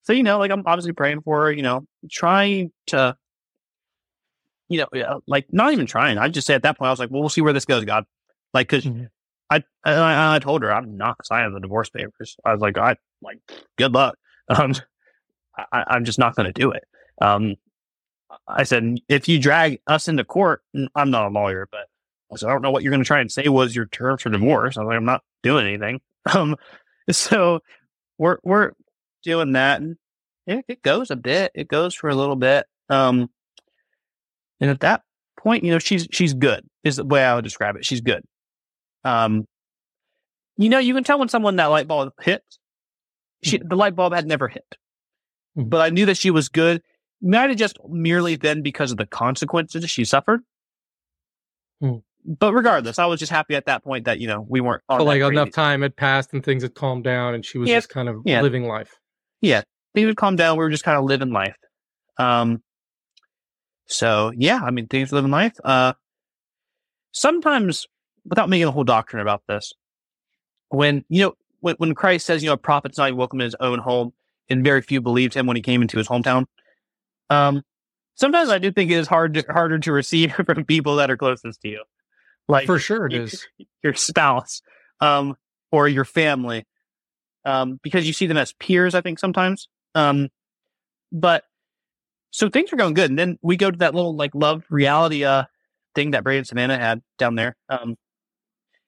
[0.03, 3.15] so, you know, like I'm obviously praying for her, you know, trying to,
[4.69, 6.17] you know, like not even trying.
[6.17, 7.85] I just say at that point, I was like, well, we'll see where this goes,
[7.85, 8.05] God.
[8.53, 9.09] Like, because Mhm.
[9.49, 12.35] I, I I told her I'm not signing the divorce papers.
[12.43, 13.39] I was like, I like,
[13.77, 14.17] good luck.
[14.49, 14.73] Um,
[15.57, 16.83] I, I'm just not going to do it.
[17.21, 17.55] Um,
[18.47, 20.61] I said, if you drag us into court,
[20.95, 21.87] I'm not a lawyer, but
[22.31, 24.23] I said, I don't know what you're going to try and say was your terms
[24.23, 24.77] for divorce.
[24.77, 26.01] I was like, I'm not doing anything.
[26.33, 26.55] Um,
[27.11, 27.59] so
[28.17, 28.71] we're we're
[29.23, 29.97] doing that, and
[30.47, 31.51] it, it goes a bit.
[31.53, 32.65] It goes for a little bit.
[32.87, 33.29] Um,
[34.61, 35.01] and at that
[35.37, 36.65] point, you know, she's she's good.
[36.85, 37.85] Is the way I would describe it.
[37.85, 38.23] She's good.
[39.03, 39.45] Um,
[40.55, 42.59] you know, you can tell when someone that light bulb hits.
[43.43, 44.77] She, the light bulb had never hit.
[45.55, 46.81] But I knew that she was good.
[47.21, 50.41] Might have just merely been because of the consequences she suffered.
[51.79, 51.97] Hmm.
[52.25, 55.03] But regardless, I was just happy at that point that you know we weren't but
[55.03, 57.77] like enough time had passed and things had calmed down, and she was Yeah.
[57.77, 58.41] just kind of Yeah.
[58.41, 58.97] living life.
[59.41, 59.61] yeah,
[59.93, 60.57] things would calm down.
[60.57, 61.55] We were just kind of living life.
[62.17, 62.63] Um,
[63.87, 65.53] so yeah, I mean, things living life.
[65.63, 65.93] Uh,
[67.11, 67.87] sometimes
[68.25, 69.73] without making a whole doctrine about this,
[70.69, 73.55] when you know when, when Christ says, you know, a prophet's not welcome in his
[73.59, 74.13] own home,
[74.49, 76.45] and very few believed him when he came into his hometown.
[77.29, 77.63] Um,
[78.15, 81.17] sometimes I do think it is hard to, harder to receive from people that are
[81.17, 81.83] closest to you,
[82.47, 83.47] like For sure, it you- is.
[83.83, 84.61] your spouse,
[84.99, 85.35] um,
[85.71, 86.65] or your family,
[87.45, 88.93] um, because you see them as peers.
[88.95, 90.29] I think sometimes, um,
[91.11, 91.43] but
[92.31, 95.23] so things are going good, and then we go to that little like love reality
[95.23, 95.43] uh
[95.95, 97.95] thing that Brady and Savannah had down there, um,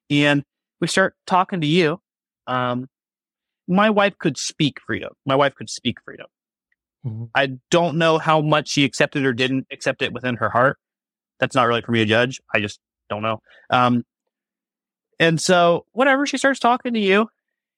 [0.09, 0.43] and
[0.79, 1.99] we start talking to you.
[2.47, 2.87] Um,
[3.67, 5.13] my wife could speak freedom.
[5.25, 6.27] My wife could speak freedom.
[7.05, 7.29] Mhm.
[7.35, 10.77] I don't know how much she accepted or didn't accept it within her heart.
[11.39, 12.41] That's not really for me to judge.
[12.53, 12.79] I just
[13.09, 13.41] don't know.
[13.69, 14.05] Um,
[15.19, 17.29] and so whatever, she starts talking to you,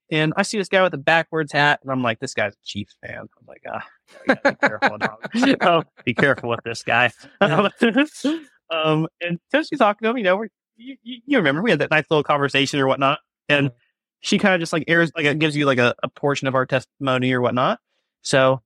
[0.10, 2.66] and I see this guy with a backwards hat, and I'm like, this guy's a
[2.66, 3.20] Chiefs fan.
[3.20, 3.86] I'm like, ah,
[4.28, 4.98] be careful.
[4.98, 5.18] dog.
[5.62, 7.12] oh, be careful with this guy.
[7.42, 11.72] um, and so she's talking to him, you know, we're, you, you you remember we
[11.72, 13.20] had that nice little conversation or whatnot,
[13.50, 13.72] and
[14.19, 16.56] she kind of just like airs, like it gives you like a, a portion of
[16.56, 17.80] our testimony or whatnot.
[18.22, 18.61] So,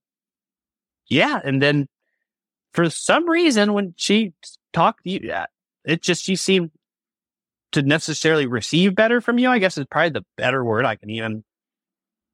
[1.07, 1.87] yeah, and then
[2.73, 4.33] for some reason, when she
[4.73, 5.45] talked to you, yeah,
[5.83, 6.71] it just she seemed
[7.73, 9.49] to necessarily receive better from you.
[9.49, 11.43] I guess is probably the better word I can even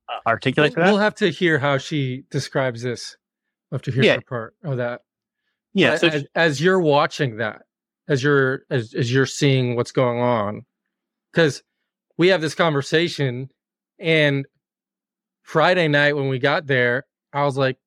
[0.10, 0.86] uh, articulate that.
[0.86, 3.18] We'll have to hear how she describes this.
[3.72, 4.16] We'll have to hear Yeah.
[4.16, 5.02] her part of that.
[5.74, 7.64] yeah, as, so as, as you're watching that,
[8.08, 10.66] as you're as, as you're seeing what's going on,
[11.32, 11.62] because
[12.18, 13.50] we have this conversation,
[14.00, 14.46] and
[15.44, 17.78] Friday night when we got there, I was like,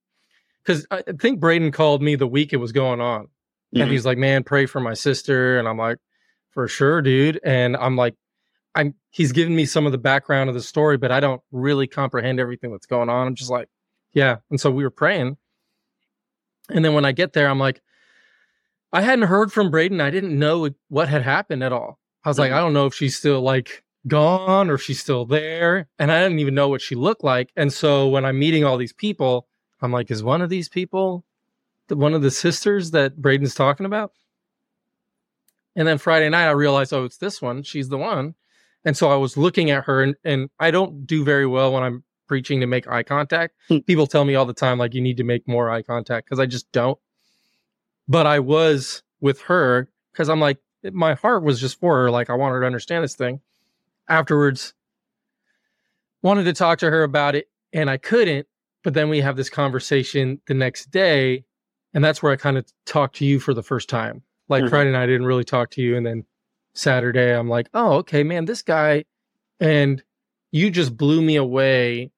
[0.63, 3.29] because I think Braden called me the week it was going on,
[3.75, 3.83] Mhm.
[3.83, 5.99] and he's like, "Man, pray for my sister," and I'm like,
[6.51, 8.15] "For sure, dude," and I'm like.
[8.73, 11.89] I'm he's giving me some of the background of the story, but I don't really
[11.89, 13.27] comprehend everything that's going on.
[13.27, 13.69] I'm just like,
[14.13, 14.37] yeah.
[14.49, 15.39] And so we were praying.
[16.69, 17.83] And then when I get there, I'm like,
[18.93, 20.01] I hadn't heard from Braden.
[20.01, 21.99] I didn't know what had happened at all.
[22.25, 22.55] I was like, Mhm.
[22.55, 25.89] I don't know if she's still like gone or she's still there.
[25.99, 27.53] And I didn't even know what she looked like.
[27.57, 29.47] And so when I'm meeting all these people,
[29.81, 31.25] I'm like, is one of these people
[31.89, 34.13] the, one of the sisters that Braden's talking about?
[35.77, 37.63] And then Friday night, I realized, oh, it's this one.
[37.63, 38.35] She's the one.
[38.85, 41.83] And so I was looking at her, and, and I don't do very well when
[41.83, 43.55] I'm preaching to make eye contact.
[43.69, 43.79] Hmm.
[43.79, 46.41] People tell me all the time, like, you need to make more eye contact because
[46.41, 46.99] I just don't.
[48.09, 50.59] But I was with her because I'm like,
[50.93, 52.11] my heart was just for her.
[52.11, 53.41] Like, I want her to understand this thing.
[54.11, 54.75] Afterwards,
[56.21, 58.47] wanted to talk to her about it, and I couldn't.
[58.83, 61.45] But then we have this conversation the next day,
[61.95, 64.23] and that's where I kind of talked to you for the first time.
[64.49, 64.71] Like Mhm.
[64.71, 66.25] Friday night, I didn't really talk to you, and then
[66.75, 69.05] Saturday, I'm like, oh, okay, man, this guy,
[69.61, 70.03] and
[70.51, 72.11] you just blew me away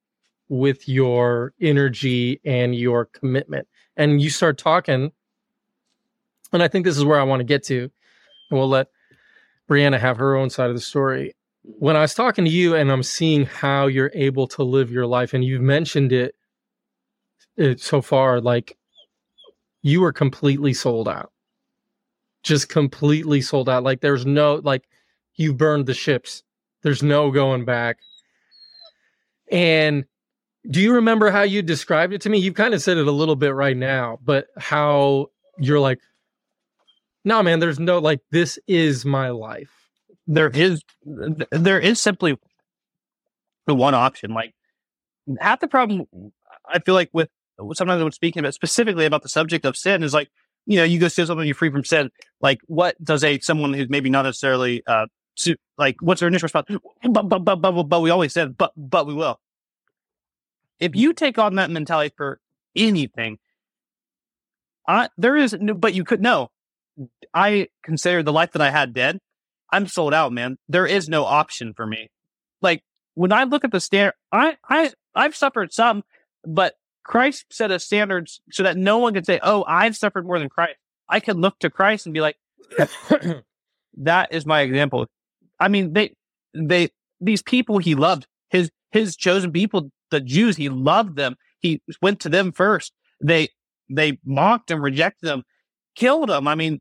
[0.48, 3.68] with your energy and your commitment.
[3.96, 5.12] And you start talking,
[6.52, 7.90] and I think this is where I want to get to,
[8.50, 8.88] and we'll let
[9.68, 11.34] Brianna have her own side of the story.
[11.64, 15.06] When I was talking to you, and I'm seeing how you're able to live your
[15.06, 16.34] life, and you've mentioned it,
[17.56, 18.76] it so far, like
[19.82, 21.32] you were completely sold out
[22.42, 23.84] just completely sold out.
[23.84, 24.84] Like there's no like
[25.36, 26.42] you burned the ships.
[26.82, 27.98] There's no going back.
[29.50, 30.04] And
[30.70, 32.38] do you remember how you described it to me?
[32.38, 35.26] You've kind of said it a little bit right now, but how
[35.58, 36.00] you're like,
[37.24, 39.81] no, man, there's no like this is my life.
[40.26, 40.82] There is
[41.50, 42.38] there is simply
[43.66, 44.32] the one option.
[44.32, 44.54] Like
[45.40, 46.06] half the problem
[46.66, 47.28] I feel like with
[47.74, 50.30] sometimes when speaking about specifically about the subject of sin is like,
[50.66, 52.10] you know, you go steal something, you're free from sin.
[52.40, 56.46] Like what does a someone who's maybe not necessarily uh su- like what's their initial
[56.46, 56.66] response?
[57.02, 59.40] But but but but, but we always said but but we will.
[60.78, 62.40] If you take on that mentality for
[62.74, 63.38] anything,
[64.86, 66.50] I there is no but you could know.
[67.32, 69.18] I consider the life that I had dead.
[69.72, 70.58] I'm sold out, man.
[70.68, 72.10] There is no option for me.
[72.60, 72.84] Like
[73.14, 76.04] when I look at the standard, I, I, I've suffered some,
[76.44, 76.74] but
[77.04, 80.48] Christ set a standards so that no one can say, "Oh, I've suffered more than
[80.48, 80.76] Christ."
[81.08, 82.36] I can look to Christ and be like,
[83.96, 85.06] "That is my example."
[85.58, 86.14] I mean, they,
[86.54, 86.90] they,
[87.20, 91.36] these people he loved, his, his chosen people, the Jews, he loved them.
[91.60, 92.92] He went to them first.
[93.22, 93.48] They,
[93.88, 95.44] they mocked and rejected them,
[95.94, 96.48] killed them.
[96.48, 96.80] I mean,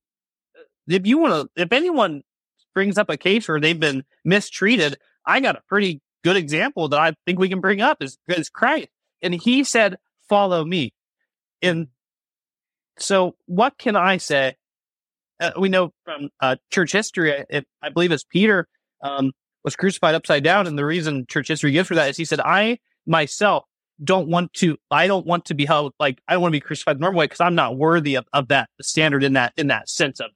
[0.87, 2.23] if you want to, if anyone
[2.73, 6.99] brings up a case where they've been mistreated, I got a pretty good example that
[6.99, 8.89] I think we can bring up is, is Christ.
[9.21, 9.97] And he said,
[10.29, 10.93] follow me.
[11.61, 11.87] And
[12.97, 14.55] so what can I say?
[15.39, 17.45] Uh, we know from uh, church history,
[17.81, 18.67] I believe it's Peter
[19.03, 19.31] um,
[19.63, 20.67] was crucified upside down.
[20.67, 23.65] And the reason church history gives for that is he said, I myself
[24.03, 26.61] don't want to, I don't want to be held like, I don't want to be
[26.61, 29.67] crucified the normal way because I'm not worthy of, of that standard in that, in
[29.67, 30.31] that sense of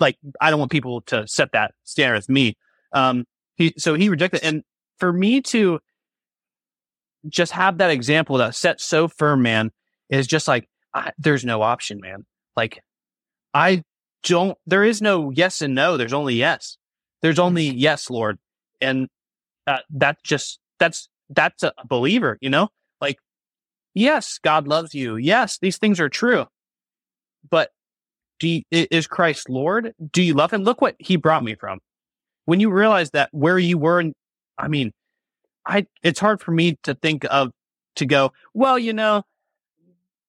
[0.00, 2.56] like, I don't want people to set that standard as me.
[2.92, 3.24] Um,
[3.56, 4.62] he, so he rejected, and
[4.98, 5.80] for me to
[7.28, 9.70] just have that example that set so firm, man,
[10.08, 12.24] is just like, I, there's no option, man.
[12.56, 12.82] Like,
[13.52, 13.84] I
[14.22, 15.96] don't, there is no yes and no.
[15.96, 16.76] There's only yes.
[17.22, 18.38] There's only yes, Lord.
[18.80, 19.08] And
[19.66, 22.68] uh, that's just, that's, that's a believer, you know?
[23.00, 23.18] Like,
[23.94, 25.16] yes, God loves you.
[25.16, 26.46] Yes, these things are true.
[27.48, 27.70] But
[28.40, 29.94] do you, is Christ Lord?
[30.12, 30.64] Do you love him?
[30.64, 31.78] Look what he brought me from.
[32.46, 34.14] When you realize that where you were, and
[34.58, 34.92] I mean,
[35.64, 37.52] I, it's hard for me to think of,
[37.96, 39.22] to go, well, you know,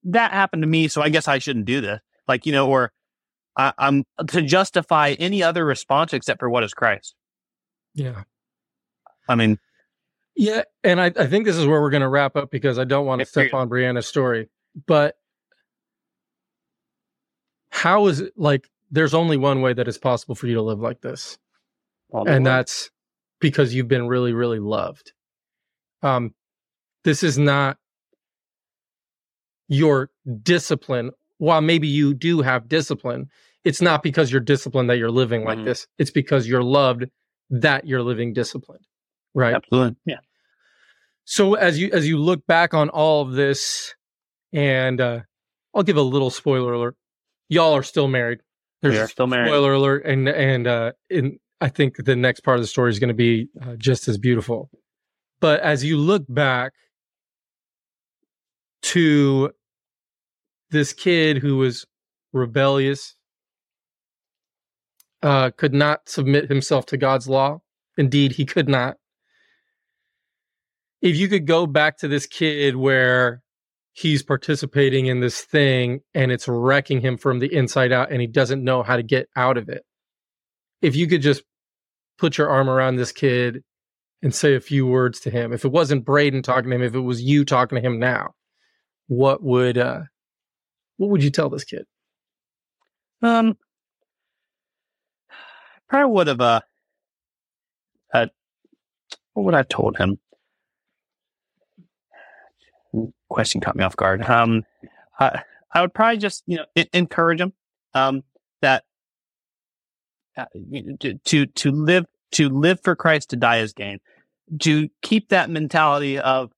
[0.04, 2.00] that happened to me, so I guess I shouldn't do this.
[2.28, 2.92] Like, you know, or
[3.58, 7.16] I, I'm to justify any other response except for what is Christ.
[7.96, 8.24] Yeah.
[9.28, 9.58] I mean,
[10.36, 12.84] Yeah, and I, I think this is where we're going to wrap up because I
[12.84, 14.50] don't want to step on Brianna's story.
[14.88, 15.16] But
[17.82, 18.70] how is it like?
[18.92, 21.40] There's only one way that it's possible for you to live like this,
[22.12, 22.92] all and that's
[23.40, 25.14] because you've been really, really loved.
[26.04, 26.36] Um,
[27.04, 27.78] this is not
[29.68, 30.12] your
[30.44, 31.12] discipline.
[31.40, 33.30] While maybe you do have discipline,
[33.64, 35.66] it's not because you're disciplined that you're living like Mhm.
[35.66, 35.88] this.
[35.98, 37.06] It's because you're loved
[37.50, 38.86] that you're living disciplined,
[39.34, 39.56] right?
[39.56, 40.20] absolutely, yeah.
[41.26, 43.96] So as you as you look back on all of this,
[44.54, 45.22] and uh,
[45.74, 46.96] I'll give a little spoiler alert:
[47.52, 48.40] y'all are still married.
[48.82, 49.50] There's We are still married.
[49.50, 52.98] spoiler alert, and and uh, in I think the next part of the story is
[52.98, 54.72] going to be uh, just as beautiful.
[55.40, 56.74] But as you look back
[58.84, 59.52] to
[60.72, 61.86] this kid who was
[62.34, 63.16] rebellious,
[65.22, 67.62] uh, could not submit himself to God's law.
[67.98, 68.98] Indeed, he could not.
[71.02, 73.41] If you could go back to this kid where
[73.94, 78.28] he's participating in this thing and it's wrecking him from the inside out and he
[78.28, 79.84] doesn't know how to get out of it.
[80.82, 81.44] If you could just
[82.18, 83.64] put your arm around this kid
[84.22, 86.96] and say a few words to him, if it wasn't Braden talking to him, if
[86.96, 88.34] it was you talking to him now,
[89.08, 90.02] what would uh
[90.98, 91.86] what would you tell this kid?
[93.24, 93.58] Um,
[95.90, 96.42] probably would have.
[96.42, 96.62] Uh,
[98.14, 98.28] uh,
[99.34, 100.20] what would I told him?
[103.30, 104.22] Question caught me off guard.
[104.24, 104.64] Um,
[105.20, 105.42] I,
[105.74, 107.54] I would probably just you know en- encourage them
[107.94, 108.24] Um,
[108.62, 108.84] that
[110.38, 110.46] uh,
[111.00, 114.00] to to to live to live for Christ to die as gain.
[114.60, 116.52] To keep that mentality of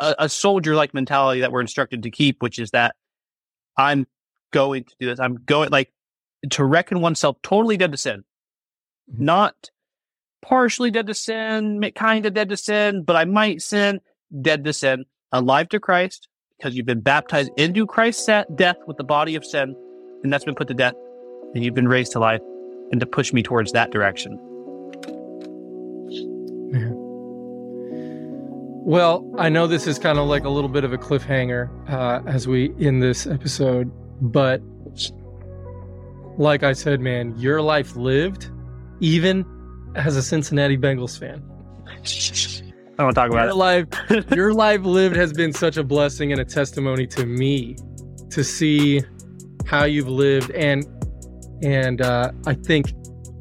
[0.00, 2.96] a, a soldier like mentality that we're instructed to keep, which is that
[3.76, 4.06] I'm
[4.52, 5.20] going to do this.
[5.20, 5.92] I'm going like
[6.50, 8.24] to reckon oneself totally dead to sin,
[9.12, 9.20] Mhm.
[9.20, 9.70] not
[10.40, 14.00] partially dead to sin, kind of dead to sin, but I might sin,
[14.40, 19.04] dead to sin, alive to Christ because you've been baptized into Christ's death with the
[19.04, 19.76] body of sin,
[20.22, 20.94] and that's been put to death,
[21.54, 22.40] and you've been raised to life,
[22.90, 24.38] and to push me towards that direction.
[28.88, 32.22] Well, I know this is kind of like a little bit of a cliffhanger uh,
[32.26, 34.62] as we end this episode, but
[36.38, 38.50] like I said, man, your life lived,
[39.00, 39.44] even
[39.94, 41.42] as a Cincinnati Bengals fan.
[42.98, 45.84] I don't want to talk Your about life, your life lived has been such a
[45.84, 47.76] blessing and a testimony to me
[48.30, 49.02] to see
[49.66, 50.84] how you've lived, and
[51.62, 52.92] and uh, I think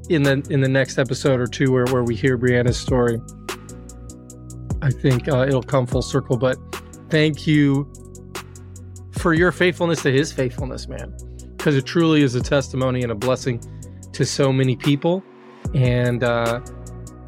[0.10, 3.20] in the in the next episode or two where where we hear Brianna's story,
[4.84, 6.38] I think uh, it'll come full circle.
[6.38, 6.58] But
[7.10, 7.92] thank you
[9.14, 11.18] for your faithfulness to His faithfulness, man,
[11.58, 13.60] because it truly is a testimony and a blessing
[14.14, 15.24] to so many people,
[15.74, 16.24] and.
[16.24, 16.62] uh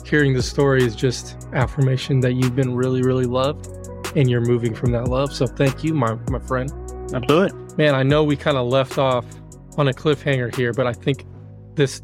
[0.10, 3.68] hearing the story is just affirmation that you've been really, really loved
[4.15, 5.31] and you're moving from that love.
[5.31, 6.72] So thank you, my, my friend.
[7.14, 7.53] I'm doing it.
[7.53, 7.76] Absolutely.
[7.77, 9.26] Man, I know we kind of left off
[9.77, 11.26] on a cliffhanger here, but I think
[11.76, 12.02] this,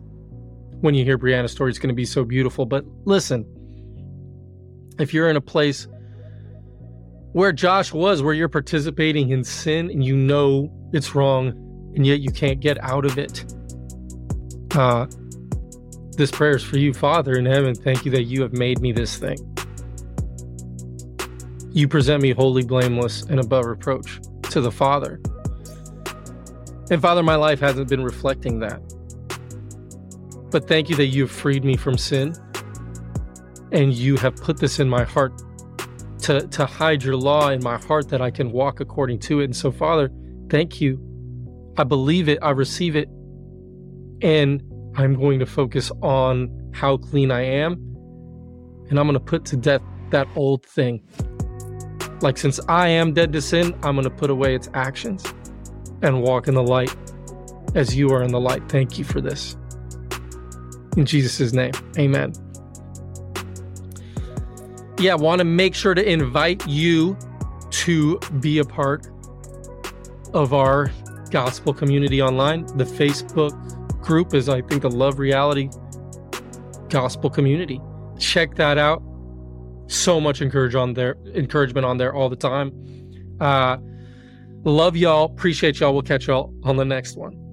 [0.82, 2.66] when you hear Brianna's story, is going to be so beautiful.
[2.66, 3.46] But listen,
[5.00, 5.88] if you're in a place
[7.34, 11.50] where Josh was, where you're participating in sin and you know it's wrong,
[11.96, 13.46] and yet you can't get out of it,
[14.76, 15.08] uh,
[16.16, 17.76] this prayer is for you, Father in heaven.
[17.76, 19.38] Thank you that you have made me this thing.
[21.72, 24.20] You present me wholly blameless and above reproach
[24.52, 25.20] to the Father.
[26.90, 28.82] And Father, my life hasn't been reflecting that.
[30.52, 32.34] But thank you that you have freed me from sin
[33.72, 35.42] and you have put this in my heart
[36.20, 39.46] to, to hide your law in my heart that I can walk according to it.
[39.46, 40.10] And so, Father,
[40.50, 41.00] thank you.
[41.78, 43.10] I believe it, I receive it,
[44.22, 44.64] and
[44.98, 47.74] I'm going to focus on how clean I am.
[48.90, 49.82] And I'm going to put to death
[50.12, 51.02] that old thing.
[52.22, 55.26] Like, since I am dead to sin, I'm going to put away its actions
[56.02, 56.96] and walk in the light
[57.76, 58.70] as you are in the light.
[58.70, 59.58] Thank you for this.
[60.96, 62.34] In Jesus' name, amen.
[64.98, 67.18] Yeah, I want to make sure to invite you
[67.72, 69.08] to be a part
[70.34, 70.90] of our
[71.32, 72.66] gospel community online.
[72.78, 73.54] The Facebook
[74.06, 75.70] group is, I think, a Love Reality
[76.90, 77.82] gospel community.
[78.20, 79.02] Check that out.
[79.88, 82.72] So much encourage on there, encouragement on there all the time.
[83.40, 83.78] Uh,
[84.64, 85.26] love y'all.
[85.26, 85.94] Appreciate y'all.
[85.94, 87.45] We'll catch y'all on the next one.